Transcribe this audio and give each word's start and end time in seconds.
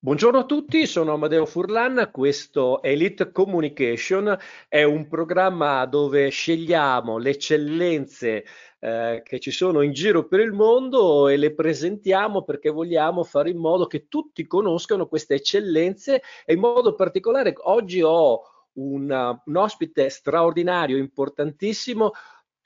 Buongiorno 0.00 0.38
a 0.38 0.44
tutti, 0.44 0.86
sono 0.86 1.14
Amadeo 1.14 1.44
Furlan, 1.44 2.10
questo 2.12 2.80
Elite 2.82 3.32
Communication. 3.32 4.38
È 4.68 4.84
un 4.84 5.08
programma 5.08 5.84
dove 5.86 6.28
scegliamo 6.28 7.18
le 7.18 7.30
eccellenze 7.30 8.44
eh, 8.78 9.22
che 9.24 9.40
ci 9.40 9.50
sono 9.50 9.80
in 9.80 9.90
giro 9.90 10.28
per 10.28 10.38
il 10.38 10.52
mondo 10.52 11.26
e 11.26 11.36
le 11.36 11.52
presentiamo 11.52 12.44
perché 12.44 12.70
vogliamo 12.70 13.24
fare 13.24 13.50
in 13.50 13.58
modo 13.58 13.88
che 13.88 14.06
tutti 14.06 14.46
conoscano 14.46 15.08
queste 15.08 15.34
eccellenze. 15.34 16.22
E 16.46 16.52
in 16.52 16.60
modo 16.60 16.94
particolare 16.94 17.52
oggi 17.62 18.00
ho 18.00 18.42
un, 18.74 19.40
un 19.44 19.56
ospite 19.56 20.10
straordinario, 20.10 20.96
importantissimo, 20.96 22.12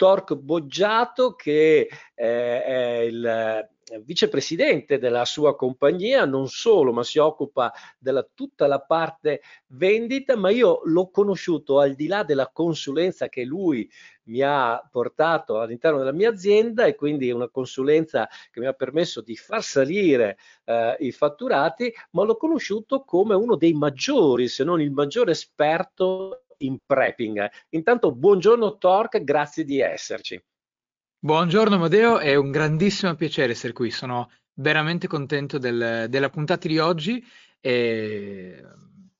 Torque 0.03 0.34
Boggiato 0.34 1.37
che 1.37 1.89
eh, 2.16 2.64
è 2.64 2.98
il 3.02 3.69
vicepresidente 4.05 4.98
della 4.98 5.25
sua 5.25 5.55
compagnia, 5.55 6.25
non 6.25 6.48
solo, 6.48 6.93
ma 6.93 7.05
si 7.05 7.19
occupa 7.19 7.73
della 8.01 8.27
tutta 8.34 8.66
la 8.66 8.80
parte 8.80 9.42
vendita, 9.69 10.34
ma 10.34 10.51
io 10.51 10.80
l'ho 10.87 11.09
conosciuto 11.09 11.78
al 11.78 11.95
di 11.95 12.09
là 12.09 12.25
della 12.25 12.51
consulenza 12.52 13.28
che 13.28 13.45
lui 13.45 13.88
mi 14.25 14.41
ha 14.41 14.84
portato 14.91 15.61
all'interno 15.61 15.98
della 15.98 16.11
mia 16.11 16.30
azienda 16.30 16.87
e 16.87 16.97
quindi 16.97 17.30
una 17.30 17.48
consulenza 17.48 18.28
che 18.50 18.59
mi 18.59 18.66
ha 18.66 18.73
permesso 18.73 19.20
di 19.20 19.37
far 19.37 19.62
salire 19.62 20.37
eh, 20.64 20.97
i 20.98 21.12
fatturati, 21.12 21.95
ma 22.11 22.25
l'ho 22.25 22.37
conosciuto 22.37 23.05
come 23.05 23.37
uno 23.37 23.55
dei 23.55 23.73
maggiori, 23.73 24.48
se 24.48 24.64
non 24.64 24.80
il 24.80 24.91
maggiore 24.91 25.30
esperto 25.30 26.42
in 26.65 26.79
prepping. 26.84 27.48
Intanto 27.71 28.12
buongiorno 28.12 28.79
Torque, 28.79 29.25
grazie 29.25 29.65
di 29.65 29.80
esserci. 29.80 30.43
Buongiorno 31.19 31.77
Amedeo, 31.77 32.19
è 32.19 32.34
un 32.34 32.51
grandissimo 32.51 33.15
piacere 33.15 33.53
essere 33.53 33.73
qui, 33.73 33.91
sono 33.91 34.29
veramente 34.55 35.06
contento 35.06 35.59
del- 35.59 36.06
della 36.09 36.30
puntata 36.30 36.67
di 36.67 36.79
oggi 36.79 37.25
e 37.61 38.61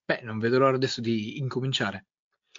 beh, 0.05 0.20
non 0.23 0.38
vedo 0.38 0.59
l'ora 0.59 0.74
adesso 0.77 1.00
di 1.00 1.39
incominciare. 1.39 2.06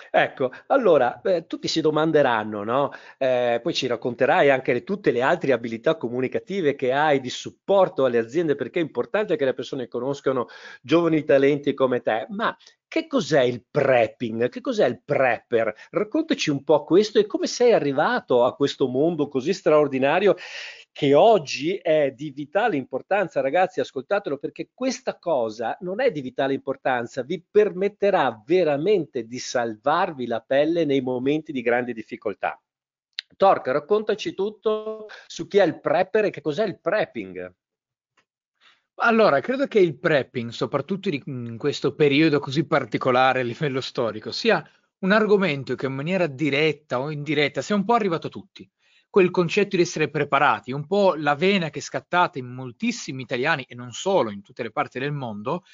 Ecco, 0.09 0.51
allora 0.67 1.21
eh, 1.21 1.45
tutti 1.45 1.67
si 1.67 1.79
domanderanno, 1.79 2.63
no? 2.63 2.91
Eh, 3.19 3.59
poi 3.61 3.73
ci 3.75 3.85
racconterai 3.85 4.49
anche 4.49 4.73
le- 4.73 4.83
tutte 4.83 5.11
le 5.11 5.21
altre 5.21 5.51
abilità 5.53 5.97
comunicative 5.97 6.75
che 6.75 6.91
hai 6.91 7.19
di 7.19 7.29
supporto 7.29 8.03
alle 8.05 8.17
aziende, 8.17 8.55
perché 8.55 8.79
è 8.79 8.81
importante 8.83 9.35
che 9.35 9.45
le 9.45 9.53
persone 9.53 9.87
conoscano 9.87 10.47
giovani 10.81 11.23
talenti 11.23 11.75
come 11.75 12.01
te. 12.01 12.25
Ma 12.29 12.55
che 12.87 13.05
cos'è 13.05 13.41
il 13.41 13.63
prepping? 13.69 14.49
Che 14.49 14.61
cos'è 14.61 14.87
il 14.87 14.99
prepper? 15.03 15.73
Raccontaci 15.91 16.49
un 16.49 16.63
po' 16.63 16.83
questo 16.83 17.19
e 17.19 17.27
come 17.27 17.45
sei 17.47 17.73
arrivato 17.73 18.45
a 18.45 18.55
questo 18.55 18.87
mondo 18.87 19.27
così 19.27 19.53
straordinario 19.53 20.35
che 20.93 21.15
oggi 21.15 21.75
è 21.75 22.11
di 22.11 22.29
vitale 22.29 22.77
importanza. 22.77 23.41
Ragazzi, 23.41 23.79
ascoltatelo 23.79 24.37
perché 24.37 24.69
questa 24.73 25.17
cosa 25.17 25.75
non 25.81 25.99
è 25.99 26.11
di 26.11 26.21
vitale 26.21 26.53
importanza, 26.53 27.23
vi 27.23 27.43
permetterà 27.49 28.41
veramente 28.45 29.25
di 29.25 29.39
salvarvi 29.39 30.27
la 30.27 30.39
pelle 30.39 30.85
nei 30.85 31.01
momenti 31.01 31.51
di 31.51 31.63
grande 31.63 31.93
difficoltà. 31.93 32.61
Torca, 33.35 33.71
raccontaci 33.71 34.35
tutto 34.35 35.07
su 35.25 35.47
chi 35.47 35.57
è 35.57 35.63
il 35.65 35.79
prepper 35.79 36.25
e 36.25 36.29
che 36.29 36.41
cos'è 36.41 36.63
il 36.63 36.79
prepping. 36.79 37.53
Allora, 38.97 39.39
credo 39.39 39.65
che 39.65 39.79
il 39.79 39.97
prepping, 39.97 40.51
soprattutto 40.51 41.09
in 41.09 41.57
questo 41.57 41.95
periodo 41.95 42.39
così 42.39 42.67
particolare 42.67 43.39
a 43.39 43.43
livello 43.43 43.81
storico, 43.81 44.31
sia 44.31 44.63
un 44.99 45.11
argomento 45.11 45.73
che 45.73 45.87
in 45.87 45.93
maniera 45.93 46.27
diretta 46.27 46.99
o 46.99 47.09
indiretta 47.09 47.63
sia 47.63 47.73
un 47.73 47.83
po' 47.83 47.95
arrivato 47.95 48.27
a 48.27 48.29
tutti. 48.29 48.69
Quel 49.13 49.29
concetto 49.29 49.75
di 49.75 49.83
essere 49.83 50.09
preparati, 50.09 50.71
un 50.71 50.87
po' 50.87 51.13
la 51.13 51.35
vena 51.35 51.69
che 51.69 51.77
è 51.77 51.81
scattata 51.83 52.39
in 52.39 52.47
moltissimi 52.47 53.21
italiani 53.21 53.63
e 53.67 53.75
non 53.75 53.91
solo, 53.91 54.31
in 54.31 54.41
tutte 54.41 54.63
le 54.63 54.71
parti 54.71 54.97
del 54.97 55.11
mondo, 55.11 55.65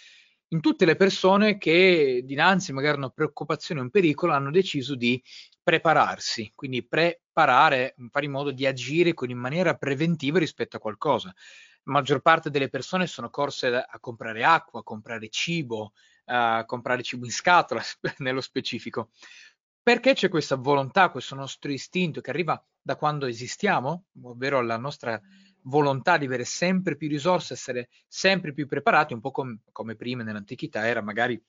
in 0.49 0.59
tutte 0.59 0.83
le 0.83 0.97
persone 0.97 1.57
che 1.57 2.21
dinanzi 2.25 2.73
magari 2.73 2.95
a 2.95 2.97
una 2.97 3.09
preoccupazione 3.11 3.79
o 3.79 3.83
un 3.83 3.91
pericolo 3.91 4.33
hanno 4.33 4.51
deciso 4.51 4.93
di 4.93 5.23
prepararsi, 5.63 6.51
quindi 6.53 6.85
preparare, 6.85 7.95
fare 8.09 8.25
in 8.25 8.31
modo 8.31 8.51
di 8.51 8.65
agire 8.65 9.13
in 9.17 9.37
maniera 9.37 9.73
preventiva 9.75 10.37
rispetto 10.37 10.75
a 10.75 10.81
qualcosa 10.81 11.33
maggior 11.83 12.21
parte 12.21 12.49
delle 12.49 12.69
persone 12.69 13.07
sono 13.07 13.29
corse 13.29 13.73
a 13.73 13.99
comprare 13.99 14.43
acqua, 14.43 14.81
a 14.81 14.83
comprare 14.83 15.29
cibo, 15.29 15.93
a 16.25 16.63
comprare 16.65 17.01
cibo 17.03 17.25
in 17.25 17.31
scatola, 17.31 17.81
nello 18.19 18.41
specifico. 18.41 19.09
Perché 19.89 20.13
c'è 20.13 20.29
questa 20.29 20.55
volontà, 20.55 21.09
questo 21.09 21.33
nostro 21.33 21.71
istinto 21.71 22.21
che 22.21 22.29
arriva 22.29 22.63
da 22.79 22.95
quando 22.95 23.25
esistiamo, 23.25 24.03
ovvero 24.21 24.61
la 24.61 24.77
nostra 24.77 25.19
volontà 25.63 26.19
di 26.19 26.25
avere 26.25 26.45
sempre 26.45 26.95
più 26.95 27.07
risorse, 27.07 27.53
essere 27.53 27.89
sempre 28.07 28.53
più 28.53 28.67
preparati, 28.67 29.13
un 29.13 29.19
po' 29.19 29.31
com- 29.31 29.59
come 29.71 29.95
prima 29.95 30.21
nell'antichità 30.21 30.85
era 30.85 31.01
magari 31.01 31.43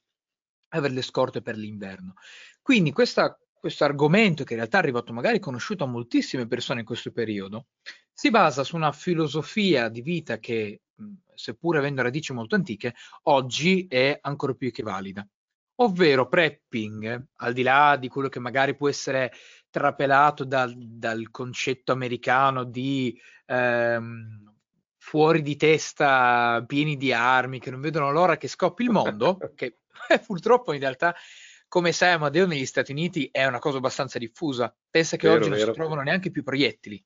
avere 0.68 0.94
le 0.94 1.02
scorte 1.02 1.42
per 1.42 1.58
l'inverno. 1.58 2.14
Quindi 2.62 2.92
questa 2.92 3.38
questo 3.52 3.84
argomento, 3.84 4.42
che 4.42 4.54
in 4.54 4.60
realtà 4.60 4.78
è 4.78 4.80
arrivato 4.80 5.12
magari 5.12 5.38
conosciuto 5.38 5.84
a 5.84 5.88
moltissime 5.88 6.46
persone 6.46 6.80
in 6.80 6.86
questo 6.86 7.12
periodo, 7.12 7.66
si 8.10 8.30
basa 8.30 8.64
su 8.64 8.74
una 8.74 8.90
filosofia 8.90 9.90
di 9.90 10.00
vita 10.00 10.38
che, 10.38 10.80
seppur 11.34 11.76
avendo 11.76 12.00
radici 12.00 12.32
molto 12.32 12.54
antiche, 12.54 12.94
oggi 13.24 13.86
è 13.86 14.16
ancora 14.22 14.54
più 14.54 14.70
che 14.72 14.82
valida. 14.82 15.28
Ovvero 15.82 16.28
prepping, 16.28 17.26
al 17.36 17.52
di 17.52 17.62
là 17.62 17.96
di 17.96 18.08
quello 18.08 18.28
che 18.28 18.38
magari 18.38 18.76
può 18.76 18.88
essere 18.88 19.32
trapelato 19.70 20.44
dal, 20.44 20.74
dal 20.76 21.30
concetto 21.30 21.92
americano 21.92 22.64
di 22.64 23.18
ehm, 23.46 24.54
fuori 24.98 25.40
di 25.40 25.56
testa, 25.56 26.62
pieni 26.66 26.96
di 26.96 27.12
armi, 27.12 27.60
che 27.60 27.70
non 27.70 27.80
vedono 27.80 28.10
l'ora 28.10 28.36
che 28.36 28.46
scoppi 28.46 28.82
il 28.82 28.90
mondo, 28.90 29.38
che 29.56 29.78
purtroppo 30.26 30.72
in 30.72 30.80
realtà 30.80 31.14
come 31.66 31.92
sai 31.92 32.12
Amadeo 32.12 32.46
negli 32.46 32.66
Stati 32.66 32.90
Uniti 32.90 33.28
è 33.30 33.46
una 33.46 33.60
cosa 33.60 33.78
abbastanza 33.78 34.18
diffusa. 34.18 34.74
Pensa 34.90 35.16
che 35.16 35.28
vero, 35.28 35.38
oggi 35.38 35.48
vero. 35.50 35.64
non 35.64 35.72
si 35.72 35.78
trovano 35.78 36.02
neanche 36.02 36.30
più 36.30 36.42
proiettili 36.42 37.02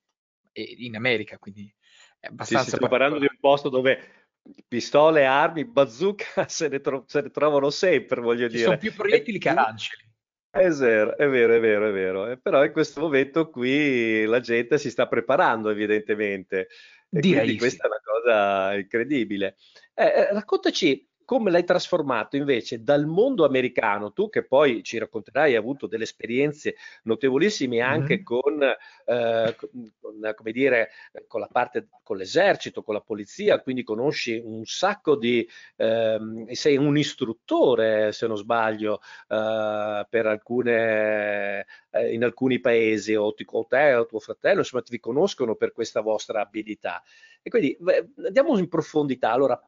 in 0.53 0.97
America, 0.97 1.39
quindi 1.39 1.73
è 2.19 2.29
abbastanza... 2.29 2.65
Sì, 2.65 2.71
stiamo 2.71 2.89
parlando 2.89 3.19
di 3.19 3.27
un 3.31 3.37
posto 3.39 3.69
dove 3.69 4.24
pistole, 4.69 5.25
armi, 5.25 5.65
bazooka 5.65 6.47
se 6.49 6.69
ne, 6.69 6.81
tro- 6.81 7.05
se 7.07 7.23
ne 7.23 7.31
trovano 7.31 7.71
sempre, 7.71 8.21
voglio 8.21 8.49
Ci 8.49 8.57
dire. 8.57 8.65
Sono 8.65 8.79
più 8.79 8.93
proiettili 8.93 9.39
che 9.39 9.49
aranceli. 9.49 10.13
È 10.51 10.69
vero, 10.69 11.17
è 11.17 11.29
vero, 11.29 11.55
è 11.55 11.61
vero, 11.61 11.89
è 11.89 11.93
vero. 11.93 12.27
Eh, 12.29 12.39
però 12.39 12.65
in 12.65 12.71
questo 12.71 13.01
momento 13.01 13.51
qui 13.51 14.25
la 14.25 14.39
gente 14.39 14.79
si 14.79 14.89
sta 14.89 15.09
preparando 15.09 15.69
evidentemente. 15.69 16.69
E 17.11 17.21
Direi 17.21 17.43
quindi 17.43 17.59
questa 17.59 17.83
sì. 17.83 17.87
è 17.87 17.93
una 17.93 18.01
cosa 18.05 18.75
incredibile. 18.75 19.57
Eh, 19.95 20.05
eh 20.05 20.33
raccontaci 20.33 21.09
come 21.25 21.51
l'hai 21.51 21.65
trasformato 21.65 22.37
invece 22.37 22.83
dal 22.83 23.07
mondo 23.07 23.45
americano, 23.45 24.13
tu 24.13 24.29
che 24.29 24.45
poi 24.45 24.83
ci 24.83 24.99
racconterai, 24.99 25.51
hai 25.51 25.57
avuto 25.57 25.87
delle 25.87 26.05
esperienze 26.05 26.77
notevolissime 27.05 27.81
anche 27.81 28.15
mm-hmm. 28.17 28.25
con, 28.25 28.63
eh, 28.63 29.57
con, 29.57 30.35
come 30.35 30.53
dire, 30.53 30.91
con 31.27 31.41
la 31.41 31.49
parte, 31.51 31.89
con 32.03 32.17
l'esercito, 32.17 32.83
con 32.83 32.95
la 32.95 33.01
polizia, 33.01 33.61
quindi 33.61 33.83
conosci 33.83 34.41
un 34.43 34.65
sacco 34.65 35.17
di, 35.17 35.49
eh, 35.77 36.19
sei 36.53 36.77
un 36.77 36.97
istruttore, 36.97 38.13
se 38.13 38.27
non 38.27 38.37
sbaglio, 38.37 39.01
eh, 39.29 40.07
per 40.09 40.27
alcune, 40.27 41.67
eh, 41.91 42.13
in 42.13 42.25
alcuni 42.25 42.61
paesi, 42.61 43.15
o, 43.15 43.35
o 43.35 43.67
te 43.67 43.95
o 43.95 44.07
tuo 44.07 44.21
fratello, 44.21 44.59
insomma, 44.61 44.83
ti 44.83 45.01
conoscono 45.01 45.55
per 45.55 45.73
questa 45.73 46.01
vostra 46.01 46.41
abilità. 46.41 47.03
E 47.43 47.51
quindi 47.51 47.77
andiamo 48.25 48.57
in 48.59 48.69
profondità. 48.69 49.31
Allora, 49.31 49.61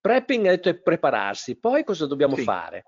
Prepping 0.00 0.46
ha 0.46 0.50
detto 0.50 0.68
è 0.68 0.80
prepararsi, 0.80 1.58
poi 1.58 1.84
cosa 1.84 2.06
dobbiamo 2.06 2.36
sì. 2.36 2.42
fare? 2.42 2.84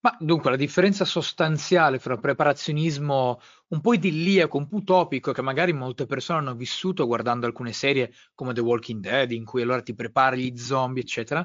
Ma 0.00 0.16
dunque 0.20 0.50
la 0.50 0.56
differenza 0.56 1.04
sostanziale 1.04 1.98
fra 1.98 2.16
preparazionismo 2.16 3.40
un 3.68 3.80
po' 3.80 3.94
idilliaco, 3.94 4.56
un 4.56 4.68
po' 4.68 4.76
utopico, 4.76 5.32
che 5.32 5.42
magari 5.42 5.72
molte 5.72 6.06
persone 6.06 6.38
hanno 6.38 6.54
vissuto 6.54 7.04
guardando 7.06 7.46
alcune 7.46 7.72
serie 7.72 8.12
come 8.34 8.52
The 8.52 8.60
Walking 8.60 9.00
Dead, 9.00 9.32
in 9.32 9.44
cui 9.44 9.62
allora 9.62 9.82
ti 9.82 9.94
prepari 9.94 10.52
gli 10.52 10.56
zombie, 10.56 11.02
eccetera, 11.02 11.44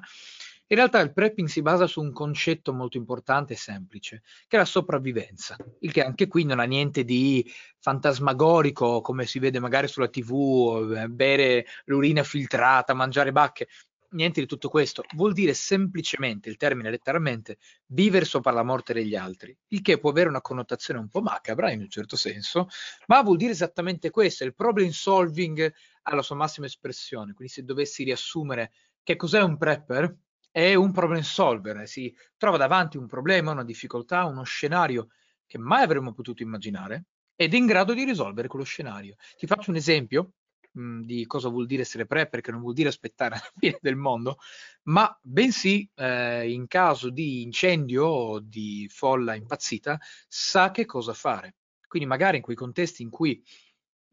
in 0.68 0.78
realtà 0.78 1.00
il 1.00 1.14
prepping 1.14 1.48
si 1.48 1.62
basa 1.62 1.88
su 1.88 2.02
un 2.02 2.12
concetto 2.12 2.74
molto 2.74 2.98
importante 2.98 3.54
e 3.54 3.58
semplice, 3.58 4.22
che 4.48 4.56
è 4.56 4.60
la 4.60 4.66
sopravvivenza, 4.66 5.58
il 5.80 5.92
che 5.92 6.04
anche 6.04 6.28
qui 6.28 6.46
non 6.46 6.60
ha 6.60 6.64
niente 6.64 7.04
di 7.04 7.46
fantasmagorico, 7.80 9.02
come 9.02 9.26
si 9.26 9.40
vede 9.40 9.60
magari 9.60 9.88
sulla 9.88 10.08
TV, 10.08 10.96
eh, 10.96 11.08
bere 11.10 11.66
l'urina 11.86 12.24
filtrata, 12.24 12.94
mangiare 12.94 13.32
bacche 13.32 13.68
niente 14.14 14.42
di 14.42 14.48
tutto 14.48 14.70
questo, 14.70 15.04
vuol 15.16 15.34
dire 15.34 15.54
semplicemente, 15.54 16.50
il 16.50 16.58
termine 16.58 16.90
letteralmente, 16.90 17.58
vivere 17.88 18.26
sopra 18.26 18.52
la 18.52 18.64
morte 18.64 18.94
degli 18.94 19.16
altri, 19.16 19.56
il 19.70 19.82
che 19.82 20.00
può 20.00 20.10
avere 20.10 20.30
una 20.30 20.42
connotazione 20.42 21.00
un 21.00 21.10
po' 21.10 21.22
macabra 21.22 21.72
in 21.72 21.82
un 21.82 21.90
certo 21.90 22.16
senso, 22.16 22.68
ma 23.08 23.22
vuol 23.22 23.38
dire 23.38 23.52
esattamente 23.52 24.10
questo, 24.10 24.44
il 24.44 24.56
problem 24.56 24.90
solving 24.90 25.72
alla 26.04 26.22
sua 26.22 26.36
massima 26.36 26.66
espressione, 26.66 27.34
quindi 27.34 27.54
se 27.54 27.64
dovessi 27.64 28.04
riassumere 28.04 28.72
che 29.04 29.16
cos'è 29.16 29.42
un 29.42 29.58
prepper, 29.58 30.18
è 30.50 30.76
un 30.76 30.92
problem 30.92 31.22
solver, 31.22 31.88
si 31.88 32.16
trova 32.38 32.58
davanti 32.58 32.98
un 32.98 33.08
problema, 33.08 33.52
una 33.52 33.64
difficoltà, 33.64 34.26
uno 34.26 34.44
scenario 34.44 35.08
che 35.48 35.58
mai 35.58 35.84
avremmo 35.84 36.14
potuto 36.14 36.44
immaginare 36.44 37.06
ed 37.36 37.54
è 37.54 37.58
in 37.58 37.66
grado 37.66 37.94
di 37.94 38.04
risolvere 38.04 38.48
quello 38.48 38.64
scenario. 38.64 39.16
Ti 39.36 39.48
faccio 39.48 39.72
un 39.72 39.78
esempio 39.78 40.34
mh, 40.74 41.02
di 41.02 41.26
cosa 41.26 41.50
vuol 41.50 41.66
dire 41.66 41.84
essere 41.84 42.06
prepper, 42.06 42.42
che 42.42 42.52
non 42.52 42.62
vuol 42.62 42.74
dire 42.74 42.90
aspettare 42.90 43.36
la 43.42 43.52
fine 43.58 43.78
del 43.82 43.96
mondo, 43.96 44.38
ma 44.84 45.18
bensì 45.22 45.90
eh, 45.96 46.52
in 46.52 46.68
caso 46.68 47.10
di 47.10 47.42
incendio 47.42 48.06
o 48.06 48.40
di 48.40 48.88
folla 48.92 49.36
impazzita 49.36 50.00
sa 50.28 50.72
che 50.72 50.86
cosa 50.86 51.14
fare. 51.14 51.56
Quindi 51.88 52.08
magari 52.08 52.38
in 52.38 52.44
quei 52.44 52.56
contesti 52.56 53.04
in 53.04 53.10
cui 53.10 53.44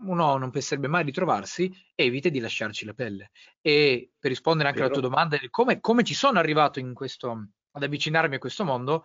uno 0.02 0.36
non 0.36 0.50
penserebbe 0.50 0.88
mai 0.88 1.04
di 1.04 1.12
trovarsi, 1.12 1.70
evita 1.94 2.28
di 2.28 2.40
lasciarci 2.40 2.84
la 2.84 2.94
pelle. 2.94 3.30
E 3.60 4.12
per 4.18 4.30
rispondere 4.30 4.68
anche 4.68 4.80
Vero. 4.80 4.92
alla 4.92 5.00
tua 5.00 5.10
domanda, 5.10 5.38
come, 5.50 5.80
come 5.80 6.04
ci 6.04 6.14
sono 6.14 6.38
arrivato 6.38 6.80
questo, 6.92 7.48
ad 7.72 7.82
avvicinarmi 7.82 8.36
a 8.36 8.38
questo 8.38 8.64
mondo, 8.64 9.04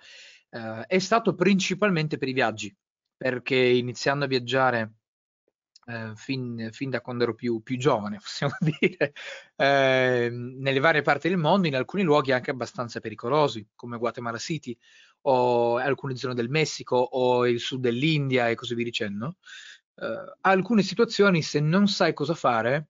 eh, 0.50 0.86
è 0.88 1.00
stato 1.00 1.36
principalmente 1.36 2.18
per 2.18 2.28
i 2.28 2.34
viaggi, 2.34 2.74
perché 3.16 3.56
iniziando 3.56 4.26
a 4.26 4.28
viaggiare 4.28 4.94
eh, 5.86 6.12
fin, 6.16 6.70
fin, 6.72 6.90
da 6.90 7.02
quando 7.02 7.24
ero 7.24 7.36
più, 7.36 7.62
più 7.62 7.78
giovane, 7.78 8.18
possiamo 8.22 8.56
dire, 8.60 9.14
eh, 9.56 10.30
nelle 10.32 10.80
varie 10.80 11.02
parti 11.02 11.30
del 11.30 11.38
mondo, 11.38 11.68
in 11.68 11.76
alcuni 11.76 12.04
luoghi 12.04 12.32
anche 12.32 12.52
abbastanza 12.52 13.00
pericolosi, 13.00 13.68
come 13.76 13.98
Guatemala 13.98 14.38
City 14.38 14.78
o 15.28 15.78
alcune 15.78 16.16
zone 16.16 16.36
del 16.36 16.50
Messico 16.50 16.98
o 16.98 17.48
il 17.48 17.60
sud 17.60 17.82
dell'India 17.82 18.50
e 18.50 18.56
così 18.56 18.76
via 18.76 18.84
dicendo 18.84 19.38
eh, 19.96 20.36
alcune 20.42 20.82
situazioni, 20.84 21.42
se 21.42 21.60
non 21.60 21.88
sai 21.88 22.14
cosa 22.14 22.34
fare, 22.34 22.90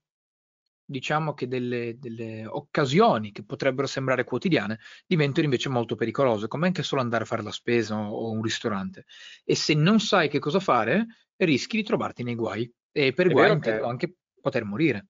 diciamo 0.85 1.33
che 1.33 1.47
delle, 1.47 1.97
delle, 1.97 2.45
occasioni 2.45 3.31
che 3.31 3.43
potrebbero 3.43 3.87
sembrare 3.87 4.23
quotidiane 4.23 4.79
diventano 5.05 5.45
invece 5.45 5.69
molto 5.69 5.95
pericolose, 5.95 6.47
come 6.47 6.67
anche 6.67 6.83
solo 6.83 7.01
andare 7.01 7.23
a 7.23 7.27
fare 7.27 7.43
la 7.43 7.51
spesa 7.51 7.97
o, 7.97 8.09
o 8.09 8.31
un 8.31 8.41
ristorante. 8.41 9.05
E 9.43 9.55
se 9.55 9.73
non 9.73 9.99
sai 9.99 10.29
che 10.29 10.39
cosa 10.39 10.59
fare, 10.59 11.07
rischi 11.37 11.77
di 11.77 11.83
trovarti 11.83 12.23
nei 12.23 12.35
guai. 12.35 12.71
E 12.97 13.11
per 13.11 13.27
guai 13.27 13.51
intendo 13.51 13.81
che... 13.81 13.89
anche 13.89 14.15
poter 14.39 14.63
morire. 14.63 15.07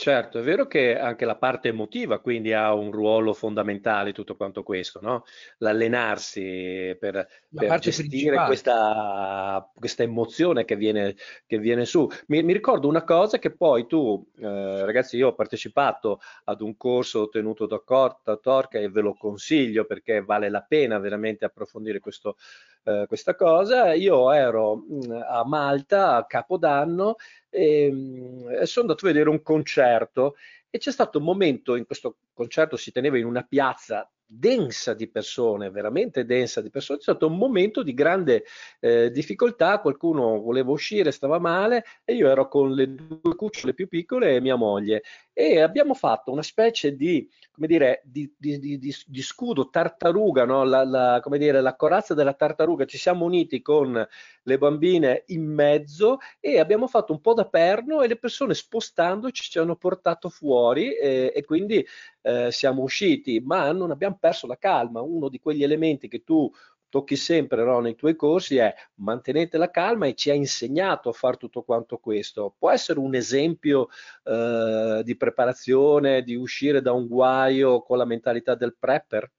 Certo, 0.00 0.38
è 0.38 0.42
vero 0.42 0.68
che 0.68 0.96
anche 0.96 1.24
la 1.24 1.34
parte 1.34 1.70
emotiva 1.70 2.20
quindi 2.20 2.52
ha 2.52 2.72
un 2.72 2.92
ruolo 2.92 3.34
fondamentale 3.34 4.12
tutto 4.12 4.36
quanto 4.36 4.62
questo, 4.62 5.00
no? 5.02 5.24
L'allenarsi 5.56 6.96
per, 7.00 7.26
per 7.52 7.78
gestire 7.80 8.44
questa, 8.46 9.68
questa, 9.74 10.04
emozione 10.04 10.64
che 10.64 10.76
viene, 10.76 11.16
che 11.46 11.58
viene 11.58 11.84
su. 11.84 12.08
Mi, 12.28 12.44
mi, 12.44 12.52
ricordo 12.52 12.86
una 12.86 13.02
cosa 13.02 13.40
che 13.40 13.50
poi 13.50 13.88
tu, 13.88 14.24
eh, 14.38 14.84
ragazzi, 14.84 15.16
io 15.16 15.30
ho 15.30 15.34
partecipato 15.34 16.20
ad 16.44 16.60
un 16.60 16.76
corso 16.76 17.28
tenuto 17.28 17.66
da, 17.66 17.82
da 18.22 18.36
Torca 18.36 18.78
e 18.78 18.88
ve 18.90 19.00
lo 19.00 19.14
consiglio 19.14 19.84
perché 19.84 20.22
vale 20.22 20.48
la 20.48 20.62
pena 20.62 21.00
veramente 21.00 21.44
approfondire 21.44 21.98
questo, 21.98 22.36
eh, 22.84 23.04
questa 23.06 23.34
cosa. 23.34 23.94
Io 23.94 24.32
ero 24.32 24.76
mm, 24.76 25.10
a 25.26 25.44
Malta 25.44 26.16
a 26.16 26.26
Capodanno 26.26 27.16
e, 27.48 27.90
mh, 27.90 28.50
e 28.60 28.66
sono 28.66 28.86
andato 28.86 29.06
a 29.06 29.08
vedere 29.08 29.28
un 29.30 29.42
concerto. 29.42 30.36
E 30.70 30.78
c'è 30.78 30.92
stato 30.92 31.18
un 31.18 31.24
momento 31.24 31.76
in 31.76 31.86
questo 31.86 32.18
concerto 32.32 32.76
si 32.76 32.92
teneva 32.92 33.18
in 33.18 33.24
una 33.24 33.42
piazza 33.42 34.08
densa 34.30 34.92
di 34.92 35.08
persone, 35.08 35.70
veramente 35.70 36.26
densa 36.26 36.60
di 36.60 36.68
persone, 36.68 36.98
c'è 36.98 37.04
stato 37.04 37.26
un 37.28 37.38
momento 37.38 37.82
di 37.82 37.94
grande 37.94 38.44
eh, 38.78 39.10
difficoltà, 39.10 39.80
qualcuno 39.80 40.38
voleva 40.42 40.70
uscire, 40.70 41.10
stava 41.12 41.38
male 41.38 41.84
e 42.04 42.14
io 42.14 42.28
ero 42.28 42.46
con 42.46 42.72
le 42.72 42.94
due 42.94 43.34
cucciole 43.34 43.72
più 43.72 43.88
piccole 43.88 44.36
e 44.36 44.40
mia 44.42 44.56
moglie 44.56 45.02
e 45.40 45.60
abbiamo 45.60 45.94
fatto 45.94 46.32
una 46.32 46.42
specie 46.42 46.96
di, 46.96 47.30
dire, 47.54 48.02
di, 48.04 48.28
di, 48.36 48.76
di, 48.76 49.22
scudo 49.22 49.70
tartaruga, 49.70 50.44
no? 50.44 50.64
la, 50.64 50.82
la, 50.84 51.22
dire, 51.36 51.60
la 51.60 51.76
corazza 51.76 52.12
della 52.12 52.34
tartaruga, 52.34 52.86
ci 52.86 52.98
siamo 52.98 53.24
uniti 53.24 53.62
con 53.62 54.04
le 54.42 54.58
bambine 54.58 55.22
in 55.26 55.44
mezzo 55.46 56.18
e 56.40 56.58
abbiamo 56.58 56.88
fatto 56.88 57.12
un 57.12 57.20
po' 57.20 57.34
da 57.34 57.46
perno 57.46 58.02
e 58.02 58.08
le 58.08 58.16
persone 58.16 58.52
spostandoci 58.52 59.48
ci 59.48 59.60
hanno 59.60 59.76
portato 59.76 60.28
fuori 60.28 60.96
e, 60.96 61.32
e 61.32 61.44
quindi 61.44 61.86
eh, 62.22 62.50
siamo 62.50 62.82
usciti, 62.82 63.38
ma 63.38 63.70
non 63.70 63.92
abbiamo 63.92 64.16
perso 64.18 64.48
la 64.48 64.58
calma. 64.58 65.02
Uno 65.02 65.28
di 65.28 65.38
quegli 65.38 65.62
elementi 65.62 66.08
che 66.08 66.24
tu 66.24 66.50
tocchi 66.88 67.16
sempre 67.16 67.64
no, 67.64 67.80
nei 67.80 67.94
tuoi 67.94 68.16
corsi 68.16 68.56
è 68.56 68.74
mantenete 68.94 69.58
la 69.58 69.70
calma 69.70 70.06
e 70.06 70.14
ci 70.14 70.30
ha 70.30 70.34
insegnato 70.34 71.08
a 71.08 71.12
fare 71.12 71.36
tutto 71.36 71.62
quanto 71.62 71.98
questo. 71.98 72.54
Può 72.58 72.70
essere 72.70 72.98
un 72.98 73.14
esempio 73.14 73.88
eh, 74.24 75.02
di 75.04 75.16
preparazione, 75.16 76.22
di 76.22 76.34
uscire 76.34 76.80
da 76.80 76.92
un 76.92 77.06
guaio 77.06 77.82
con 77.82 77.98
la 77.98 78.04
mentalità 78.04 78.54
del 78.54 78.76
prepper? 78.78 79.30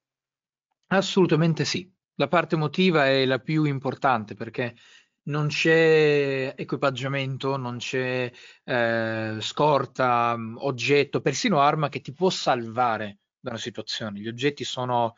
Assolutamente 0.88 1.66
sì. 1.66 1.92
La 2.16 2.28
parte 2.28 2.56
emotiva 2.56 3.08
è 3.08 3.26
la 3.26 3.40
più 3.40 3.64
importante 3.64 4.36
perché 4.36 4.76
non 5.24 5.48
c'è 5.48 6.54
equipaggiamento, 6.58 7.56
non 7.56 7.78
c'è 7.78 8.32
eh, 8.64 9.38
scorta, 9.40 10.36
oggetto, 10.58 11.22
persino 11.22 11.60
arma 11.60 11.90
che 11.90 12.02
ti 12.02 12.12
può 12.12 12.30
salvare 12.30 13.20
da 13.40 13.52
una 13.52 13.60
situazione. 13.60 14.20
Gli 14.20 14.28
oggetti 14.28 14.64
sono, 14.64 15.16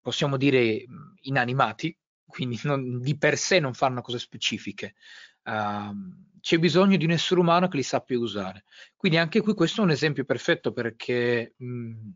possiamo 0.00 0.36
dire, 0.36 0.84
inanimati, 1.22 1.96
quindi 2.26 2.58
non, 2.64 3.00
di 3.00 3.16
per 3.16 3.36
sé 3.36 3.60
non 3.60 3.74
fanno 3.74 4.00
cose 4.00 4.18
specifiche. 4.18 4.94
Uh, 5.42 6.28
c'è 6.40 6.58
bisogno 6.58 6.96
di 6.96 7.04
un 7.04 7.10
essere 7.10 7.40
umano 7.40 7.68
che 7.68 7.76
li 7.76 7.82
sappia 7.82 8.18
usare. 8.18 8.64
Quindi 8.96 9.18
anche 9.18 9.40
qui 9.40 9.54
questo 9.54 9.80
è 9.80 9.84
un 9.84 9.90
esempio 9.90 10.24
perfetto 10.24 10.72
perché 10.72 11.54
mh, 11.56 12.10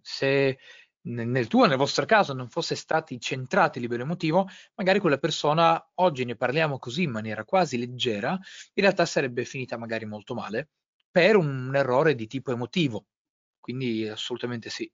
se 0.00 0.58
nel 1.06 1.46
tuo, 1.46 1.66
nel 1.66 1.76
vostro 1.76 2.04
caso, 2.04 2.32
non 2.32 2.48
fosse 2.48 2.74
stati 2.74 3.20
centrati 3.20 3.78
a 3.78 3.80
livello 3.80 4.02
emotivo, 4.02 4.48
magari 4.74 4.98
quella 4.98 5.18
persona, 5.18 5.90
oggi 5.94 6.24
ne 6.24 6.36
parliamo 6.36 6.78
così 6.78 7.04
in 7.04 7.10
maniera 7.10 7.44
quasi 7.44 7.78
leggera, 7.78 8.30
in 8.30 8.82
realtà 8.82 9.06
sarebbe 9.06 9.44
finita 9.44 9.76
magari 9.76 10.04
molto 10.04 10.34
male 10.34 10.70
per 11.10 11.36
un 11.36 11.72
errore 11.74 12.14
di 12.14 12.26
tipo 12.26 12.50
emotivo. 12.50 13.06
Quindi 13.60 14.06
assolutamente 14.08 14.68
sì. 14.68 14.90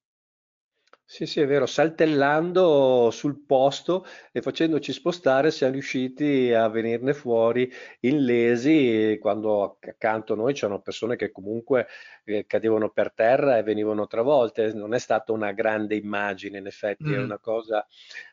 Sì, 1.12 1.26
sì, 1.26 1.42
è 1.42 1.46
vero, 1.46 1.66
saltellando 1.66 3.10
sul 3.10 3.44
posto 3.44 4.06
e 4.32 4.40
facendoci 4.40 4.94
spostare 4.94 5.50
siamo 5.50 5.74
riusciti 5.74 6.54
a 6.54 6.68
venirne 6.68 7.12
fuori 7.12 7.70
illesi 8.00 9.18
quando 9.20 9.76
accanto 9.78 10.32
a 10.32 10.36
noi 10.36 10.54
c'erano 10.54 10.80
persone 10.80 11.16
che 11.16 11.30
comunque 11.30 11.86
eh, 12.24 12.46
cadevano 12.46 12.88
per 12.88 13.12
terra 13.12 13.58
e 13.58 13.62
venivano 13.62 14.06
travolte. 14.06 14.72
Non 14.72 14.94
è 14.94 14.98
stata 14.98 15.32
una 15.32 15.52
grande 15.52 15.96
immagine, 15.96 16.56
in 16.56 16.66
effetti, 16.66 17.04
mm. 17.04 17.12
è 17.12 17.18
una 17.18 17.38
cosa 17.38 17.86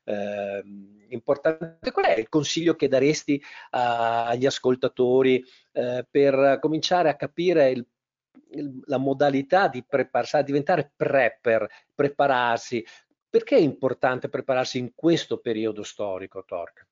eh, 0.06 0.64
importante. 1.10 1.92
Qual 1.92 2.06
è 2.06 2.18
il 2.18 2.30
consiglio 2.30 2.76
che 2.76 2.88
daresti 2.88 3.44
a, 3.72 4.28
agli 4.28 4.46
ascoltatori 4.46 5.44
eh, 5.74 6.08
per 6.10 6.60
cominciare 6.62 7.10
a 7.10 7.18
capire 7.18 7.72
il 7.72 7.86
la 8.86 8.98
modalità 8.98 9.68
di 9.68 9.84
prepararsi, 9.84 10.44
diventare 10.44 10.92
prepper, 10.96 11.68
prepararsi. 11.94 12.86
Perché 13.30 13.58
è 13.58 13.60
importante 13.60 14.28
prepararsi 14.28 14.80
in 14.80 14.94
questo 14.96 15.38
periodo 15.38 15.84
storico, 15.84 16.44
Torque? 16.46 16.88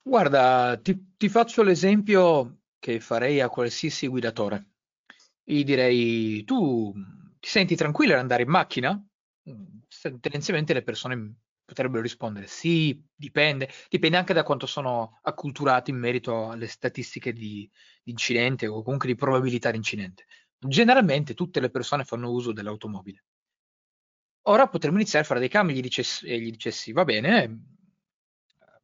Guarda, 0.00 0.78
ti, 0.80 1.14
ti 1.16 1.28
faccio 1.28 1.62
l'esempio 1.62 2.60
che 2.78 3.00
farei 3.00 3.40
a 3.40 3.48
qualsiasi 3.48 4.06
guidatore. 4.06 4.66
Gli 5.42 5.64
direi, 5.64 6.44
tu 6.44 6.92
ti 7.38 7.48
senti 7.48 7.76
tranquillo 7.76 8.14
ad 8.14 8.20
andare 8.20 8.42
in 8.42 8.48
macchina? 8.48 9.06
Tendenzialmente 10.20 10.72
le 10.72 10.82
persone 10.82 11.34
potrebbero 11.66 12.00
rispondere 12.00 12.46
sì, 12.46 13.04
dipende, 13.14 13.68
dipende 13.90 14.16
anche 14.16 14.32
da 14.32 14.44
quanto 14.44 14.66
sono 14.66 15.18
acculturati 15.22 15.90
in 15.90 15.98
merito 15.98 16.48
alle 16.48 16.68
statistiche 16.68 17.32
di, 17.32 17.68
di 18.02 18.12
incidente 18.12 18.66
o 18.68 18.82
comunque 18.82 19.08
di 19.08 19.16
probabilità 19.16 19.70
di 19.70 19.76
incidente. 19.76 20.26
Generalmente 20.58 21.34
tutte 21.34 21.60
le 21.60 21.68
persone 21.68 22.04
fanno 22.04 22.30
uso 22.30 22.52
dell'automobile. 22.52 23.24
Ora 24.48 24.68
potremmo 24.68 24.96
iniziare 24.96 25.24
a 25.24 25.28
fare 25.28 25.40
dei 25.40 25.48
cambi, 25.48 25.74
gli 25.74 25.80
dicessi, 25.80 26.26
gli 26.40 26.50
dicessi 26.50 26.92
va 26.92 27.04
bene, 27.04 27.76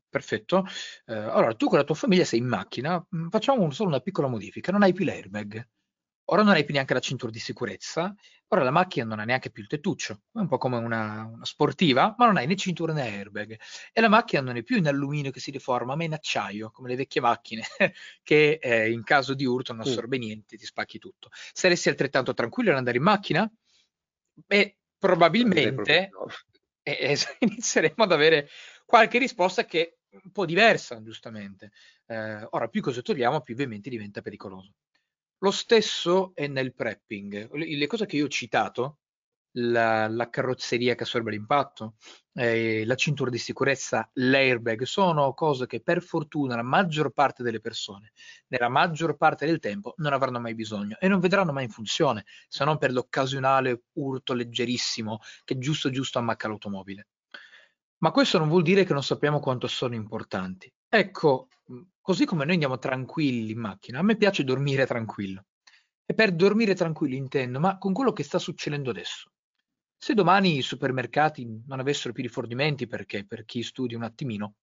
perfetto, 0.09 0.67
eh, 1.07 1.15
allora 1.15 1.55
tu 1.55 1.69
con 1.69 1.79
la 1.79 1.85
tua 1.85 1.95
famiglia 1.95 2.25
sei 2.25 2.41
in 2.41 2.47
macchina, 2.47 2.99
mm, 3.15 3.29
facciamo 3.29 3.71
solo 3.71 3.91
una 3.91 4.01
piccola 4.01 4.27
modifica, 4.27 4.73
non 4.73 4.83
hai 4.83 4.93
più 4.93 5.05
l'airbag, 5.05 5.67
ora 6.27 6.43
non 6.43 6.55
hai 6.55 6.65
più 6.65 6.75
neanche 6.75 6.95
la 6.95 7.01
cintura 7.01 7.31
di 7.31 7.39
sicurezza, 7.39 8.15
ora 8.49 8.63
la 8.63 8.71
macchina 8.71 9.05
non 9.07 9.19
ha 9.19 9.25
neanche 9.25 9.51
più 9.51 9.63
il 9.63 9.69
tettuccio, 9.69 10.23
è 10.33 10.39
un 10.39 10.49
po' 10.49 10.59
come 10.59 10.77
una, 10.77 11.25
una 11.25 11.45
sportiva, 11.45 12.15
ma 12.19 12.27
non 12.27 12.37
hai 12.37 12.47
né 12.47 12.57
cintura 12.57 12.93
né 12.93 13.03
airbag. 13.03 13.59
E 13.93 14.01
la 14.01 14.09
macchina 14.09 14.43
non 14.43 14.57
è 14.57 14.63
più 14.63 14.77
in 14.77 14.87
alluminio 14.87 15.31
che 15.31 15.41
si 15.41 15.51
deforma, 15.51 15.97
ma 15.97 16.05
in 16.05 16.13
acciaio, 16.13 16.71
come 16.71 16.89
le 16.89 16.97
vecchie 16.97 17.21
macchine, 17.21 17.63
che 18.23 18.59
eh, 18.61 18.91
in 18.91 19.03
caso 19.03 19.35
di 19.35 19.45
urto 19.45 19.73
non 19.73 19.83
assorbe 19.83 20.19
niente, 20.19 20.57
ti 20.57 20.67
spacchi 20.67 20.99
tutto. 20.99 21.31
Saresti 21.33 21.89
altrettanto 21.89 22.35
tranquillo 22.35 22.71
ad 22.71 22.77
andare 22.77 22.99
in 22.99 23.03
macchina? 23.03 23.51
Beh, 24.35 24.77
probabilmente 24.99 26.11
eh, 26.83 26.93
eh, 27.11 27.17
inizieremo 27.41 28.05
ad 28.05 28.13
avere 28.13 28.49
qualche 28.85 29.19
risposta 29.19 29.65
che 29.65 29.99
è 30.09 30.19
un 30.23 30.31
po' 30.31 30.45
diversa, 30.45 31.03
giustamente. 31.03 31.73
Eh, 32.07 32.47
ora, 32.51 32.69
più 32.69 32.83
cose 32.83 33.01
togliamo, 33.01 33.41
più 33.41 33.55
ovviamente 33.55 33.89
diventa 33.89 34.21
pericoloso. 34.21 34.75
Lo 35.43 35.51
stesso 35.51 36.33
è 36.35 36.47
nel 36.47 36.73
prepping. 36.73 37.53
Le, 37.53 37.87
cose 37.89 38.07
che 38.07 38.17
io 38.17 38.27
ho 38.27 38.29
citato 38.29 38.99
la, 39.57 40.07
la 40.07 40.31
carrozzeria 40.31 40.95
che 40.95 41.03
assorbe 41.03 41.33
l'impatto, 41.33 41.97
eh, 42.35 42.85
la 42.87 42.95
cintura 42.95 43.29
di 43.29 43.39
sicurezza, 43.39 44.09
l'airbag, 44.15 44.83
sono 44.85 45.35
cose 45.35 45.67
che 45.67 45.81
per 45.83 46.01
fortuna 46.01 46.55
la 46.55 46.63
maggior 46.63 47.11
parte 47.11 47.43
delle 47.43 47.61
persone, 47.61 48.13
nella 48.49 48.69
maggior 48.69 49.17
parte 49.17 49.45
del 49.45 49.59
tempo, 49.59 49.95
non 49.97 50.13
avranno 50.13 50.39
mai 50.39 50.55
bisogno 50.55 50.97
e 51.01 51.09
non 51.09 51.19
vedranno 51.19 51.53
mai 51.53 51.65
in 51.65 51.71
funzione, 51.71 52.25
se 52.47 52.65
non 52.65 52.79
per 52.79 52.93
l'occasionale 52.93 53.83
urto 53.95 54.35
leggerissimo 54.35 55.19
che 55.45 55.59
giusto 55.59 55.91
giusto 55.91 56.21
ammacca 56.21 56.47
l'automobile. 56.47 57.09
Ma 57.99 58.13
questo 58.13 58.39
non 58.39 58.49
vuol 58.49 58.63
dire 58.63 58.85
che 58.85 58.93
non 58.93 59.03
sappiamo 59.03 59.41
quanto 59.41 59.67
sono 59.67 59.95
importanti. 59.95 60.73
Ecco, 60.89 61.49
così 62.03 62.27
come 62.27 62.45
noi 62.45 62.55
andiamo 62.55 62.79
tranquilli 62.79 63.53
in 63.53 63.59
macchina, 63.59 64.01
a 64.01 64.03
me 64.03 64.17
piace 64.17 64.45
dormire 64.45 64.85
tranquillo. 64.87 65.47
E 66.05 66.15
per 66.15 66.33
dormire 66.33 66.75
tranquillo 66.75 67.15
intendo, 67.15 67.61
ma 67.61 67.79
con 67.79 67.95
quello 67.95 68.13
che 68.13 68.25
sta 68.25 68.39
succedendo 68.39 68.91
adesso. 68.91 69.31
Se 69.97 70.15
domani 70.15 70.59
i 70.59 70.63
supermercati 70.63 71.63
non 71.67 71.79
avessero 71.79 72.13
più 72.13 72.25
rifornimenti, 72.25 72.87
perché 72.89 73.25
per 73.25 73.45
chi 73.45 73.63
studia 73.63 73.97
un 73.97 74.03
attimino 74.03 74.57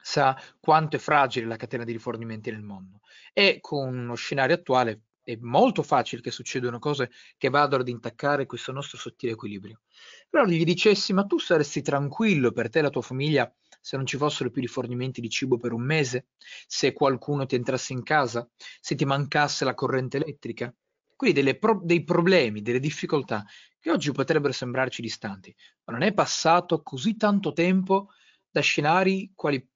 sa 0.00 0.40
quanto 0.58 0.96
è 0.96 0.98
fragile 0.98 1.46
la 1.46 1.56
catena 1.56 1.84
di 1.84 1.92
rifornimenti 1.92 2.50
nel 2.50 2.62
mondo 2.62 3.00
e 3.32 3.58
con 3.60 4.06
lo 4.06 4.14
scenario 4.14 4.54
attuale 4.54 5.02
è 5.22 5.36
molto 5.40 5.82
facile 5.82 6.22
che 6.22 6.30
succedano 6.30 6.78
cose 6.78 7.10
che 7.36 7.50
vadano 7.50 7.82
ad 7.82 7.88
intaccare 7.88 8.46
questo 8.46 8.72
nostro 8.72 8.96
sottile 8.96 9.32
equilibrio. 9.32 9.82
Però 10.28 10.44
gli 10.44 10.64
dicessi, 10.64 11.12
ma 11.12 11.24
tu 11.24 11.38
saresti 11.38 11.82
tranquillo 11.82 12.52
per 12.52 12.70
te 12.70 12.78
e 12.78 12.82
la 12.82 12.90
tua 12.90 13.02
famiglia 13.02 13.52
se 13.80 13.96
non 13.96 14.06
ci 14.06 14.16
fossero 14.16 14.50
più 14.50 14.60
rifornimenti 14.60 15.20
di 15.20 15.28
cibo 15.28 15.56
per 15.56 15.72
un 15.72 15.82
mese, 15.82 16.28
se 16.66 16.92
qualcuno 16.92 17.46
ti 17.46 17.54
entrasse 17.54 17.92
in 17.92 18.02
casa, 18.02 18.48
se 18.80 18.94
ti 18.94 19.04
mancasse 19.04 19.64
la 19.64 19.74
corrente 19.74 20.18
elettrica, 20.18 20.72
quindi 21.16 21.56
pro- 21.56 21.80
dei 21.82 22.04
problemi, 22.04 22.62
delle 22.62 22.80
difficoltà 22.80 23.44
che 23.78 23.90
oggi 23.90 24.12
potrebbero 24.12 24.52
sembrarci 24.52 25.02
distanti, 25.02 25.54
ma 25.84 25.94
non 25.94 26.02
è 26.02 26.12
passato 26.12 26.82
così 26.82 27.16
tanto 27.16 27.52
tempo 27.52 28.08
da 28.50 28.60
scenari 28.60 29.32
quali 29.34 29.66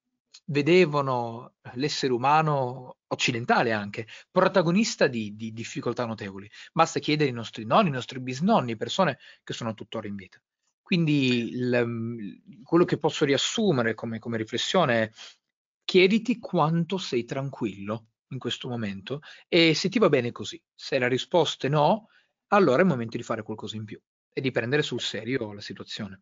vedevano 0.45 1.53
l'essere 1.73 2.13
umano 2.13 2.97
occidentale 3.07 3.71
anche 3.71 4.07
protagonista 4.29 5.07
di, 5.07 5.35
di 5.35 5.53
difficoltà 5.53 6.05
notevoli. 6.05 6.49
Basta 6.73 6.99
chiedere 6.99 7.29
ai 7.29 7.35
nostri 7.35 7.65
nonni, 7.65 7.87
ai 7.87 7.93
nostri 7.93 8.19
bisnonni, 8.19 8.75
persone 8.75 9.17
che 9.43 9.53
sono 9.53 9.73
tuttora 9.73 10.07
in 10.07 10.15
vita. 10.15 10.39
Quindi 10.85 11.49
il, 11.49 12.43
quello 12.61 12.85
che 12.85 12.99
posso 12.99 13.25
riassumere 13.25 13.95
come, 13.95 14.19
come 14.19 14.37
riflessione 14.37 15.01
è 15.01 15.09
chiediti 15.83 16.37
quanto 16.37 16.99
sei 16.99 17.23
tranquillo 17.23 18.09
in 18.27 18.37
questo 18.37 18.69
momento 18.69 19.21
e 19.47 19.73
se 19.73 19.89
ti 19.89 19.97
va 19.97 20.09
bene 20.09 20.31
così. 20.31 20.61
Se 20.75 20.99
la 20.99 21.07
risposta 21.07 21.65
è 21.65 21.71
no, 21.71 22.09
allora 22.49 22.77
è 22.77 22.81
il 22.81 22.87
momento 22.87 23.17
di 23.17 23.23
fare 23.23 23.41
qualcosa 23.41 23.77
in 23.77 23.85
più 23.85 23.99
e 24.31 24.41
di 24.41 24.51
prendere 24.51 24.83
sul 24.83 25.01
serio 25.01 25.53
la 25.53 25.61
situazione. 25.61 26.21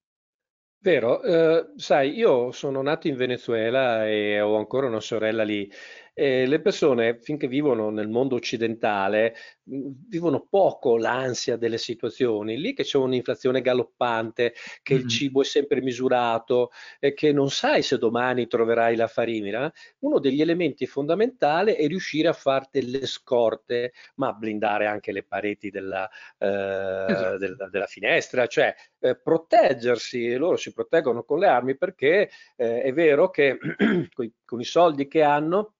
Vero, 0.80 1.22
eh, 1.24 1.74
sai, 1.76 2.16
io 2.16 2.54
sono 2.54 2.82
nato 2.82 3.10
in 3.10 3.18
Venezuela 3.18 4.08
e 4.08 4.40
ho 4.40 4.56
ancora 4.56 4.88
una 4.88 5.02
sorella 5.02 5.44
lì 5.44 5.70
e 6.14 6.46
le 6.46 6.62
persone, 6.62 7.20
finché 7.20 7.48
vivono 7.48 7.90
nel 7.90 8.08
mondo 8.08 8.36
occidentale, 8.36 9.36
vivono 9.64 10.46
poco 10.48 10.98
l'ansia 10.98 11.58
delle 11.58 11.80
situazioni. 11.80 12.58
Lì 12.58 12.74
che 12.74 12.84
c'è 12.84 12.98
un'inflazione 12.98 13.62
galoppante, 13.62 14.54
che 14.84 14.94
mm-hmm. 14.94 15.04
il 15.04 15.10
cibo 15.10 15.42
è 15.42 15.46
sempre 15.46 15.82
misurato 15.82 16.70
e 17.00 17.14
che 17.14 17.32
non 17.32 17.50
sai 17.50 17.82
se 17.82 17.98
domani 17.98 18.48
troverai 18.48 18.96
la 18.96 19.08
farina, 19.08 19.72
uno 20.00 20.20
degli 20.20 20.42
elementi 20.42 20.86
fondamentali 20.86 21.74
è 21.74 21.88
riuscire 21.88 22.28
a 22.28 22.34
fare 22.34 22.68
delle 22.72 23.08
scorte, 23.08 23.94
ma 24.16 24.34
blindare 24.34 24.86
anche 24.86 25.12
le 25.12 25.24
pareti 25.24 25.72
della, 25.72 26.08
eh, 26.38 27.06
esatto. 27.08 27.38
della, 27.38 27.70
della 27.70 27.88
finestra, 27.88 28.46
cioè 28.46 28.76
eh, 29.00 29.16
proteggersi. 29.16 30.36
Loro 30.36 30.58
si 30.58 30.74
proteggono 30.74 31.24
con 31.24 31.40
le 31.40 31.48
armi 31.48 31.76
perché 31.76 32.30
eh, 32.56 32.82
è 32.84 32.94
vero 32.94 33.30
che 33.30 33.58
con 34.46 34.60
i 34.60 34.64
soldi 34.64 35.08
che 35.08 35.24
hanno 35.24 35.74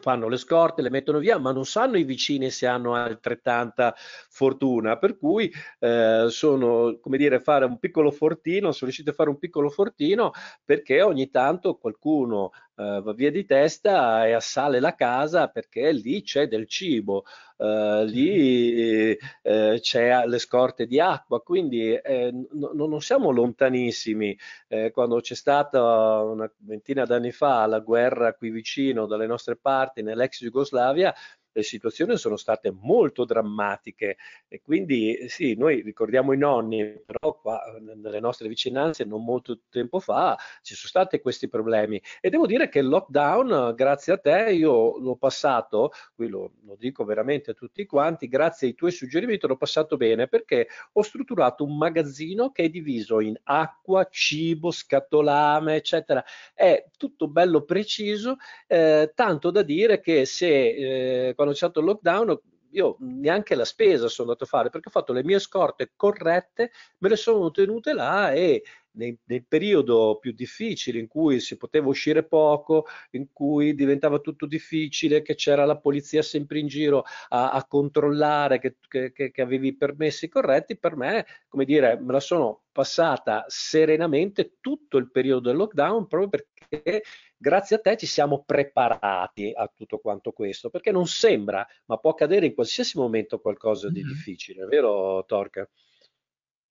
fanno 0.00 0.28
le 0.28 0.36
scorte, 0.36 0.82
le 0.82 0.90
mettono 0.90 1.18
via, 1.18 1.38
ma 1.38 1.52
non 1.52 1.64
sanno 1.64 1.96
i 1.96 2.04
vicini 2.04 2.50
se 2.50 2.66
hanno 2.66 2.94
altrettanta 2.94 3.94
fortuna, 4.28 4.98
per 4.98 5.16
cui 5.16 5.52
eh, 5.78 6.26
sono, 6.28 6.98
come 7.00 7.16
dire, 7.16 7.40
fare 7.40 7.64
un 7.64 7.78
piccolo 7.78 8.10
fortino, 8.10 8.72
sono 8.72 8.90
riusciti 8.90 9.10
a 9.10 9.12
fare 9.12 9.30
un 9.30 9.38
piccolo 9.38 9.70
fortino 9.70 10.32
perché 10.64 11.02
ogni 11.02 11.30
tanto 11.30 11.76
qualcuno 11.76 12.50
eh, 12.76 13.00
va 13.02 13.12
via 13.12 13.30
di 13.30 13.44
testa 13.44 14.26
e 14.26 14.32
assale 14.32 14.80
la 14.80 14.94
casa 14.94 15.48
perché 15.48 15.92
lì 15.92 16.22
c'è 16.22 16.46
del 16.48 16.66
cibo, 16.68 17.24
eh, 17.58 18.04
lì 18.06 19.16
eh, 19.42 19.78
c'è 19.80 20.26
le 20.26 20.38
scorte 20.38 20.86
di 20.86 21.00
acqua, 21.00 21.40
quindi 21.40 21.92
eh, 21.94 22.30
n- 22.32 22.48
non 22.74 23.00
siamo 23.00 23.30
lontanissimi. 23.30 24.36
Eh, 24.68 24.90
quando 24.92 25.20
c'è 25.20 25.34
stata 25.34 26.20
una 26.22 26.50
ventina 26.58 27.04
d'anni 27.04 27.32
fa 27.32 27.66
la 27.66 27.80
guerra 27.80 28.34
qui 28.34 28.50
vicino 28.50 29.06
dalle 29.06 29.26
nostre 29.26 29.56
parti 29.56 30.02
nell'ex 30.02 30.42
Jugoslavia, 30.42 31.14
le 31.56 31.62
situazioni 31.62 32.18
sono 32.18 32.36
state 32.36 32.70
molto 32.70 33.24
drammatiche 33.24 34.18
e 34.46 34.60
quindi 34.60 35.26
sì, 35.28 35.54
noi 35.54 35.80
ricordiamo 35.80 36.34
i 36.34 36.38
nonni, 36.38 37.00
però 37.04 37.38
qua 37.40 37.62
nelle 37.80 38.20
nostre 38.20 38.46
vicinanze 38.46 39.04
non 39.04 39.24
molto 39.24 39.60
tempo 39.70 39.98
fa 39.98 40.36
ci 40.60 40.74
sono 40.74 40.88
stati 40.88 41.20
questi 41.20 41.48
problemi 41.48 42.00
e 42.20 42.28
devo 42.28 42.46
dire 42.46 42.68
che 42.68 42.80
il 42.80 42.88
lockdown, 42.88 43.74
grazie 43.74 44.12
a 44.12 44.18
te, 44.18 44.52
io 44.52 44.98
l'ho 44.98 45.16
passato, 45.16 45.92
qui 46.14 46.28
lo, 46.28 46.52
lo 46.66 46.76
dico 46.78 47.04
veramente 47.04 47.52
a 47.52 47.54
tutti 47.54 47.86
quanti, 47.86 48.28
grazie 48.28 48.68
ai 48.68 48.74
tuoi 48.74 48.90
suggerimenti 48.90 49.46
l'ho 49.46 49.56
passato 49.56 49.96
bene 49.96 50.28
perché 50.28 50.68
ho 50.92 51.02
strutturato 51.02 51.64
un 51.64 51.78
magazzino 51.78 52.50
che 52.50 52.64
è 52.64 52.68
diviso 52.68 53.20
in 53.20 53.34
acqua, 53.44 54.06
cibo, 54.10 54.70
scatolame, 54.70 55.76
eccetera. 55.76 56.22
È 56.52 56.84
tutto 56.98 57.28
bello 57.28 57.62
preciso, 57.62 58.36
eh, 58.66 59.12
tanto 59.14 59.50
da 59.50 59.62
dire 59.62 60.00
che 60.00 60.26
se 60.26 61.28
eh, 61.28 61.34
quando 61.46 61.52
c'è 61.52 61.56
stato 61.56 61.80
il 61.80 61.86
lockdown 61.86 62.40
io 62.70 62.96
neanche 63.00 63.54
la 63.54 63.64
spesa 63.64 64.08
sono 64.08 64.28
andato 64.28 64.44
a 64.44 64.48
fare 64.48 64.70
perché 64.70 64.88
ho 64.88 64.90
fatto 64.90 65.12
le 65.12 65.24
mie 65.24 65.38
scorte 65.38 65.92
corrette, 65.94 66.72
me 66.98 67.08
le 67.08 67.16
sono 67.16 67.50
tenute 67.50 67.92
là 67.92 68.32
e 68.32 68.62
nel, 68.96 69.16
nel, 69.24 69.44
periodo 69.46 70.18
più 70.20 70.32
difficile 70.32 70.98
in 70.98 71.06
cui 71.06 71.40
si 71.40 71.56
poteva 71.56 71.88
uscire 71.88 72.24
poco, 72.24 72.86
in 73.12 73.32
cui 73.32 73.74
diventava 73.74 74.18
tutto 74.18 74.46
difficile, 74.46 75.22
che 75.22 75.34
c'era 75.34 75.64
la 75.64 75.78
polizia 75.78 76.22
sempre 76.22 76.58
in 76.58 76.66
giro 76.66 77.04
a, 77.28 77.52
a 77.52 77.64
controllare 77.66 78.58
che, 78.58 78.76
che, 78.88 79.12
che, 79.12 79.42
avevi 79.42 79.68
i 79.68 79.76
permessi 79.76 80.28
corretti, 80.28 80.76
per 80.76 80.96
me, 80.96 81.24
come 81.48 81.64
dire, 81.64 81.98
me 82.00 82.12
la 82.12 82.20
sono 82.20 82.62
passata 82.72 83.44
serenamente 83.48 84.56
tutto 84.60 84.98
il 84.98 85.10
periodo 85.10 85.48
del 85.48 85.56
lockdown 85.56 86.06
proprio 86.06 86.28
perché 86.28 87.02
grazie 87.36 87.76
a 87.76 87.80
te 87.80 87.96
ci 87.96 88.06
siamo 88.06 88.42
preparati 88.44 89.52
a 89.54 89.70
tutto 89.74 89.98
quanto 89.98 90.32
questo, 90.32 90.70
perché 90.70 90.90
non 90.90 91.06
sembra, 91.06 91.66
ma 91.86 91.96
può 91.98 92.10
accadere 92.10 92.46
in 92.46 92.54
qualsiasi 92.54 92.98
momento 92.98 93.40
qualcosa 93.40 93.88
di 93.88 94.02
mm-hmm. 94.02 94.08
difficile, 94.08 94.64
vero 94.66 95.24
Torca? 95.26 95.68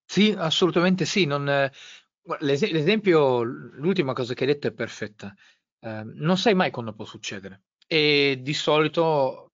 Sì, 0.05 0.33
assolutamente 0.37 1.05
sì. 1.05 1.25
Non, 1.25 1.69
l'es- 2.39 2.71
l'esempio, 2.71 3.43
l'ultima 3.43 4.13
cosa 4.13 4.33
che 4.33 4.45
hai 4.45 4.53
detto 4.53 4.67
è 4.67 4.73
perfetta. 4.73 5.33
Eh, 5.79 6.03
non 6.03 6.37
sai 6.37 6.53
mai 6.53 6.71
quando 6.71 6.93
può 6.93 7.05
succedere. 7.05 7.63
E 7.87 8.39
di 8.41 8.53
solito, 8.53 9.53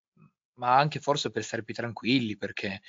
ma 0.55 0.77
anche 0.77 0.99
forse 0.99 1.31
per 1.31 1.43
stare 1.43 1.63
più 1.63 1.73
tranquilli, 1.73 2.37
perché 2.37 2.81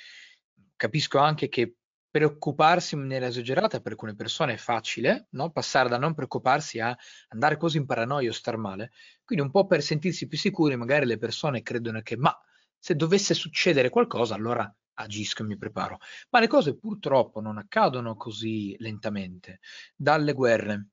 capisco 0.75 1.17
anche 1.19 1.49
che 1.49 1.75
preoccuparsi 2.09 2.93
in 2.93 3.01
maniera 3.01 3.25
esagerata 3.25 3.79
per 3.81 3.93
alcune 3.93 4.15
persone 4.15 4.53
è 4.53 4.57
facile, 4.57 5.27
no? 5.31 5.49
passare 5.51 5.89
da 5.89 5.97
non 5.97 6.13
preoccuparsi 6.13 6.79
a 6.79 6.95
andare 7.29 7.57
così 7.57 7.77
in 7.77 7.85
paranoia 7.87 8.29
o 8.29 8.33
star 8.33 8.57
male. 8.57 8.91
Quindi 9.25 9.43
un 9.43 9.51
po' 9.51 9.65
per 9.65 9.81
sentirsi 9.81 10.27
più 10.27 10.37
sicuri, 10.37 10.75
magari 10.75 11.07
le 11.07 11.17
persone 11.17 11.63
credono 11.63 12.01
che 12.01 12.15
ma 12.15 12.37
se 12.77 12.95
dovesse 12.95 13.33
succedere 13.33 13.89
qualcosa, 13.89 14.35
allora 14.35 14.71
agisco 14.95 15.43
e 15.43 15.45
mi 15.45 15.57
preparo. 15.57 15.99
Ma 16.29 16.39
le 16.39 16.47
cose 16.47 16.77
purtroppo 16.77 17.41
non 17.41 17.57
accadono 17.57 18.15
così 18.15 18.75
lentamente. 18.79 19.59
Dalle 19.95 20.33
guerre 20.33 20.87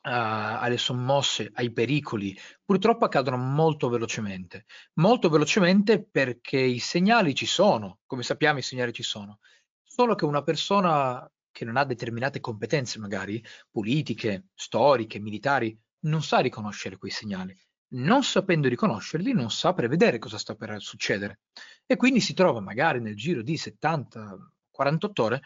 Uh, 0.00 0.62
alle 0.62 0.78
sommosse, 0.78 1.50
ai 1.54 1.72
pericoli, 1.72 2.34
purtroppo 2.64 3.04
accadono 3.04 3.36
molto 3.36 3.88
velocemente. 3.88 4.64
Molto 4.94 5.28
velocemente 5.28 6.02
perché 6.02 6.58
i 6.58 6.78
segnali 6.78 7.34
ci 7.34 7.46
sono, 7.46 7.98
come 8.06 8.22
sappiamo 8.22 8.60
i 8.60 8.62
segnali 8.62 8.92
ci 8.92 9.02
sono. 9.02 9.40
Solo 9.82 10.14
che 10.14 10.24
una 10.24 10.42
persona 10.42 11.28
che 11.50 11.64
non 11.64 11.76
ha 11.76 11.84
determinate 11.84 12.38
competenze, 12.40 13.00
magari 13.00 13.44
politiche, 13.70 14.46
storiche, 14.54 15.18
militari, 15.18 15.76
non 16.04 16.22
sa 16.22 16.38
riconoscere 16.38 16.96
quei 16.96 17.10
segnali 17.10 17.54
non 17.90 18.22
sapendo 18.22 18.68
riconoscerli, 18.68 19.32
non 19.32 19.50
sa 19.50 19.72
prevedere 19.72 20.18
cosa 20.18 20.38
sta 20.38 20.54
per 20.54 20.80
succedere 20.80 21.40
e 21.90 21.96
quindi 21.96 22.20
si 22.20 22.34
trova 22.34 22.60
magari 22.60 23.00
nel 23.00 23.16
giro 23.16 23.40
di 23.40 23.56
70-48 23.56 25.20
ore 25.22 25.42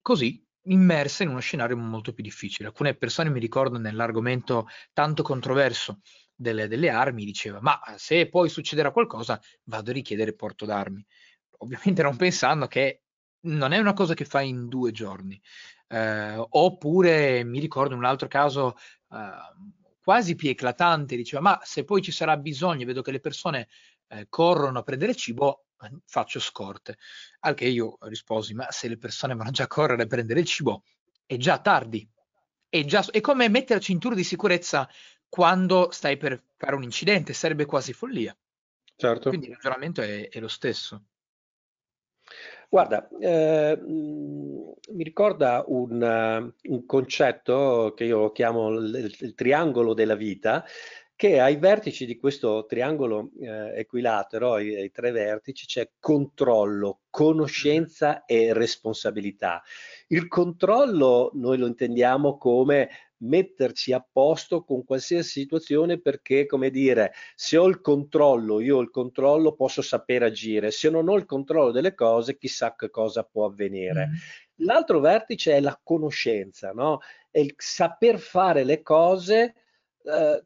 così 0.00 0.40
immersa 0.68 1.24
in 1.24 1.30
uno 1.30 1.40
scenario 1.40 1.76
molto 1.76 2.12
più 2.12 2.22
difficile. 2.22 2.68
Alcune 2.68 2.94
persone 2.94 3.30
mi 3.30 3.40
ricordano 3.40 3.82
nell'argomento 3.82 4.68
tanto 4.92 5.24
controverso 5.24 6.02
delle, 6.32 6.68
delle 6.68 6.88
armi, 6.88 7.24
diceva 7.24 7.60
ma 7.60 7.80
se 7.96 8.28
poi 8.28 8.48
succederà 8.48 8.92
qualcosa 8.92 9.40
vado 9.64 9.90
a 9.90 9.94
richiedere 9.94 10.34
porto 10.34 10.66
d'armi. 10.66 11.04
Ovviamente 11.58 12.02
non 12.02 12.16
pensando 12.16 12.68
che 12.68 13.02
non 13.46 13.72
è 13.72 13.78
una 13.78 13.92
cosa 13.92 14.14
che 14.14 14.24
fai 14.24 14.48
in 14.48 14.68
due 14.68 14.92
giorni. 14.92 15.40
Eh, 15.88 16.46
oppure 16.48 17.42
mi 17.42 17.58
ricordo 17.58 17.96
un 17.96 18.04
altro 18.04 18.28
caso 18.28 18.76
eh, 19.10 19.96
quasi 20.00 20.36
più 20.36 20.48
eclatante, 20.48 21.16
diceva 21.16 21.42
ma 21.42 21.60
se 21.64 21.82
poi 21.82 22.02
ci 22.02 22.12
sarà 22.12 22.36
bisogno, 22.36 22.86
vedo 22.86 23.02
che 23.02 23.10
le 23.10 23.18
persone 23.18 23.66
eh, 24.08 24.26
corrono 24.28 24.78
a 24.78 24.82
prendere 24.82 25.14
cibo, 25.14 25.66
faccio 26.04 26.40
scorte. 26.40 26.96
Al 27.40 27.54
che 27.54 27.66
io 27.66 27.98
risposi, 28.02 28.54
ma 28.54 28.70
se 28.70 28.88
le 28.88 28.98
persone 28.98 29.34
vanno 29.34 29.50
già 29.50 29.64
a 29.64 29.68
correre 29.68 30.02
a 30.02 30.06
prendere 30.06 30.40
il 30.40 30.46
cibo, 30.46 30.84
è 31.24 31.36
già 31.36 31.58
tardi. 31.60 32.08
È, 32.68 32.84
già, 32.84 33.04
è 33.10 33.20
come 33.20 33.48
mettere 33.48 33.74
la 33.74 33.84
cintura 33.84 34.14
di 34.14 34.24
sicurezza 34.24 34.88
quando 35.28 35.90
stai 35.90 36.16
per 36.16 36.42
fare 36.56 36.74
un 36.74 36.82
incidente, 36.82 37.32
sarebbe 37.32 37.64
quasi 37.64 37.92
follia. 37.92 38.36
Certo. 38.96 39.28
Quindi 39.28 39.48
il 39.48 39.54
ragionamento 39.54 40.00
è, 40.02 40.28
è 40.28 40.40
lo 40.40 40.48
stesso. 40.48 41.04
Guarda, 42.68 43.08
eh, 43.20 43.78
mi 43.80 45.04
ricorda 45.04 45.64
un, 45.68 46.52
un, 46.62 46.86
concetto 46.86 47.94
che 47.96 48.04
io 48.04 48.32
chiamo 48.32 48.70
il, 48.70 49.14
il, 49.20 49.34
triangolo 49.34 49.94
della 49.94 50.16
vita, 50.16 50.64
che 51.16 51.40
ai 51.40 51.56
vertici 51.56 52.04
di 52.04 52.18
questo 52.18 52.66
triangolo 52.66 53.30
eh, 53.40 53.78
equilatero, 53.78 54.52
ai, 54.52 54.76
ai, 54.76 54.90
tre 54.90 55.10
vertici, 55.12 55.64
c'è 55.64 55.90
controllo, 55.98 57.00
conoscenza 57.08 58.26
e 58.26 58.52
responsabilità. 58.52 59.62
Il 60.08 60.28
controllo 60.28 61.30
noi 61.32 61.56
lo 61.56 61.66
intendiamo 61.66 62.36
come 62.36 62.90
metterci 63.20 63.94
a 63.94 64.06
posto 64.12 64.62
con 64.62 64.84
qualsiasi 64.84 65.40
situazione 65.40 65.98
perché, 65.98 66.44
come 66.44 66.68
dire, 66.68 67.14
se 67.34 67.56
ho 67.56 67.66
il 67.66 67.80
controllo, 67.80 68.60
io 68.60 68.76
ho 68.76 68.80
il 68.82 68.90
controllo, 68.90 69.54
posso 69.54 69.80
sapere 69.80 70.26
agire. 70.26 70.70
Se 70.70 70.90
non 70.90 71.08
ho 71.08 71.16
il 71.16 71.24
controllo 71.24 71.70
delle 71.70 71.94
cose, 71.94 72.36
chissà 72.36 72.74
che 72.76 72.90
cosa 72.90 73.24
può 73.24 73.46
avvenire. 73.46 74.08
Mm. 74.08 74.66
L'altro 74.66 75.00
vertice 75.00 75.54
è 75.54 75.60
la 75.60 75.78
conoscenza, 75.82 76.72
no? 76.72 77.00
È 77.30 77.38
il 77.38 77.54
saper 77.56 78.18
fare 78.18 78.64
le 78.64 78.82
cose 78.82 79.54
eh, 80.04 80.44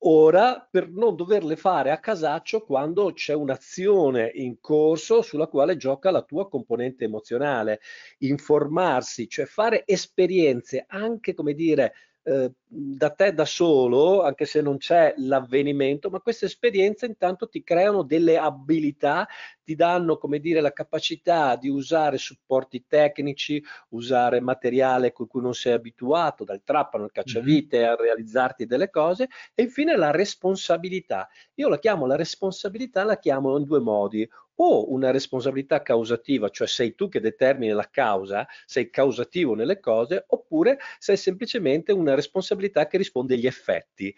ora 0.00 0.66
per 0.70 0.90
non 0.90 1.16
doverle 1.16 1.56
fare 1.56 1.90
a 1.90 1.98
casaccio 1.98 2.64
quando 2.64 3.12
c'è 3.12 3.34
un'azione 3.34 4.30
in 4.34 4.60
corso 4.60 5.22
sulla 5.22 5.46
quale 5.48 5.76
gioca 5.76 6.10
la 6.10 6.22
tua 6.22 6.48
componente 6.48 7.04
emozionale. 7.04 7.80
Informarsi, 8.18 9.28
cioè 9.28 9.46
fare 9.46 9.82
esperienze 9.86 10.84
anche, 10.88 11.34
come 11.34 11.54
dire, 11.54 11.94
eh, 12.22 12.52
da 12.66 13.10
te 13.10 13.32
da 13.32 13.44
solo, 13.44 14.22
anche 14.22 14.44
se 14.44 14.60
non 14.60 14.76
c'è 14.76 15.14
l'avvenimento, 15.16 16.10
ma 16.10 16.20
queste 16.20 16.46
esperienze 16.46 17.06
intanto 17.06 17.48
ti 17.48 17.62
creano 17.62 18.02
delle 18.02 18.36
abilità, 18.36 19.26
ti 19.64 19.74
danno, 19.74 20.18
come 20.18 20.38
dire, 20.38 20.60
la 20.60 20.72
capacità 20.72 21.56
di 21.56 21.68
usare 21.68 22.18
supporti 22.18 22.84
tecnici, 22.86 23.62
usare 23.90 24.40
materiale 24.40 25.12
con 25.12 25.26
cui 25.26 25.40
non 25.40 25.54
sei 25.54 25.72
abituato, 25.72 26.44
dal 26.44 26.62
trappano 26.62 27.04
al 27.04 27.12
cacciavite 27.12 27.78
mm-hmm. 27.78 27.90
a 27.90 27.96
realizzarti 27.96 28.66
delle 28.66 28.90
cose, 28.90 29.28
e 29.54 29.62
infine 29.62 29.96
la 29.96 30.10
responsabilità. 30.10 31.28
Io 31.54 31.68
la 31.68 31.78
chiamo 31.78 32.06
la 32.06 32.16
responsabilità, 32.16 33.04
la 33.04 33.18
chiamo 33.18 33.56
in 33.56 33.64
due 33.64 33.80
modi 33.80 34.28
o 34.60 34.92
una 34.92 35.10
responsabilità 35.10 35.82
causativa, 35.82 36.48
cioè 36.48 36.66
sei 36.66 36.94
tu 36.94 37.08
che 37.08 37.20
determini 37.20 37.72
la 37.72 37.88
causa, 37.90 38.46
sei 38.64 38.90
causativo 38.90 39.54
nelle 39.54 39.80
cose, 39.80 40.24
oppure 40.28 40.78
sei 40.98 41.16
semplicemente 41.16 41.92
una 41.92 42.14
responsabilità 42.14 42.86
che 42.86 42.96
risponde 42.96 43.34
agli 43.34 43.46
effetti. 43.46 44.14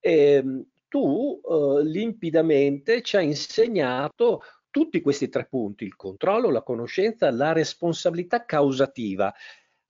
E, 0.00 0.12
ehm, 0.12 0.66
tu 0.88 1.40
eh, 1.42 1.84
limpidamente 1.84 3.02
ci 3.02 3.16
hai 3.16 3.26
insegnato 3.26 4.42
tutti 4.70 5.00
questi 5.00 5.28
tre 5.28 5.46
punti, 5.46 5.84
il 5.84 5.96
controllo, 5.96 6.50
la 6.50 6.62
conoscenza, 6.62 7.30
la 7.30 7.52
responsabilità 7.52 8.44
causativa. 8.44 9.32